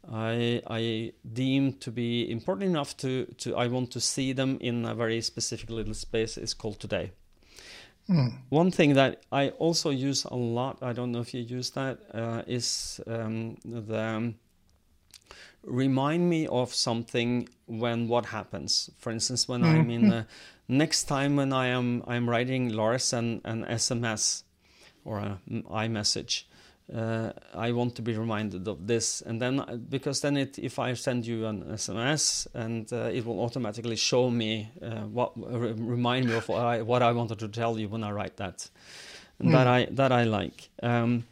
I, 0.10 0.62
I 0.68 1.14
deem 1.34 1.74
to 1.74 1.92
be 1.92 2.32
important 2.32 2.70
enough 2.70 2.96
to, 2.98 3.26
to 3.40 3.56
I 3.56 3.68
want 3.68 3.92
to 3.92 4.00
see 4.00 4.32
them 4.32 4.58
in 4.62 4.86
a 4.86 4.96
very 4.96 5.22
specific 5.22 5.70
little 5.70 5.94
space. 5.94 6.38
It's 6.38 6.54
called 6.54 6.80
today. 6.80 7.12
Mm. 8.10 8.38
One 8.50 8.72
thing 8.72 8.94
that 8.94 9.24
I 9.32 9.50
also 9.50 9.90
use 9.90 10.24
a 10.24 10.36
lot, 10.36 10.78
I 10.82 10.94
don't 10.94 11.12
know 11.12 11.20
if 11.20 11.34
you 11.34 11.42
use 11.42 11.72
that, 11.72 12.00
uh, 12.14 12.44
is 12.48 13.02
um, 13.06 13.58
the 13.66 14.00
um, 14.00 14.36
remind 15.68 16.30
me 16.30 16.48
of 16.48 16.74
something 16.74 17.50
when 17.68 18.08
what 18.08 18.28
happens. 18.28 18.90
For 18.98 19.12
instance, 19.12 19.48
when 19.48 19.62
mm-hmm. 19.62 19.80
I'm 19.80 19.90
in 19.90 20.10
the 20.10 20.26
next 20.68 21.04
time 21.04 21.36
when 21.36 21.54
I 21.54 21.68
am 21.68 22.04
I'm 22.08 22.30
writing 22.30 22.70
Lars 22.70 23.14
an, 23.14 23.42
an 23.44 23.66
SMS 23.66 24.44
or 25.06 25.20
a 25.20 25.40
iMessage. 25.50 26.44
Uh, 26.94 27.34
I 27.54 27.74
want 27.74 27.96
to 27.96 28.02
be 28.02 28.16
reminded 28.16 28.66
of 28.66 28.88
this, 28.88 29.22
and 29.22 29.42
then 29.42 29.60
uh, 29.60 29.76
because 29.76 30.22
then 30.22 30.38
it, 30.38 30.58
if 30.58 30.80
I 30.80 30.94
send 30.94 31.28
you 31.28 31.46
an 31.46 31.64
SMS, 31.64 32.48
and 32.54 32.92
uh, 32.94 33.10
it 33.12 33.26
will 33.26 33.42
automatically 33.42 33.98
show 33.98 34.30
me 34.30 34.72
uh, 34.82 35.02
what 35.02 35.34
remind 35.36 36.28
me 36.28 36.36
of 36.36 36.48
what 36.48 36.62
I, 36.62 36.82
what 36.84 37.02
I 37.02 37.12
wanted 37.12 37.40
to 37.40 37.50
tell 37.50 37.78
you 37.78 37.90
when 37.90 38.06
I 38.06 38.12
write 38.12 38.38
that, 38.38 38.70
mm. 39.44 39.52
that 39.52 39.68
I 39.68 39.88
that 39.92 40.14
I 40.14 40.24
like. 40.24 40.70
Um, 40.82 41.26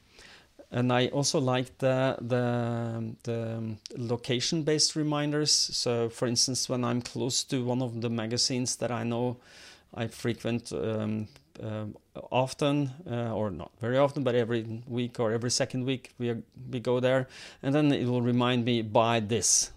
and 0.75 0.91
I 0.91 1.07
also 1.07 1.39
like 1.39 1.77
the 1.77 2.17
the, 2.19 3.15
the 3.23 3.77
location-based 3.97 4.95
reminders. 4.97 5.51
So, 5.51 6.09
for 6.09 6.27
instance, 6.27 6.69
when 6.69 6.83
I'm 6.83 7.01
close 7.01 7.45
to 7.45 7.63
one 7.63 7.81
of 7.81 8.01
the 8.01 8.09
magazines 8.09 8.75
that 8.77 8.91
I 8.91 9.03
know 9.03 9.37
I 9.93 10.07
frequent 10.07 10.73
um, 10.73 11.27
uh, 11.63 11.85
often, 12.29 12.91
uh, 13.09 13.31
or 13.31 13.51
not 13.51 13.71
very 13.79 13.97
often, 13.97 14.23
but 14.23 14.35
every 14.35 14.83
week 14.85 15.17
or 15.19 15.31
every 15.31 15.51
second 15.51 15.85
week, 15.85 16.13
we 16.19 16.35
we 16.69 16.81
go 16.81 16.99
there, 16.99 17.27
and 17.63 17.73
then 17.73 17.93
it 17.93 18.05
will 18.05 18.21
remind 18.21 18.65
me 18.65 18.81
buy 18.81 19.21
this. 19.21 19.71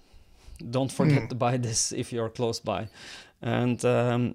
Don't 0.71 0.91
forget 0.91 1.23
mm. 1.23 1.29
to 1.29 1.35
buy 1.37 1.57
this 1.57 1.93
if 1.93 2.13
you're 2.13 2.29
close 2.31 2.59
by 2.59 2.89
and 3.41 3.85
um, 3.85 4.35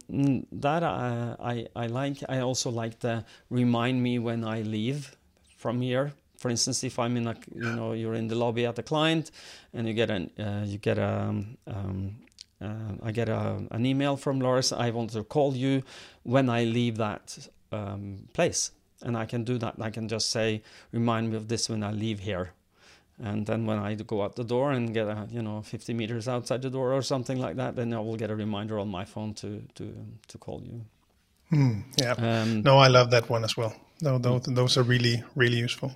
that 0.54 0.82
I, 0.82 1.36
I, 1.38 1.67
I 1.76 1.88
like. 1.88 2.23
I 2.30 2.39
also 2.39 2.69
like 2.71 2.99
the 2.99 3.26
remind 3.49 4.02
me 4.02 4.17
when 4.17 4.45
I 4.45 4.62
leave 4.62 5.17
from 5.58 5.82
here 5.82 6.13
for 6.43 6.49
instance, 6.49 6.84
if 6.84 6.99
I'm 6.99 7.15
in 7.15 7.25
a, 7.27 7.36
you 7.56 7.71
know, 7.73 7.93
you're 7.93 8.15
in 8.15 8.27
the 8.27 8.36
lobby 8.36 8.65
at 8.65 8.75
the 8.75 8.84
client, 8.84 9.32
and 9.73 9.88
you 9.88 9.93
get 9.93 10.10
an, 10.10 10.29
uh, 10.38 10.65
you 10.65 10.77
get 10.77 10.97
a, 10.97 11.12
um, 11.29 11.58
um, 11.67 12.15
uh, 12.62 13.08
I 13.08 13.13
get 13.13 13.29
a, 13.29 13.62
an 13.71 13.86
email 13.86 14.17
from 14.17 14.41
Lars. 14.41 14.73
I 14.73 14.89
want 14.89 15.12
to 15.12 15.23
call 15.23 15.56
you 15.56 15.84
when 16.23 16.49
I 16.49 16.65
leave 16.65 16.97
that 16.97 17.47
um, 17.71 18.27
place, 18.34 18.71
and 19.03 19.15
I 19.15 19.25
can 19.25 19.45
do 19.45 19.58
that. 19.60 19.75
I 19.79 19.89
can 19.89 20.10
just 20.10 20.32
say, 20.32 20.63
remind 20.91 21.29
me 21.29 21.38
of 21.38 21.47
this 21.47 21.69
when 21.69 21.82
I 21.82 21.91
leave 21.91 22.19
here, 22.19 22.51
and 23.17 23.45
then 23.45 23.65
when 23.65 23.79
I 23.79 23.95
go 23.95 24.21
out 24.21 24.36
the 24.36 24.43
door 24.43 24.73
and 24.73 24.93
get 24.93 25.08
a, 25.08 25.25
you 25.32 25.41
know, 25.41 25.62
50 25.62 25.93
meters 25.93 26.27
outside 26.27 26.62
the 26.62 26.69
door 26.69 26.91
or 26.91 27.01
something 27.01 27.39
like 27.39 27.56
that, 27.56 27.77
then 27.77 27.93
I 27.93 27.99
will 27.99 28.17
get 28.17 28.29
a 28.29 28.35
reminder 28.35 28.79
on 28.79 28.89
my 28.89 29.06
phone 29.06 29.33
to 29.35 29.63
to 29.75 29.85
to 30.27 30.37
call 30.37 30.62
you. 30.62 30.81
Mm, 31.54 31.83
yeah. 32.02 32.15
Um, 32.17 32.63
no, 32.63 32.79
I 32.79 32.89
love 32.89 33.12
that 33.12 33.29
one 33.29 33.46
as 33.46 33.56
well. 33.56 33.73
No, 34.02 34.17
those, 34.17 34.41
those 34.44 34.77
are 34.77 34.83
really 34.83 35.23
really 35.35 35.60
useful. 35.63 35.96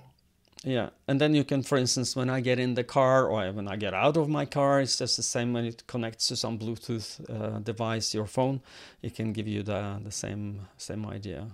Yeah, 0.64 0.90
and 1.06 1.20
then 1.20 1.34
you 1.34 1.44
can, 1.44 1.62
for 1.62 1.78
instance, 1.78 2.16
when 2.16 2.28
I 2.28 2.40
get 2.40 2.58
in 2.58 2.74
the 2.74 2.82
car 2.82 3.28
or 3.28 3.52
when 3.52 3.68
I 3.68 3.76
get 3.76 3.94
out 3.94 4.16
of 4.16 4.28
my 4.28 4.44
car, 4.44 4.80
it's 4.80 4.98
just 4.98 5.16
the 5.16 5.22
same 5.22 5.52
when 5.52 5.64
it 5.64 5.86
connects 5.86 6.28
to 6.28 6.36
some 6.36 6.58
Bluetooth 6.58 7.20
uh, 7.30 7.60
device, 7.60 8.12
your 8.12 8.26
phone, 8.26 8.60
it 9.00 9.14
can 9.14 9.32
give 9.32 9.46
you 9.46 9.62
the 9.62 10.00
the 10.02 10.10
same 10.10 10.66
same 10.76 11.06
idea. 11.06 11.46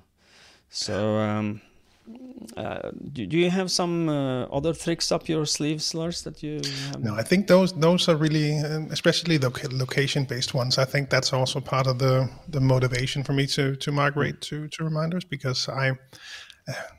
So, 0.70 1.18
um, 1.18 1.60
uh, 2.56 2.90
do, 3.12 3.26
do, 3.26 3.36
you 3.36 3.50
have 3.50 3.70
some 3.70 4.08
uh, 4.08 4.44
other 4.46 4.72
tricks 4.72 5.12
up 5.12 5.28
your 5.28 5.46
sleeves, 5.46 5.94
Lars? 5.94 6.22
That 6.22 6.42
you 6.42 6.60
have? 6.86 7.02
No, 7.02 7.14
I 7.14 7.22
think 7.22 7.46
those 7.46 7.74
those 7.74 8.08
are 8.08 8.16
really, 8.16 8.58
um, 8.58 8.88
especially 8.90 9.36
the 9.36 9.50
location 9.70 10.24
based 10.24 10.54
ones. 10.54 10.78
I 10.78 10.86
think 10.86 11.10
that's 11.10 11.32
also 11.34 11.60
part 11.60 11.86
of 11.86 11.98
the 11.98 12.28
the 12.48 12.60
motivation 12.60 13.22
for 13.22 13.34
me 13.34 13.46
to 13.48 13.76
to 13.76 13.92
migrate 13.92 14.40
to 14.48 14.66
to 14.68 14.84
reminders 14.84 15.24
because 15.24 15.68
I 15.68 15.92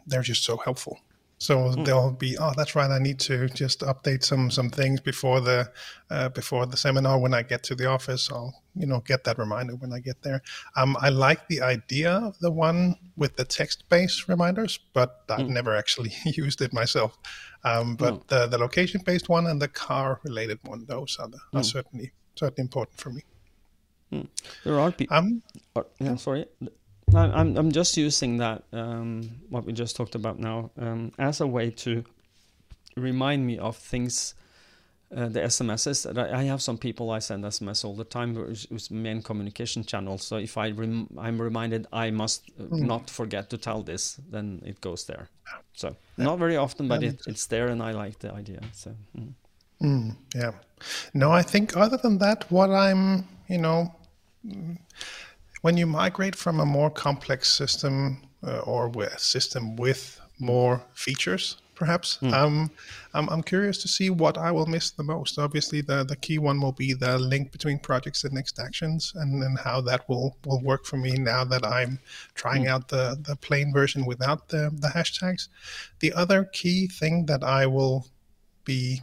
they're 0.08 0.22
just 0.22 0.44
so 0.44 0.58
helpful. 0.58 1.00
So 1.38 1.58
mm. 1.58 1.86
they'll 1.86 2.12
be, 2.12 2.38
oh, 2.38 2.54
that's 2.56 2.76
right. 2.76 2.90
I 2.90 3.00
need 3.00 3.20
to 3.22 3.48
just 3.50 3.82
update 3.82 4.24
some 4.24 4.50
some 4.50 4.70
things 4.70 5.02
before 5.02 5.42
the 5.42 5.70
uh, 6.10 6.30
before 6.30 6.66
the 6.66 6.78
seminar. 6.78 7.20
When 7.20 7.34
I 7.34 7.42
get 7.44 7.62
to 7.64 7.76
the 7.76 7.88
office, 7.88 8.32
I'll 8.32 8.54
you 8.76 8.88
know 8.88 9.02
get 9.02 9.26
that 9.26 9.38
reminder 9.38 9.76
when 9.76 9.92
I 9.92 10.00
get 10.00 10.22
there. 10.22 10.42
Um, 10.78 10.96
I 11.02 11.10
like 11.10 11.48
the 11.48 11.62
idea 11.62 12.12
of 12.12 12.40
the 12.40 12.52
one 12.52 12.96
with 13.18 13.36
the 13.36 13.44
text 13.44 13.90
based 13.90 14.30
reminders, 14.30 14.80
but 14.94 15.24
I've 15.30 15.48
mm. 15.48 15.50
never 15.50 15.76
actually 15.76 16.14
used 16.26 16.62
it 16.62 16.74
myself. 16.74 17.18
Um, 17.66 17.96
but 17.96 18.14
mm. 18.14 18.28
the 18.28 18.48
the 18.48 18.58
location 18.58 19.02
based 19.06 19.28
one 19.28 19.48
and 19.48 19.62
the 19.62 19.68
car 19.68 20.22
related 20.24 20.60
one, 20.64 20.86
those 20.86 21.18
are, 21.20 21.28
the, 21.28 21.38
are 21.54 21.60
hmm. 21.60 21.64
certainly 21.64 22.12
certainly 22.36 22.62
important 22.62 22.98
for 22.98 23.10
me. 23.10 23.24
Hmm. 24.10 24.22
There 24.64 24.80
are 24.80 24.92
people. 24.92 25.18
Um, 25.18 25.42
yeah, 26.00 26.16
sorry. 26.16 26.46
I'm 27.14 27.58
I'm 27.58 27.72
just 27.72 27.98
using 27.98 28.38
that 28.38 28.64
um, 28.74 29.30
what 29.50 29.66
we 29.66 29.74
just 29.74 29.96
talked 29.96 30.16
about 30.16 30.40
now 30.40 30.72
um, 30.78 31.12
as 31.18 31.42
a 31.42 31.48
way 31.48 31.70
to 31.72 32.04
remind 32.98 33.46
me 33.46 33.58
of 33.58 33.78
things. 33.78 34.36
Uh, 35.16 35.30
the 35.30 35.40
SMSs. 35.40 36.18
I, 36.18 36.40
I 36.40 36.44
have 36.46 36.64
some 36.64 36.80
people 36.80 37.12
I 37.12 37.20
send 37.20 37.44
SMS 37.44 37.86
all 37.86 37.96
the 37.96 38.04
time, 38.04 38.34
which 38.34 38.66
is 38.72 38.90
main 38.90 39.22
communication 39.22 39.84
channel. 39.84 40.18
So 40.18 40.38
if 40.38 40.58
I 40.58 40.72
rem- 40.72 41.08
I'm 41.18 41.40
reminded 41.40 41.86
I 41.94 42.10
must 42.10 42.42
mm. 42.58 42.82
not 42.82 43.10
forget 43.10 43.52
to 43.52 43.58
tell 43.58 43.84
this, 43.84 44.20
then 44.32 44.64
it 44.66 44.82
goes 44.82 45.06
there. 45.06 45.30
So 45.74 45.96
yeah. 46.18 46.26
not 46.26 46.40
very 46.40 46.58
often, 46.58 46.88
but 46.88 47.04
it, 47.04 47.22
it's 47.28 47.46
there, 47.46 47.68
and 47.68 47.84
I 47.84 47.92
like 47.92 48.18
the 48.20 48.34
idea. 48.34 48.62
So. 48.74 48.96
Mm. 49.16 49.34
Mm, 49.82 50.16
yeah. 50.34 50.52
No, 51.14 51.32
I 51.32 51.42
think 51.42 51.76
other 51.76 51.98
than 51.98 52.18
that, 52.20 52.50
what 52.52 52.72
I'm, 52.72 53.28
you 53.48 53.58
know, 53.58 53.94
when 55.66 55.78
you 55.78 55.88
migrate 55.88 56.36
from 56.36 56.60
a 56.60 56.66
more 56.66 56.92
complex 56.92 57.52
system 57.52 58.22
uh, 58.46 58.60
or 58.60 58.86
a 59.02 59.18
system 59.18 59.76
with 59.76 60.22
more 60.38 60.80
features, 60.94 61.58
perhaps, 61.74 62.20
mm. 62.22 62.32
um, 62.34 62.70
I'm, 63.16 63.28
I'm 63.30 63.42
curious 63.42 63.82
to 63.82 63.88
see 63.88 64.12
what 64.12 64.38
I 64.38 64.52
will 64.52 64.68
miss 64.68 64.92
the 64.92 65.02
most. 65.02 65.40
Obviously, 65.40 65.82
the, 65.82 66.04
the 66.04 66.18
key 66.18 66.38
one 66.38 66.62
will 66.62 66.72
be 66.72 66.94
the 66.94 67.18
link 67.18 67.52
between 67.52 67.80
projects 67.80 68.26
and 68.26 68.34
next 68.36 68.60
actions 68.60 69.12
and, 69.16 69.42
and 69.42 69.58
how 69.58 69.82
that 69.82 70.08
will, 70.08 70.38
will 70.46 70.62
work 70.62 70.86
for 70.86 70.98
me 70.98 71.14
now 71.14 71.44
that 71.44 71.66
I'm 71.66 71.98
trying 72.36 72.66
mm. 72.66 72.70
out 72.70 72.88
the, 72.88 73.18
the 73.28 73.36
plain 73.36 73.74
version 73.74 74.06
without 74.06 74.50
the, 74.50 74.70
the 74.72 74.90
hashtags. 74.90 75.48
The 76.00 76.14
other 76.14 76.44
key 76.44 76.86
thing 76.86 77.26
that 77.26 77.44
I 77.44 77.66
will 77.66 78.06
be 78.66 79.02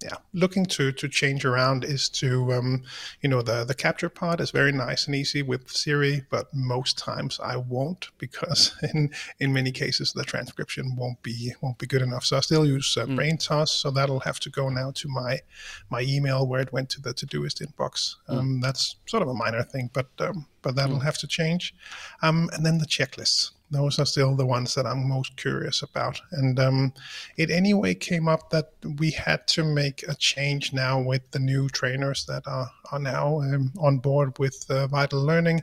yeah, 0.00 0.14
looking 0.32 0.64
to 0.66 0.92
to 0.92 1.08
change 1.08 1.44
around 1.44 1.82
is 1.82 2.08
to 2.10 2.52
um, 2.52 2.82
you 3.20 3.28
know 3.28 3.42
the 3.42 3.64
the 3.64 3.74
capture 3.74 4.08
part 4.08 4.40
is 4.40 4.52
very 4.52 4.70
nice 4.70 5.06
and 5.06 5.14
easy 5.14 5.42
with 5.42 5.68
Siri, 5.68 6.24
but 6.30 6.54
most 6.54 6.96
times 6.96 7.40
I 7.42 7.56
won't 7.56 8.08
because 8.18 8.76
in 8.94 9.10
in 9.40 9.52
many 9.52 9.72
cases 9.72 10.12
the 10.12 10.22
transcription 10.22 10.94
won't 10.94 11.20
be 11.22 11.52
won't 11.62 11.78
be 11.78 11.86
good 11.86 12.02
enough. 12.02 12.24
So 12.24 12.36
I 12.36 12.40
still 12.40 12.64
use 12.64 12.96
uh, 12.96 13.06
mm. 13.06 13.16
Braintoss, 13.16 13.70
so 13.70 13.90
that'll 13.90 14.20
have 14.20 14.38
to 14.40 14.50
go 14.50 14.68
now 14.68 14.92
to 14.92 15.08
my 15.08 15.40
my 15.90 16.02
email 16.02 16.46
where 16.46 16.60
it 16.60 16.72
went 16.72 16.90
to 16.90 17.00
the 17.00 17.12
Todoist 17.12 17.60
inbox. 17.60 18.16
Mm. 18.28 18.38
Um, 18.38 18.60
that's 18.60 18.96
sort 19.06 19.24
of 19.24 19.28
a 19.28 19.34
minor 19.34 19.64
thing, 19.64 19.90
but 19.92 20.10
um, 20.20 20.46
but 20.62 20.76
that'll 20.76 20.98
mm. 20.98 21.04
have 21.04 21.18
to 21.18 21.26
change. 21.26 21.74
Um, 22.22 22.50
and 22.52 22.64
then 22.64 22.78
the 22.78 22.86
checklists 22.86 23.50
those 23.70 23.98
are 23.98 24.06
still 24.06 24.34
the 24.34 24.46
ones 24.46 24.74
that 24.74 24.86
I'm 24.86 25.08
most 25.08 25.36
curious 25.36 25.82
about. 25.82 26.20
And 26.32 26.58
um, 26.58 26.92
it 27.36 27.50
anyway 27.50 27.94
came 27.94 28.28
up 28.28 28.50
that 28.50 28.72
we 28.98 29.10
had 29.10 29.46
to 29.48 29.64
make 29.64 30.04
a 30.08 30.14
change 30.14 30.72
now 30.72 31.00
with 31.00 31.30
the 31.30 31.38
new 31.38 31.68
trainers 31.68 32.24
that 32.26 32.42
are, 32.46 32.70
are 32.92 32.98
now 32.98 33.40
um, 33.40 33.72
on 33.78 33.98
board 33.98 34.38
with 34.38 34.64
uh, 34.70 34.86
Vital 34.86 35.20
Learning. 35.20 35.62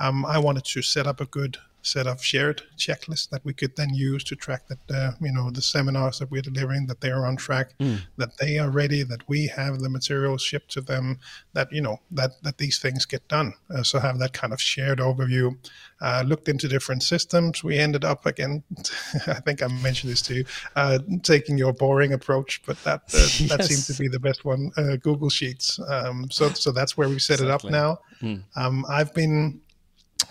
Um, 0.00 0.26
I 0.26 0.38
wanted 0.38 0.64
to 0.64 0.82
set 0.82 1.06
up 1.06 1.20
a 1.20 1.26
good 1.26 1.58
set 1.86 2.06
of 2.06 2.22
shared 2.22 2.62
checklists 2.76 3.28
that 3.30 3.44
we 3.44 3.54
could 3.54 3.74
then 3.76 3.94
use 3.94 4.24
to 4.24 4.34
track 4.34 4.62
that 4.68 4.94
uh, 4.94 5.12
you 5.20 5.32
know 5.32 5.50
the 5.50 5.62
seminars 5.62 6.18
that 6.18 6.30
we're 6.30 6.42
delivering 6.42 6.86
that 6.86 7.00
they 7.00 7.10
are 7.10 7.24
on 7.24 7.36
track 7.36 7.70
mm. 7.78 7.98
that 8.16 8.36
they 8.38 8.58
are 8.58 8.70
ready 8.70 9.02
that 9.02 9.26
we 9.28 9.46
have 9.46 9.78
the 9.78 9.88
materials 9.88 10.42
shipped 10.42 10.70
to 10.70 10.80
them 10.80 11.18
that 11.52 11.68
you 11.70 11.80
know 11.80 11.98
that 12.10 12.30
that 12.42 12.58
these 12.58 12.78
things 12.78 13.06
get 13.06 13.26
done 13.28 13.54
uh, 13.70 13.82
so 13.82 13.98
have 13.98 14.18
that 14.18 14.32
kind 14.32 14.52
of 14.52 14.60
shared 14.60 14.98
overview 14.98 15.56
uh, 16.00 16.22
looked 16.26 16.48
into 16.48 16.68
different 16.68 17.02
systems 17.02 17.62
we 17.62 17.78
ended 17.78 18.04
up 18.04 18.26
again 18.26 18.62
i 19.28 19.34
think 19.34 19.62
i 19.62 19.68
mentioned 19.68 20.10
this 20.10 20.22
to 20.22 20.34
you 20.34 20.44
uh, 20.74 20.98
taking 21.22 21.56
your 21.56 21.72
boring 21.72 22.12
approach 22.12 22.62
but 22.66 22.82
that 22.84 23.02
uh, 23.14 23.18
yes. 23.18 23.48
that 23.48 23.64
seemed 23.64 23.84
to 23.84 24.02
be 24.02 24.08
the 24.08 24.20
best 24.20 24.44
one 24.44 24.70
uh, 24.76 24.96
google 24.96 25.30
sheets 25.30 25.78
um, 25.88 26.28
so 26.30 26.48
so 26.50 26.72
that's 26.72 26.96
where 26.96 27.08
we 27.08 27.18
set 27.18 27.40
exactly. 27.40 27.70
it 27.70 27.74
up 27.74 28.00
now 28.20 28.28
mm. 28.28 28.42
um, 28.56 28.84
i've 28.88 29.14
been 29.14 29.60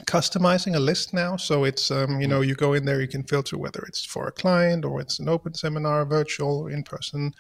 customizing 0.06 0.76
a 0.76 0.80
list 0.80 1.14
now. 1.14 1.38
So 1.38 1.64
it's, 1.64 1.92
um, 1.92 2.20
you 2.20 2.28
know, 2.28 2.42
you 2.42 2.56
go 2.56 2.74
in 2.74 2.86
there, 2.86 3.02
you 3.02 3.08
can 3.08 3.24
filter 3.24 3.58
whether 3.58 3.82
it's 3.88 4.04
for 4.04 4.28
a 4.28 4.32
client 4.32 4.84
or 4.84 5.00
it's 5.00 5.20
an 5.20 5.30
open 5.30 5.54
seminar, 5.54 6.06
virtual 6.06 6.60
or 6.60 6.70
in 6.70 6.84
person. 6.84 7.34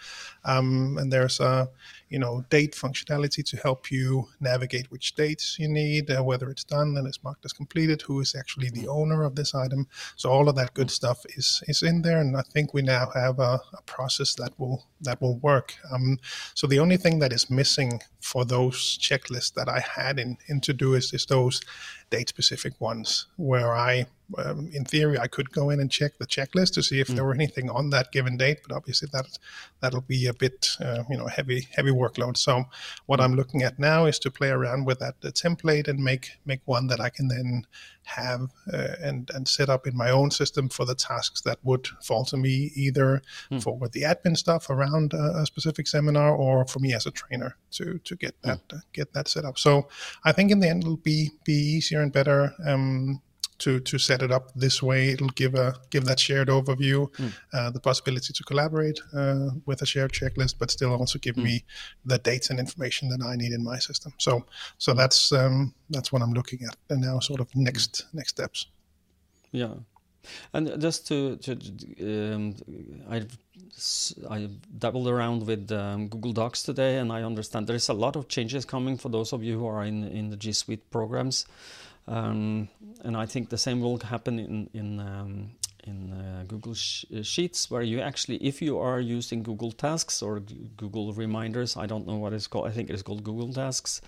Um, 0.45 0.97
and 0.99 1.11
there's 1.11 1.39
a, 1.39 1.69
you 2.09 2.19
know, 2.19 2.45
date 2.49 2.73
functionality 2.73 3.43
to 3.43 3.57
help 3.57 3.91
you 3.91 4.29
navigate 4.39 4.91
which 4.91 5.15
dates 5.15 5.57
you 5.59 5.67
need, 5.67 6.11
uh, 6.11 6.23
whether 6.23 6.49
it's 6.49 6.63
done, 6.63 6.93
then 6.93 7.05
it's 7.05 7.23
marked 7.23 7.45
as 7.45 7.53
completed, 7.53 8.01
who 8.03 8.19
is 8.19 8.35
actually 8.35 8.69
the 8.69 8.87
owner 8.87 9.23
of 9.23 9.35
this 9.35 9.55
item. 9.55 9.87
So 10.15 10.29
all 10.29 10.47
of 10.47 10.55
that 10.55 10.73
good 10.73 10.91
stuff 10.91 11.25
is 11.35 11.63
is 11.67 11.81
in 11.81 12.03
there, 12.03 12.21
and 12.21 12.37
I 12.37 12.43
think 12.53 12.73
we 12.73 12.83
now 12.83 13.09
have 13.13 13.39
a, 13.39 13.59
a 13.73 13.81
process 13.85 14.35
that 14.35 14.57
will 14.59 14.85
that 15.01 15.19
will 15.19 15.39
work. 15.39 15.75
Um, 15.91 16.19
so 16.53 16.67
the 16.67 16.79
only 16.79 16.97
thing 16.97 17.19
that 17.19 17.33
is 17.33 17.49
missing 17.49 18.01
for 18.21 18.45
those 18.45 18.97
checklists 18.99 19.53
that 19.53 19.67
I 19.67 19.79
had 19.79 20.19
in 20.19 20.37
in 20.47 20.61
Todoist 20.61 21.13
is 21.13 21.25
those 21.25 21.61
date 22.15 22.29
specific 22.29 22.79
ones 22.79 23.27
where 23.35 23.73
I 23.75 24.07
um, 24.37 24.69
in 24.73 24.85
theory, 24.85 25.19
I 25.19 25.27
could 25.27 25.51
go 25.51 25.69
in 25.69 25.79
and 25.79 25.91
check 25.91 26.17
the 26.17 26.25
checklist 26.25 26.73
to 26.73 26.83
see 26.83 26.99
if 26.99 27.07
mm. 27.07 27.15
there 27.15 27.25
were 27.25 27.33
anything 27.33 27.69
on 27.69 27.91
that 27.91 28.11
given 28.11 28.37
date, 28.37 28.59
but 28.67 28.75
obviously 28.75 29.07
that 29.13 29.25
that'll 29.81 30.01
be 30.01 30.25
a 30.27 30.33
bit 30.33 30.69
uh, 30.79 31.03
you 31.09 31.17
know 31.17 31.27
heavy 31.27 31.67
heavy 31.75 31.91
workload. 31.91 32.37
So 32.37 32.65
what 33.05 33.19
mm. 33.19 33.23
I'm 33.23 33.35
looking 33.35 33.63
at 33.63 33.79
now 33.79 34.05
is 34.05 34.19
to 34.19 34.31
play 34.31 34.49
around 34.49 34.85
with 34.85 34.99
that 34.99 35.21
template 35.21 35.87
and 35.87 35.99
make 36.03 36.31
make 36.45 36.61
one 36.65 36.87
that 36.87 36.99
I 36.99 37.09
can 37.09 37.27
then 37.27 37.67
have 38.03 38.51
uh, 38.71 38.95
and 39.01 39.29
and 39.33 39.47
set 39.47 39.69
up 39.69 39.87
in 39.87 39.95
my 39.95 40.09
own 40.09 40.31
system 40.31 40.69
for 40.69 40.85
the 40.85 40.95
tasks 40.95 41.41
that 41.41 41.57
would 41.63 41.87
fall 42.03 42.23
to 42.25 42.37
me 42.37 42.71
either 42.75 43.21
mm. 43.51 43.61
for 43.61 43.87
the 43.89 44.03
admin 44.03 44.37
stuff 44.37 44.69
around 44.69 45.13
a, 45.13 45.41
a, 45.41 45.45
specific 45.45 45.87
seminar 45.87 46.35
or 46.35 46.65
for 46.65 46.77
me 46.79 46.93
as 46.93 47.07
a 47.07 47.11
trainer 47.11 47.55
to 47.71 47.99
to 48.03 48.15
get 48.15 48.39
that 48.43 48.61
uh, 48.73 48.77
get 48.93 49.13
that 49.13 49.27
set 49.27 49.45
up. 49.45 49.57
So 49.57 49.87
I 50.23 50.31
think 50.31 50.51
in 50.51 50.59
the 50.59 50.69
end 50.69 50.83
it'll 50.83 50.97
be 50.97 51.31
be 51.43 51.53
easier 51.53 52.01
and 52.05 52.13
better. 52.13 52.53
Um, 52.65 53.21
to 53.57 53.79
to 53.79 53.97
set 53.97 54.21
it 54.21 54.31
up 54.31 54.51
this 54.55 54.83
way. 54.83 55.09
It'll 55.09 55.35
give 55.35 55.55
a 55.55 55.75
give 55.89 56.05
that 56.05 56.19
shared 56.19 56.49
overview, 56.49 57.09
mm. 57.15 57.33
uh, 57.53 57.71
the 57.71 57.79
possibility 57.79 58.33
to 58.33 58.43
collaborate 58.43 58.99
uh, 59.13 59.49
with 59.65 59.81
a 59.81 59.85
shared 59.85 60.11
checklist, 60.11 60.55
but 60.59 60.71
still 60.71 60.93
also 60.93 61.19
give 61.19 61.35
mm. 61.35 61.43
me 61.43 61.63
the 62.05 62.17
dates 62.17 62.49
and 62.49 62.59
information 62.59 63.09
that 63.09 63.21
I 63.21 63.35
need 63.35 63.53
in 63.53 63.63
my 63.63 63.79
system. 63.79 64.13
So 64.17 64.45
so 64.77 64.93
that's 64.93 65.31
um, 65.31 65.73
that's 65.89 66.11
what 66.11 66.21
I'm 66.21 66.33
looking 66.33 66.59
at, 66.63 66.75
and 66.89 67.01
now 67.01 67.19
sort 67.19 67.39
of 67.39 67.47
next 67.55 68.05
next 68.13 68.31
steps. 68.31 68.67
Yeah. 69.51 69.75
And 70.53 70.81
just 70.81 71.07
to, 71.09 71.37
to 71.37 71.51
um, 72.33 72.55
I've 73.07 73.37
I 74.29 74.49
dabbled 74.77 75.07
around 75.07 75.45
with 75.45 75.71
um, 75.71 76.07
Google 76.07 76.33
Docs 76.33 76.63
today, 76.63 76.97
and 76.97 77.11
I 77.11 77.21
understand 77.21 77.67
there 77.67 77.75
is 77.75 77.89
a 77.89 77.93
lot 77.93 78.15
of 78.15 78.27
changes 78.27 78.65
coming 78.65 78.97
for 78.97 79.09
those 79.09 79.33
of 79.33 79.43
you 79.43 79.59
who 79.59 79.67
are 79.67 79.85
in 79.85 80.03
in 80.03 80.31
the 80.31 80.37
G 80.37 80.51
Suite 80.51 80.89
programs. 80.89 81.45
Um, 82.07 82.69
and 83.03 83.17
I 83.17 83.25
think 83.25 83.49
the 83.49 83.57
same 83.57 83.81
will 83.81 83.97
happen 83.99 84.39
in 84.39 84.69
in 84.73 84.99
um, 84.99 85.51
in 85.85 86.13
uh, 86.13 86.43
Google 86.47 86.73
sh 86.73 87.05
uh, 87.15 87.23
Sheets, 87.23 87.71
where 87.71 87.81
you 87.81 88.01
actually, 88.01 88.37
if 88.37 88.61
you 88.61 88.79
are 88.79 88.99
using 88.99 89.43
Google 89.43 89.71
Tasks 89.71 90.21
or 90.21 90.39
Google 90.77 91.13
Reminders, 91.13 91.77
I 91.77 91.85
don't 91.85 92.05
know 92.07 92.17
what 92.17 92.33
it's 92.33 92.47
called. 92.47 92.67
I 92.67 92.71
think 92.71 92.89
it's 92.89 93.01
called 93.01 93.23
Google 93.23 93.53
Tasks. 93.53 94.01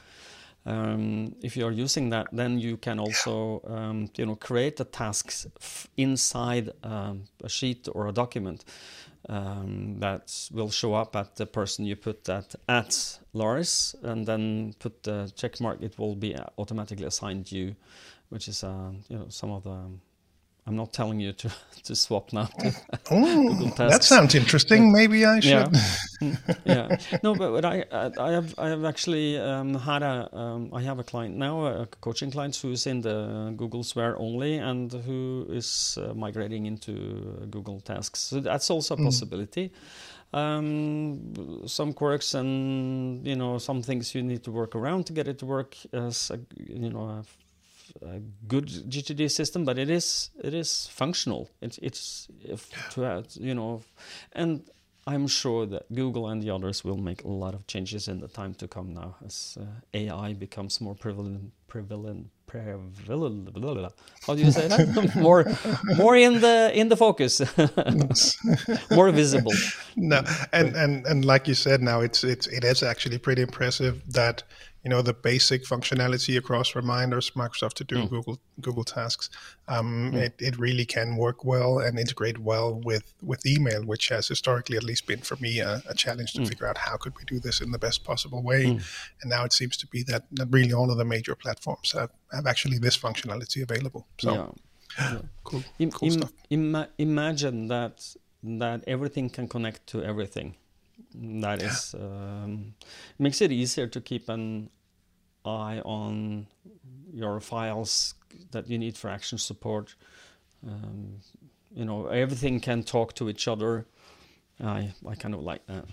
Um, 0.65 1.33
if 1.41 1.55
you 1.55 1.65
are 1.65 1.71
using 1.71 2.09
that, 2.09 2.27
then 2.33 2.59
you 2.59 2.75
can 2.77 2.99
also, 2.99 3.61
um, 3.67 4.09
you 4.17 4.25
know, 4.25 4.35
create 4.35 4.75
the 4.75 4.83
tasks 4.83 5.47
inside 5.95 6.71
um, 6.83 7.23
a 7.41 7.47
sheet 7.47 7.87
or 7.93 8.07
a 8.07 8.11
document 8.11 8.65
um, 9.30 9.99
that 9.99 10.49
will 10.51 10.69
show 10.69 10.93
up 10.93 11.15
at 11.15 11.36
the 11.36 11.45
person 11.45 11.86
you 11.86 11.95
put 11.95 12.23
that 12.25 12.55
at 12.67 13.19
Lars, 13.34 13.95
and 14.03 14.25
then 14.25 14.73
put 14.80 15.03
the 15.03 15.32
check 15.36 15.59
mark. 15.59 15.82
It 15.82 15.97
will 15.99 16.15
be 16.15 16.36
automatically 16.57 17.05
assigned 17.05 17.51
you, 17.51 17.75
which 18.30 18.47
is 18.47 18.63
uh, 18.63 18.91
you 19.09 19.17
know 19.17 19.25
some 19.30 19.51
of 19.51 19.63
the 19.63 19.89
I'm 20.68 20.76
not 20.76 20.91
telling 20.91 21.20
you 21.22 21.32
to, 21.32 21.49
to 21.84 21.95
swap 21.95 22.34
now. 22.34 22.45
To 22.59 22.74
oh, 23.11 23.72
that 23.78 24.03
sounds 24.03 24.36
interesting. 24.36 24.91
But, 24.91 24.97
Maybe 24.97 25.26
I 25.26 25.39
should. 25.39 25.76
Yeah, 26.22 26.36
yeah. 26.65 26.97
No, 27.24 27.34
but, 27.36 27.51
but 27.51 27.65
I 27.65 27.86
I 28.18 28.32
have 28.32 28.53
I 28.57 28.68
have 28.68 28.84
actually 28.84 29.38
um, 29.39 29.74
had 29.76 30.03
a 30.03 30.30
um, 30.36 30.70
I 30.74 30.82
have 30.82 30.99
a 30.99 31.03
client 31.03 31.38
now, 31.38 31.65
a 31.65 31.86
coaching 32.01 32.32
client 32.32 32.55
who's 32.57 32.86
in 32.86 33.01
the 33.01 33.53
Google 33.55 33.84
Sphere 33.84 34.15
only 34.18 34.57
and 34.57 34.91
who 34.91 35.47
is 35.49 35.97
uh, 36.01 36.13
migrating 36.13 36.65
into 36.65 37.47
Google 37.49 37.80
Tasks. 37.80 38.20
So 38.20 38.41
that's 38.41 38.70
also 38.70 38.95
a 38.95 38.97
mm. 38.97 39.05
possibility. 39.05 39.70
Mm. 39.70 39.74
Um, 40.34 41.68
some 41.68 41.93
quirks 41.93 42.34
and 42.34 43.26
you 43.26 43.38
know 43.38 43.59
some 43.59 43.82
things 43.82 44.13
you 44.13 44.22
need 44.22 44.43
to 44.43 44.51
work 44.51 44.76
around 44.76 45.05
to 45.05 45.13
get 45.13 45.30
it 45.30 45.39
to 45.39 45.45
work 45.45 45.78
as 45.93 46.30
a, 46.32 46.39
you 46.57 46.89
know 46.89 47.24
a 48.01 48.19
good 48.47 48.67
GTD 48.67 49.29
system, 49.31 49.65
but 49.65 49.77
it 49.77 49.89
is 49.89 50.29
it 50.43 50.53
is 50.53 50.87
functional. 50.87 51.49
It, 51.61 51.77
it's 51.81 52.27
if 52.43 52.69
to 52.91 53.05
add, 53.05 53.27
you 53.35 53.55
know, 53.55 53.83
and 54.33 54.63
I'm 55.07 55.27
sure 55.27 55.65
that 55.67 55.91
Google 55.93 56.27
and 56.27 56.43
the 56.43 56.49
others 56.49 56.83
will 56.83 56.97
make 56.97 57.23
a 57.23 57.29
lot 57.29 57.53
of 57.53 57.65
changes 57.65 58.09
in 58.09 58.19
the 58.19 58.27
time 58.27 58.53
to 58.55 58.67
come 58.67 58.93
now 58.93 59.15
as 59.25 59.57
uh, 59.59 59.63
AI 59.93 60.33
becomes 60.33 60.81
more 60.81 60.95
prevalent, 60.95 61.53
prevalent, 61.67 62.27
prevalent. 62.45 63.53
Blah, 63.53 63.61
blah, 63.61 63.73
blah. 63.73 63.89
How 64.25 64.35
do 64.35 64.41
you 64.41 64.51
say 64.51 64.67
that? 64.67 65.15
more, 65.15 65.45
more 65.95 66.17
in 66.17 66.41
the 66.41 66.71
in 66.73 66.89
the 66.89 66.97
focus, 66.97 67.39
more 68.91 69.09
visible. 69.11 69.53
No, 69.95 70.23
and 70.51 70.75
and 70.75 71.05
and 71.05 71.23
like 71.23 71.47
you 71.47 71.53
said, 71.55 71.81
now 71.81 72.01
it's 72.01 72.25
it's 72.25 72.47
it 72.47 72.65
is 72.65 72.83
actually 72.83 73.17
pretty 73.17 73.43
impressive 73.43 74.01
that 74.11 74.43
you 74.88 74.89
know 74.93 75.01
the 75.01 75.13
basic 75.13 75.65
functionality 75.65 76.38
across 76.38 76.73
reminders 76.73 77.31
microsoft 77.31 77.73
to 77.73 77.83
do 77.83 77.97
mm. 77.97 78.09
google 78.09 78.39
google 78.61 78.85
tasks 78.85 79.29
um, 79.67 80.13
mm. 80.13 80.15
it, 80.25 80.33
it 80.39 80.57
really 80.57 80.85
can 80.85 81.17
work 81.17 81.43
well 81.43 81.79
and 81.79 81.99
integrate 81.99 82.38
well 82.38 82.79
with 82.89 83.13
with 83.21 83.45
email 83.45 83.81
which 83.83 84.07
has 84.07 84.29
historically 84.29 84.77
at 84.77 84.85
least 84.85 85.05
been 85.05 85.19
for 85.19 85.35
me 85.45 85.59
a, 85.59 85.83
a 85.89 85.93
challenge 85.93 86.31
to 86.31 86.39
mm. 86.41 86.47
figure 86.47 86.67
out 86.69 86.77
how 86.77 86.95
could 86.95 87.13
we 87.17 87.23
do 87.25 87.38
this 87.38 87.59
in 87.59 87.69
the 87.71 87.77
best 87.77 88.05
possible 88.05 88.41
way 88.41 88.63
mm. 88.63 88.81
and 89.21 89.29
now 89.29 89.43
it 89.43 89.51
seems 89.51 89.75
to 89.75 89.88
be 89.88 90.03
that, 90.03 90.23
that 90.31 90.47
really 90.51 90.71
all 90.71 90.89
of 90.89 90.97
the 90.97 91.09
major 91.15 91.35
platforms 91.35 91.91
have, 91.91 92.11
have 92.31 92.47
actually 92.47 92.77
this 92.77 92.97
functionality 92.97 93.61
available 93.61 94.07
so 94.19 94.33
yeah. 94.33 94.47
Yeah. 94.99 95.19
cool, 95.43 95.63
Im- 95.79 95.91
cool 95.91 96.29
Im- 96.49 96.75
Im- 96.75 96.88
imagine 96.97 97.67
that 97.67 98.15
that 98.41 98.79
everything 98.88 99.29
can 99.29 99.47
connect 99.49 99.85
to 99.88 100.01
everything 100.01 100.55
that 101.43 101.61
is 101.61 101.93
um, 101.99 102.73
makes 103.19 103.41
it 103.41 103.51
easier 103.51 103.88
to 103.88 103.99
keep 103.99 104.29
an 104.29 104.69
eye 105.47 105.81
on 105.85 106.47
your 107.13 107.39
files 107.39 108.15
that 108.51 108.69
you 108.69 108.77
need 108.77 108.97
for 108.97 109.09
action 109.09 109.37
support. 109.37 109.95
Um, 110.65 111.19
you 111.73 111.85
know, 111.85 112.07
everything 112.07 112.59
can 112.59 112.83
talk 112.83 113.13
to 113.15 113.29
each 113.29 113.47
other. 113.47 113.85
I 114.61 114.93
I 115.07 115.15
kind 115.15 115.33
of 115.33 115.41
like 115.41 115.65
that. 115.67 115.85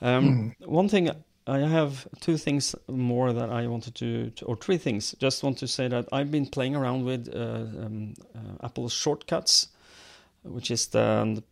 Um, 0.00 0.54
mm. 0.60 0.66
One 0.66 0.88
thing 0.88 1.10
I 1.48 1.58
have 1.60 2.08
two 2.20 2.36
things 2.36 2.74
more 2.88 3.32
that 3.32 3.50
I 3.50 3.68
wanted 3.68 3.94
to, 3.96 4.30
to, 4.30 4.44
or 4.46 4.56
three 4.56 4.78
things. 4.78 5.14
Just 5.20 5.44
want 5.44 5.58
to 5.58 5.68
say 5.68 5.86
that 5.86 6.08
I've 6.10 6.30
been 6.30 6.46
playing 6.46 6.74
around 6.74 7.04
with 7.04 7.32
uh, 7.32 7.84
um, 7.84 8.14
uh, 8.34 8.66
Apple's 8.66 8.92
shortcuts, 8.92 9.68
which 10.42 10.70
is 10.70 10.88
the, 10.88 11.34
the, 11.36 11.42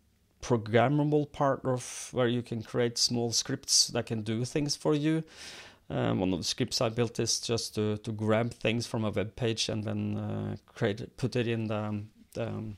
programmable 0.43 1.33
part 1.33 1.65
of 1.65 2.11
where 2.13 2.29
you 2.29 2.43
can 2.43 2.63
create 2.63 2.99
small 2.99 3.33
scripts 3.33 3.89
that 3.89 4.05
can 4.05 4.21
do 4.21 4.45
things 4.45 4.77
for 4.77 4.95
you. 4.95 5.25
Um, 5.91 6.21
one 6.21 6.33
of 6.33 6.39
the 6.39 6.45
scripts 6.45 6.81
I 6.81 6.89
built 6.89 7.21
is 7.21 7.41
just 7.41 7.75
to, 7.75 7.99
to 7.99 8.13
grab 8.13 8.55
things 8.55 8.87
from 8.87 9.05
a 9.05 9.11
web 9.11 9.37
page 9.37 9.69
and 9.69 9.85
then 9.85 10.17
uh, 10.17 10.57
create 10.67 11.17
put 11.17 11.37
it 11.37 11.47
in 11.47 11.67
the, 11.67 12.05
the, 12.33 12.75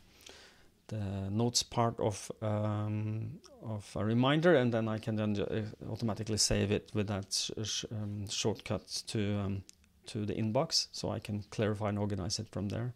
the 0.89 1.31
notes 1.31 1.63
part 1.63 2.01
of 2.01 2.31
um, 2.43 3.39
of 3.63 3.91
a 3.97 4.05
reminder, 4.05 4.55
and 4.55 4.73
then 4.73 4.89
I 4.89 4.99
can 4.99 5.17
then 5.17 5.41
uh, 5.41 5.91
automatically 5.91 6.39
save 6.39 6.71
it 6.71 6.91
with 6.95 7.07
that 7.09 7.51
sh 7.63 7.85
um, 7.93 8.29
shortcut 8.29 9.03
to 9.09 9.39
um, 9.39 9.65
to 10.07 10.25
the 10.25 10.35
inbox, 10.35 10.89
so 10.93 11.11
I 11.11 11.21
can 11.21 11.45
clarify 11.51 11.89
and 11.89 11.99
organize 11.99 12.39
it 12.39 12.49
from 12.51 12.69
there. 12.69 12.93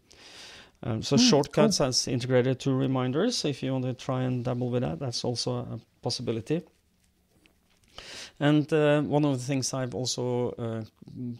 Um, 0.83 1.03
so 1.03 1.15
mm, 1.15 1.29
shortcuts 1.29 1.77
cool. 1.77 1.87
as 1.87 2.07
integrated 2.07 2.59
to 2.61 2.73
reminders. 2.73 3.45
If 3.45 3.61
you 3.61 3.73
want 3.73 3.85
to 3.85 3.93
try 3.93 4.23
and 4.23 4.43
dabble 4.43 4.69
with 4.69 4.81
that, 4.81 4.99
that's 4.99 5.23
also 5.23 5.51
a 5.55 5.79
possibility. 6.01 6.63
And 8.41 8.73
uh, 8.73 9.03
one 9.03 9.23
of 9.23 9.37
the 9.37 9.45
things 9.45 9.71
I've 9.71 9.93
also 9.93 10.49
uh, 10.57 10.81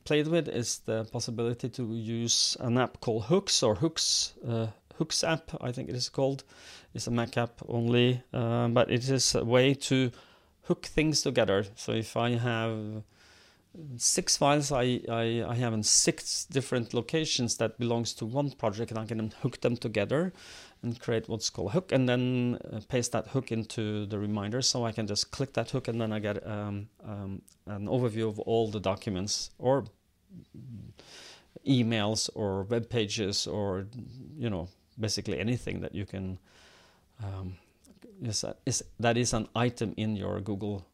played 0.06 0.28
with 0.28 0.48
is 0.48 0.82
the 0.86 1.04
possibility 1.06 1.68
to 1.70 1.96
use 1.96 2.56
an 2.60 2.78
app 2.78 3.02
called 3.02 3.24
Hooks 3.24 3.64
or 3.64 3.74
Hooks 3.74 4.34
uh, 4.48 4.68
Hooks 4.98 5.24
app, 5.24 5.50
I 5.60 5.72
think 5.72 5.90
it 5.90 5.96
is 5.96 6.10
called. 6.10 6.44
It's 6.94 7.08
a 7.08 7.12
Mac 7.12 7.36
app 7.36 7.64
only, 7.68 8.22
uh, 8.32 8.68
but 8.68 8.92
it 8.92 9.10
is 9.10 9.34
a 9.34 9.44
way 9.44 9.74
to 9.74 10.12
hook 10.66 10.86
things 10.86 11.24
together. 11.24 11.66
So 11.76 11.94
if 11.94 12.16
I 12.16 12.36
have 12.36 13.02
six 13.98 14.38
files 14.38 14.72
I, 14.72 15.02
I, 15.10 15.44
I 15.48 15.56
have 15.56 15.74
in 15.74 15.82
six 15.82 16.46
different 16.46 16.94
locations 16.94 17.58
that 17.58 17.80
belongs 17.80 18.14
to 18.16 18.26
one 18.26 18.52
project 18.52 18.92
and 18.92 19.00
I 19.00 19.06
can 19.06 19.34
hook 19.42 19.62
them 19.62 19.78
together 19.78 20.34
and 20.84 21.00
create 21.00 21.30
what's 21.30 21.50
called 21.50 21.70
a 21.70 21.72
hook 21.72 21.92
and 21.92 22.10
then 22.10 22.58
uh, 22.72 22.80
paste 22.90 23.12
that 23.12 23.28
hook 23.28 23.52
into 23.52 24.06
the 24.08 24.18
reminder 24.18 24.62
so 24.62 24.86
I 24.86 24.92
can 24.92 25.08
just 25.08 25.32
click 25.32 25.54
that 25.54 25.70
hook 25.70 25.88
and 25.88 26.02
then 26.02 26.12
I 26.12 26.20
get 26.20 26.46
um, 26.46 26.88
um, 27.06 27.42
an 27.68 27.88
overview 27.88 28.28
of 28.28 28.40
all 28.40 28.70
the 28.70 28.80
documents 28.80 29.52
or 29.60 29.86
emails 31.68 32.30
or 32.34 32.64
web 32.64 32.90
pages 32.90 33.46
or 33.46 33.86
you 34.38 34.50
know 34.50 34.68
basically 35.00 35.40
anything 35.40 35.82
that 35.82 35.94
you 35.94 36.06
can 36.06 36.40
um, 37.24 37.58
is, 38.24 38.44
is 38.66 38.84
that 39.00 39.18
is 39.18 39.34
an 39.34 39.48
item 39.56 39.94
in 39.98 40.16
your 40.16 40.42
Google 40.42 40.86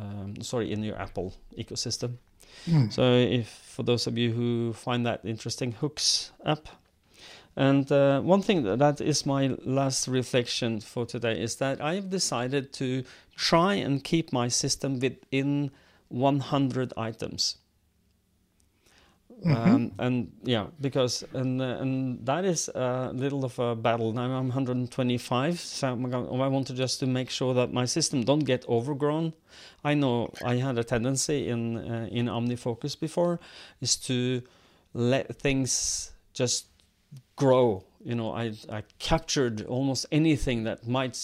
um, 0.00 0.40
sorry 0.42 0.72
in 0.72 0.82
your 0.82 0.96
Apple 1.00 1.34
ecosystem. 1.56 2.18
Mm. 2.66 2.92
So 2.92 3.02
if 3.14 3.48
for 3.48 3.82
those 3.82 4.06
of 4.06 4.18
you 4.18 4.32
who 4.32 4.72
find 4.72 5.06
that 5.06 5.20
interesting, 5.24 5.72
Hooks 5.72 6.32
app 6.44 6.68
and 7.58 7.90
uh, 7.90 8.20
one 8.20 8.40
thing 8.40 8.62
that 8.62 9.00
is 9.00 9.26
my 9.26 9.48
last 9.64 10.06
reflection 10.06 10.80
for 10.80 11.04
today 11.04 11.40
is 11.42 11.56
that 11.56 11.82
I've 11.82 12.08
decided 12.08 12.72
to 12.74 13.02
try 13.34 13.74
and 13.74 14.04
keep 14.04 14.32
my 14.32 14.46
system 14.46 15.00
within 15.00 15.72
100 16.08 16.92
items. 16.96 17.58
Mm-hmm. 19.44 19.74
Um, 19.74 19.92
and 19.98 20.32
yeah, 20.44 20.66
because 20.80 21.24
and 21.32 21.60
uh, 21.60 21.78
and 21.80 22.24
that 22.26 22.44
is 22.44 22.68
a 22.68 23.10
little 23.12 23.44
of 23.44 23.58
a 23.58 23.74
battle. 23.74 24.12
Now 24.12 24.22
I'm 24.22 24.48
125, 24.48 25.58
so 25.58 25.88
I 25.88 26.48
want 26.48 26.68
to 26.68 26.74
just 26.74 27.00
to 27.00 27.06
make 27.06 27.28
sure 27.28 27.54
that 27.54 27.72
my 27.72 27.86
system 27.86 28.22
don't 28.22 28.44
get 28.44 28.68
overgrown. 28.68 29.32
I 29.82 29.94
know 29.94 30.32
I 30.44 30.56
had 30.56 30.78
a 30.78 30.84
tendency 30.84 31.48
in 31.48 31.76
uh, 31.76 32.08
in 32.10 32.26
OmniFocus 32.26 32.98
before 33.00 33.40
is 33.80 33.96
to 34.06 34.42
let 34.94 35.36
things 35.36 36.12
just 36.32 36.67
grow. 37.36 37.84
You 38.04 38.14
know, 38.14 38.32
I 38.32 38.54
I 38.70 38.82
captured 38.98 39.64
almost 39.66 40.06
anything 40.12 40.64
that 40.64 40.86
might 40.86 41.18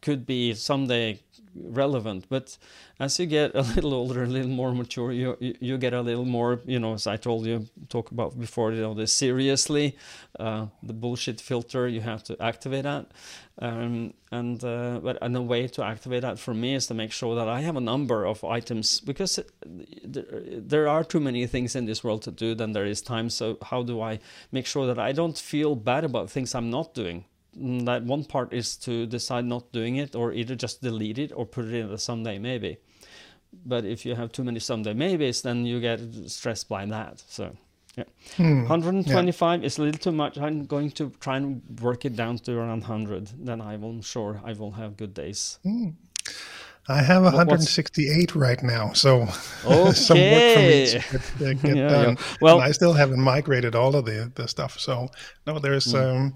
could 0.00 0.26
be 0.26 0.54
someday 0.54 1.20
relevant. 1.54 2.26
But 2.28 2.58
as 2.98 3.18
you 3.18 3.26
get 3.26 3.54
a 3.54 3.62
little 3.62 3.94
older, 3.94 4.24
a 4.24 4.26
little 4.26 4.50
more 4.50 4.72
mature, 4.72 5.12
you 5.12 5.36
you 5.40 5.78
get 5.78 5.92
a 5.92 6.00
little 6.00 6.24
more, 6.24 6.60
you 6.66 6.78
know, 6.78 6.94
as 6.94 7.06
I 7.06 7.16
told 7.16 7.46
you, 7.46 7.66
talk 7.88 8.10
about 8.10 8.38
before, 8.38 8.72
you 8.72 8.80
know, 8.80 8.94
the 8.94 9.06
seriously, 9.06 9.96
uh, 10.38 10.66
the 10.82 10.92
bullshit 10.92 11.40
filter, 11.40 11.88
you 11.88 12.00
have 12.00 12.22
to 12.24 12.36
activate 12.42 12.84
that. 12.84 13.06
Um, 13.60 14.14
and 14.32 14.64
uh, 14.64 14.98
but 15.00 15.18
and 15.22 15.36
a 15.36 15.42
way 15.42 15.68
to 15.68 15.84
activate 15.84 16.22
that 16.22 16.38
for 16.40 16.54
me 16.54 16.74
is 16.74 16.86
to 16.88 16.94
make 16.94 17.12
sure 17.12 17.36
that 17.36 17.48
I 17.48 17.60
have 17.60 17.76
a 17.76 17.80
number 17.80 18.24
of 18.24 18.42
items 18.42 19.00
because 19.00 19.38
there 19.64 20.88
are 20.88 21.04
too 21.04 21.20
many 21.20 21.46
things 21.46 21.76
in 21.76 21.86
this 21.86 22.02
world 22.02 22.22
to 22.22 22.32
do 22.32 22.54
than 22.54 22.72
there 22.72 22.86
is 22.86 23.00
time. 23.00 23.30
So 23.30 23.58
how 23.62 23.84
do 23.84 24.00
I 24.00 24.18
make 24.50 24.66
sure 24.66 24.86
that 24.86 24.98
I 24.98 25.12
don't 25.12 25.38
feel 25.38 25.76
bad 25.76 26.04
about 26.04 26.30
things 26.30 26.54
I'm 26.54 26.70
not 26.70 26.94
doing? 26.94 27.24
That 27.56 28.04
one 28.04 28.24
part 28.24 28.52
is 28.52 28.76
to 28.78 29.06
decide 29.06 29.44
not 29.44 29.72
doing 29.72 29.96
it 29.96 30.14
or 30.14 30.32
either 30.32 30.54
just 30.54 30.82
delete 30.82 31.18
it 31.18 31.32
or 31.34 31.46
put 31.46 31.66
it 31.66 31.74
in 31.74 31.88
the 31.88 31.98
someday 31.98 32.38
maybe 32.38 32.78
but 33.64 33.84
if 33.84 34.04
you 34.04 34.14
have 34.14 34.32
too 34.32 34.44
many 34.44 34.60
someday 34.60 34.94
maybes 34.94 35.42
then 35.42 35.64
you 35.64 35.80
get 35.80 36.00
stressed 36.26 36.68
by 36.68 36.84
that 36.86 37.22
so 37.28 37.56
yeah 37.96 38.04
hmm. 38.36 38.62
125 38.62 39.60
yeah. 39.60 39.66
is 39.66 39.78
a 39.78 39.82
little 39.82 39.98
too 39.98 40.12
much 40.12 40.38
i'm 40.38 40.64
going 40.64 40.90
to 40.90 41.10
try 41.20 41.36
and 41.36 41.62
work 41.80 42.04
it 42.04 42.16
down 42.16 42.38
to 42.38 42.56
around 42.56 42.80
100 42.80 43.30
then 43.38 43.60
i 43.60 43.76
will 43.76 43.90
I'm 43.90 44.02
sure 44.02 44.40
i 44.44 44.52
will 44.52 44.72
have 44.72 44.96
good 44.96 45.14
days 45.14 45.58
hmm. 45.62 45.90
I 46.86 47.00
have 47.00 47.22
168 47.22 48.34
right 48.34 48.62
now, 48.62 48.92
so 48.92 49.22
okay. 49.64 49.92
some 49.94 50.18
work 50.18 50.54
for 50.54 50.60
me 50.60 50.86
to 50.86 51.02
get, 51.38 51.62
get 51.62 51.64
yeah, 51.76 51.88
done. 51.88 52.16
Yeah. 52.18 52.36
Well, 52.42 52.56
and 52.56 52.64
I 52.64 52.72
still 52.72 52.92
haven't 52.92 53.20
migrated 53.20 53.74
all 53.74 53.96
of 53.96 54.04
the, 54.04 54.30
the 54.34 54.46
stuff. 54.46 54.78
So 54.78 55.08
no, 55.46 55.58
there's 55.58 55.86
mm. 55.86 56.14
um, 56.14 56.34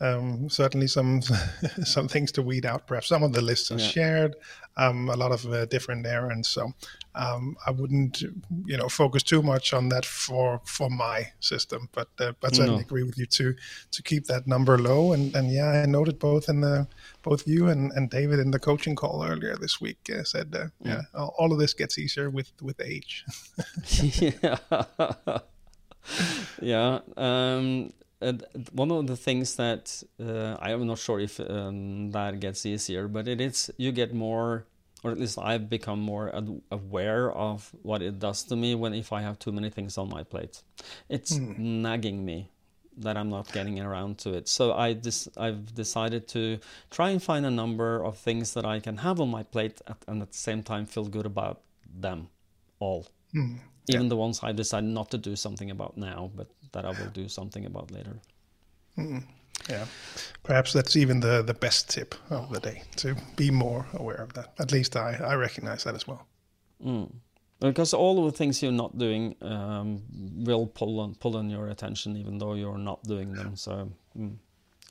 um, 0.00 0.48
certainly 0.48 0.86
some 0.86 1.20
some 1.84 2.08
things 2.08 2.32
to 2.32 2.42
weed 2.42 2.64
out. 2.64 2.86
Perhaps 2.86 3.08
some 3.08 3.22
of 3.22 3.32
the 3.32 3.42
lists 3.42 3.70
are 3.70 3.78
yeah. 3.78 3.86
shared, 3.86 4.36
um, 4.76 5.08
a 5.08 5.16
lot 5.16 5.32
of 5.32 5.44
uh, 5.52 5.66
different 5.66 6.06
errands. 6.06 6.48
So 6.48 6.72
um, 7.14 7.56
I 7.66 7.70
wouldn't, 7.70 8.22
you 8.64 8.76
know, 8.76 8.88
focus 8.88 9.22
too 9.22 9.42
much 9.42 9.74
on 9.74 9.88
that 9.90 10.06
for 10.06 10.60
for 10.64 10.88
my 10.88 11.32
system. 11.40 11.88
But 11.92 12.08
uh, 12.18 12.32
but 12.40 12.54
certainly 12.54 12.80
no. 12.80 12.86
agree 12.86 13.02
with 13.02 13.18
you 13.18 13.26
to 13.26 13.54
to 13.90 14.02
keep 14.02 14.26
that 14.26 14.46
number 14.46 14.78
low. 14.78 15.12
And 15.12 15.34
and 15.34 15.52
yeah, 15.52 15.82
I 15.82 15.86
noted 15.86 16.18
both 16.18 16.48
in 16.48 16.60
the 16.60 16.86
both 17.22 17.46
you 17.46 17.68
and, 17.68 17.92
and 17.92 18.08
David 18.08 18.38
in 18.38 18.50
the 18.50 18.58
coaching 18.58 18.94
call 18.94 19.24
earlier 19.24 19.56
this 19.56 19.80
week 19.80 20.10
uh, 20.14 20.24
said, 20.24 20.54
uh, 20.54 20.66
yeah. 20.82 21.02
yeah, 21.14 21.26
all 21.38 21.52
of 21.52 21.58
this 21.58 21.74
gets 21.74 21.98
easier 21.98 22.30
with 22.30 22.50
with 22.62 22.80
age. 22.80 23.24
yeah. 24.02 24.56
yeah. 26.62 27.00
Um, 27.16 27.92
uh, 28.22 28.32
one 28.72 28.90
of 28.90 29.06
the 29.06 29.16
things 29.16 29.56
that 29.56 30.02
uh, 30.22 30.56
I 30.60 30.72
am 30.72 30.86
not 30.86 30.98
sure 30.98 31.20
if 31.20 31.40
um, 31.40 32.10
that 32.10 32.40
gets 32.40 32.66
easier, 32.66 33.08
but 33.08 33.26
it 33.28 33.40
is 33.40 33.70
you 33.76 33.92
get 33.92 34.14
more 34.14 34.66
or 35.02 35.10
at 35.10 35.18
least 35.18 35.38
I've 35.38 35.70
become 35.70 35.98
more 36.00 36.30
aware 36.70 37.32
of 37.32 37.70
what 37.82 38.02
it 38.02 38.18
does 38.18 38.42
to 38.44 38.56
me 38.56 38.74
when 38.74 38.92
if 38.92 39.12
I 39.12 39.22
have 39.22 39.38
too 39.38 39.50
many 39.50 39.70
things 39.70 39.96
on 39.96 40.10
my 40.10 40.22
plate. 40.22 40.62
It's 41.08 41.36
nagging 41.58 42.22
me 42.24 42.50
that 42.98 43.16
I'm 43.16 43.30
not 43.30 43.50
getting 43.52 43.80
around 43.80 44.18
to 44.18 44.34
it. 44.34 44.46
So 44.48 44.74
I 44.74 44.92
dis- 44.92 45.28
I've 45.38 45.74
decided 45.74 46.28
to 46.28 46.58
try 46.90 47.10
and 47.10 47.22
find 47.22 47.46
a 47.46 47.50
number 47.50 48.04
of 48.04 48.18
things 48.18 48.52
that 48.52 48.66
I 48.66 48.78
can 48.80 48.98
have 48.98 49.20
on 49.20 49.30
my 49.30 49.42
plate 49.42 49.80
at, 49.86 49.96
and 50.06 50.20
at 50.20 50.32
the 50.32 50.36
same 50.38 50.62
time 50.62 50.84
feel 50.84 51.04
good 51.06 51.24
about 51.24 51.62
them 51.88 52.28
all. 52.78 53.06
Even 53.88 54.08
the 54.10 54.16
ones 54.16 54.40
I 54.42 54.52
decided 54.52 54.90
not 54.90 55.10
to 55.12 55.18
do 55.18 55.34
something 55.34 55.70
about 55.70 55.96
now, 55.96 56.30
but 56.34 56.48
that 56.72 56.84
I 56.84 56.90
will 56.90 57.10
do 57.12 57.28
something 57.28 57.66
about 57.66 57.90
later. 57.90 58.20
Yeah. 59.68 59.86
Perhaps 60.42 60.72
that's 60.72 60.96
even 60.96 61.20
the, 61.20 61.42
the 61.42 61.54
best 61.54 61.90
tip 61.90 62.14
of 62.30 62.50
the 62.50 62.60
day 62.60 62.82
to 62.96 63.14
be 63.36 63.50
more 63.50 63.86
aware 63.92 64.16
of 64.22 64.32
that. 64.32 64.54
At 64.58 64.72
least 64.72 64.96
I, 64.96 65.14
I 65.14 65.34
recognize 65.34 65.84
that 65.84 65.94
as 65.94 66.06
well. 66.06 66.26
Because 67.60 67.92
all 67.92 68.18
of 68.24 68.32
the 68.32 68.38
things 68.38 68.62
you're 68.62 68.72
not 68.72 68.96
doing 68.96 69.36
um, 69.42 70.02
will 70.44 70.66
pull 70.66 70.98
on 71.00 71.14
pull 71.14 71.36
on 71.36 71.50
your 71.50 71.68
attention, 71.68 72.16
even 72.16 72.38
though 72.38 72.54
you're 72.54 72.78
not 72.78 73.02
doing 73.04 73.34
them. 73.34 73.54
So, 73.54 73.90
mm, 74.16 74.36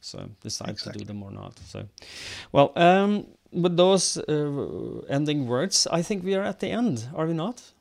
so 0.01 0.29
decide 0.43 0.77
to 0.77 0.91
do 0.91 1.03
them 1.03 1.23
or 1.23 1.31
not. 1.31 1.57
So, 1.67 1.87
well, 2.51 2.71
um, 2.75 3.25
with 3.51 3.75
those 3.75 4.17
uh, 4.17 5.01
ending 5.09 5.47
words, 5.47 5.87
I 5.91 6.03
think 6.03 6.23
we 6.23 6.35
are 6.35 6.43
at 6.43 6.59
the 6.59 6.67
end. 6.69 7.07
Are 7.15 7.25
we 7.25 7.33
not? 7.33 7.73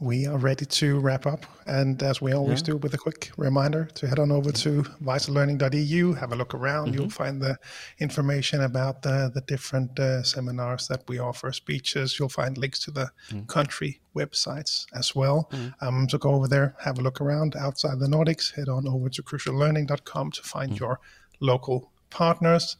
We 0.00 0.26
are 0.26 0.38
ready 0.38 0.64
to 0.64 1.00
wrap 1.00 1.26
up. 1.26 1.44
And 1.66 2.00
as 2.04 2.20
we 2.22 2.32
always 2.32 2.60
Yeah. 2.60 2.66
do, 2.66 2.76
with 2.76 2.94
a 2.94 2.98
quick 2.98 3.32
reminder 3.36 3.86
to 3.94 4.06
head 4.06 4.20
on 4.20 4.30
over 4.30 4.52
to 4.52 4.84
vitallearning.eu, 5.02 6.12
have 6.14 6.30
a 6.32 6.36
look 6.36 6.54
around. 6.54 6.94
You'll 6.94 7.10
find 7.10 7.42
the 7.42 7.58
information 7.98 8.60
about 8.62 9.02
the, 9.02 9.28
the 9.34 9.40
different 9.40 9.98
uh, 9.98 10.22
seminars 10.22 10.86
that 10.86 11.02
we 11.08 11.18
offer, 11.18 11.50
speeches. 11.50 12.16
You'll 12.16 12.28
find 12.28 12.56
links 12.56 12.78
to 12.84 12.92
the 12.92 13.10
country 13.48 14.00
websites 14.14 14.86
as 14.94 15.16
well. 15.16 15.50
Um, 15.80 16.08
so 16.08 16.16
go 16.16 16.30
over 16.30 16.46
there, 16.46 16.76
have 16.84 16.98
a 16.98 17.02
look 17.02 17.20
around 17.20 17.56
outside 17.56 17.98
the 17.98 18.06
Nordics. 18.06 18.54
Head 18.54 18.68
on 18.68 18.86
over 18.86 19.08
to 19.08 19.22
cruciallearning.com 19.22 20.30
to 20.30 20.42
find 20.42 20.78
your 20.78 21.00
local 21.40 21.90
partners. 22.10 22.76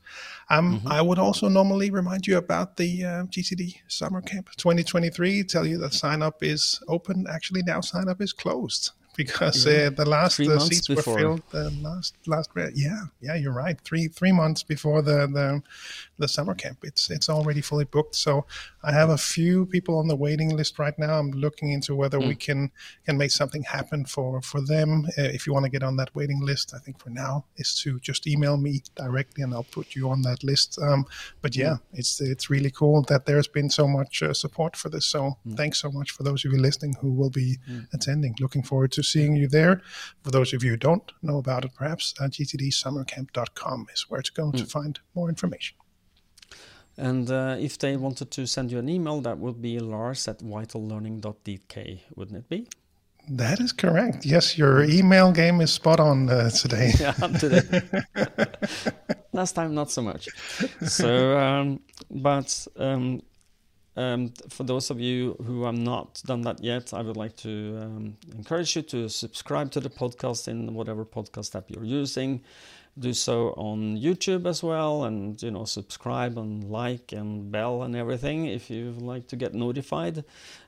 Um, 0.51 0.81
I 0.87 1.03
would 1.03 1.19
also 1.19 1.49
normally 1.49 1.91
remind 1.91 2.27
you 2.27 2.39
about 2.39 2.77
the 2.77 3.05
uh, 3.05 3.25
GTD 3.25 3.77
Summer 3.89 4.23
Camp 4.23 4.49
2023. 4.57 5.45
Tell 5.45 5.67
you 5.67 5.79
that 5.79 5.93
sign 5.93 6.23
up 6.23 6.43
is 6.43 6.81
open. 6.89 7.27
Actually, 7.31 7.63
now 7.63 7.81
sign 7.81 8.09
up 8.09 8.21
is 8.23 8.33
closed 8.33 8.93
because 9.17 9.67
uh, 9.67 9.91
the 9.95 10.09
last 10.09 10.41
uh, 10.41 10.59
seats 10.59 10.89
before. 10.89 11.15
were 11.15 11.21
filled. 11.21 11.43
The 11.51 11.71
last 11.83 12.17
last 12.27 12.51
yeah 12.75 13.05
yeah 13.21 13.35
you're 13.35 13.53
right. 13.53 13.79
Three 13.81 14.09
three 14.09 14.33
months 14.33 14.63
before 14.63 15.03
the 15.03 15.27
the, 15.27 15.63
the 16.19 16.29
summer 16.29 16.55
camp. 16.55 16.79
It's 16.83 17.11
it's 17.11 17.29
already 17.29 17.61
fully 17.61 17.85
booked. 17.85 18.15
So 18.15 18.47
I 18.83 18.93
have 18.93 19.11
a 19.11 19.19
few 19.19 19.67
people 19.67 19.99
on 19.99 20.09
the 20.09 20.17
waiting 20.17 20.57
list 20.57 20.79
right 20.79 20.99
now. 20.99 21.19
I'm 21.19 21.31
looking 21.31 21.71
into 21.71 21.95
whether 21.95 22.19
we 22.19 22.35
can 22.35 22.71
can 23.07 23.17
make 23.17 23.31
something 23.31 23.63
happen 23.63 24.05
for 24.05 24.41
for 24.43 24.61
them. 24.61 25.07
Uh, 25.19 25.23
if 25.23 25.47
you 25.47 25.53
want 25.53 25.65
to 25.65 25.71
get 25.71 25.83
on 25.83 25.97
that 25.97 26.15
waiting 26.15 26.41
list, 26.41 26.75
I 26.75 26.79
think 26.79 26.99
for 26.99 27.11
now 27.11 27.45
is 27.57 27.81
to 27.83 27.99
just 28.01 28.27
email 28.27 28.57
me 28.57 28.83
directly 28.97 29.43
and 29.43 29.55
I'll 29.55 29.65
put 29.65 29.95
you 29.95 30.11
on 30.11 30.23
that 30.23 30.45
list. 30.45 30.79
Um, 30.81 31.07
but 31.43 31.57
yeah, 31.57 31.77
it's 31.93 32.21
it's 32.21 32.51
really 32.51 32.71
cool 32.71 33.03
that 33.03 33.27
there's 33.27 33.49
been 33.49 33.71
so 33.71 33.87
much 33.87 34.23
uh, 34.23 34.35
support 34.35 34.77
for 34.77 34.89
this. 34.89 35.07
So 35.07 35.39
thanks 35.57 35.79
so 35.79 35.91
much 35.91 36.11
for 36.11 36.23
those 36.23 36.45
of 36.45 36.53
you 36.53 36.59
listening 36.61 36.95
who 37.01 37.13
will 37.13 37.31
be 37.31 37.59
attending. 37.93 38.35
Looking 38.41 38.63
forward 38.63 38.93
to 38.93 39.03
seeing 39.03 39.37
you 39.37 39.49
there. 39.49 39.83
For 40.23 40.31
those 40.31 40.53
of 40.53 40.63
you 40.65 40.71
who 40.73 40.77
don't 40.77 41.13
know 41.23 41.39
about 41.39 41.65
it, 41.65 41.75
perhaps 41.75 42.15
uh, 42.21 42.25
gtdsummercamp.com 42.25 43.87
is 43.93 44.07
where 44.09 44.23
to 44.23 44.33
go 44.33 44.51
to 44.53 44.65
find 44.65 45.01
more 45.15 45.29
information. 45.29 45.77
And 46.99 47.31
uh, 47.31 47.57
if 47.61 47.79
they 47.79 47.97
wanted 47.97 48.33
to 48.33 48.47
send 48.47 48.73
you 48.73 48.79
an 48.79 48.89
email, 48.89 49.21
that 49.21 49.39
would 49.39 49.63
be 49.63 49.79
Lars 49.79 50.27
at 50.27 50.41
vitallearning.dk, 50.41 52.01
wouldn't 52.17 52.39
it 52.39 52.49
be? 52.49 52.67
That 53.31 53.61
is 53.61 53.73
correct. 53.73 54.27
Yes, 54.27 54.59
your 54.59 54.83
email 54.83 55.31
game 55.31 55.61
is 55.61 55.73
spot 55.73 56.01
on 56.01 56.29
uh, 56.29 56.51
today. 56.51 56.93
yeah, 56.99 57.13
today. 57.13 57.83
Last 59.33 59.53
time, 59.53 59.75
not 59.75 59.93
so 59.93 60.03
much. 60.03 60.29
So, 60.87 61.39
um, 61.39 61.81
but 62.11 62.67
um, 62.77 63.23
um, 63.97 64.33
for 64.49 64.65
those 64.65 64.91
of 64.91 65.01
you 65.01 65.37
who 65.45 65.65
have 65.65 65.77
not 65.77 66.23
done 66.25 66.43
that 66.43 66.65
yet, 66.65 66.95
I 66.95 67.03
would 67.03 67.17
like 67.17 67.37
to 67.39 67.79
um, 67.83 68.17
encourage 68.35 68.75
you 68.75 68.83
to 68.83 69.09
subscribe 69.09 69.71
to 69.73 69.81
the 69.81 69.91
podcast 69.91 70.49
in 70.49 70.75
whatever 70.75 71.05
podcast 71.05 71.55
app 71.55 71.71
you're 71.71 71.85
using. 71.85 72.43
Do 72.99 73.13
so 73.13 73.51
on 73.57 73.97
YouTube 73.97 74.47
as 74.47 74.63
well, 74.63 75.05
and 75.05 75.41
you 75.43 75.51
know, 75.51 75.65
subscribe 75.65 76.37
and 76.37 76.65
like 76.65 77.13
and 77.13 77.53
bell 77.53 77.83
and 77.83 77.95
everything 77.95 78.47
if 78.47 78.71
you 78.71 78.93
like 78.93 79.29
to 79.29 79.37
get 79.37 79.55
notified. 79.55 80.25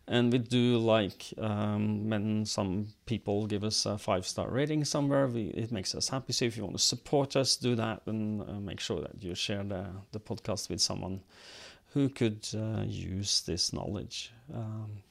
And 0.06 0.32
we 0.32 0.38
do 0.38 0.78
like 0.78 1.32
um, 1.38 2.08
when 2.08 2.44
some 2.44 2.88
people 3.06 3.46
give 3.46 3.64
us 3.64 3.86
a 3.86 3.96
five 3.96 4.26
star 4.26 4.48
rating 4.50 4.84
somewhere, 4.84 5.26
we, 5.26 5.48
it 5.48 5.72
makes 5.72 5.94
us 5.94 6.08
happy. 6.08 6.32
So 6.32 6.44
if 6.44 6.56
you 6.56 6.64
want 6.64 6.76
to 6.76 6.82
support 6.82 7.36
us, 7.36 7.56
do 7.56 7.74
that 7.76 8.02
and 8.06 8.42
uh, 8.42 8.54
make 8.54 8.80
sure 8.80 9.00
that 9.00 9.22
you 9.22 9.34
share 9.34 9.62
the, 9.62 9.86
the 10.12 10.20
podcast 10.20 10.68
with 10.68 10.80
someone 10.80 11.20
who 11.92 12.08
could 12.08 12.46
uh, 12.54 12.82
use 12.86 13.42
this 13.42 13.72
knowledge. 13.72 14.32
Um, 14.54 15.02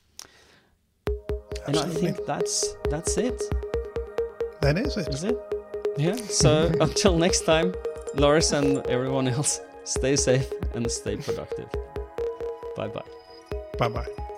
and 1.67 1.77
I 1.77 1.87
think 1.87 2.25
that's 2.25 2.75
that's 2.89 3.17
it. 3.17 3.41
That 4.61 4.77
is 4.77 4.97
it. 4.97 5.07
Is 5.09 5.23
it? 5.23 5.58
Yeah. 5.99 6.15
So 6.15 6.71
until 6.81 7.17
next 7.17 7.41
time, 7.41 7.73
Lars 8.15 8.53
and 8.53 8.77
everyone 8.87 9.27
else, 9.27 9.59
stay 9.83 10.15
safe 10.15 10.49
and 10.73 10.89
stay 10.89 11.17
productive. 11.17 11.69
Bye 12.75 12.87
bye. 12.87 13.03
Bye 13.77 13.89
bye. 13.89 14.28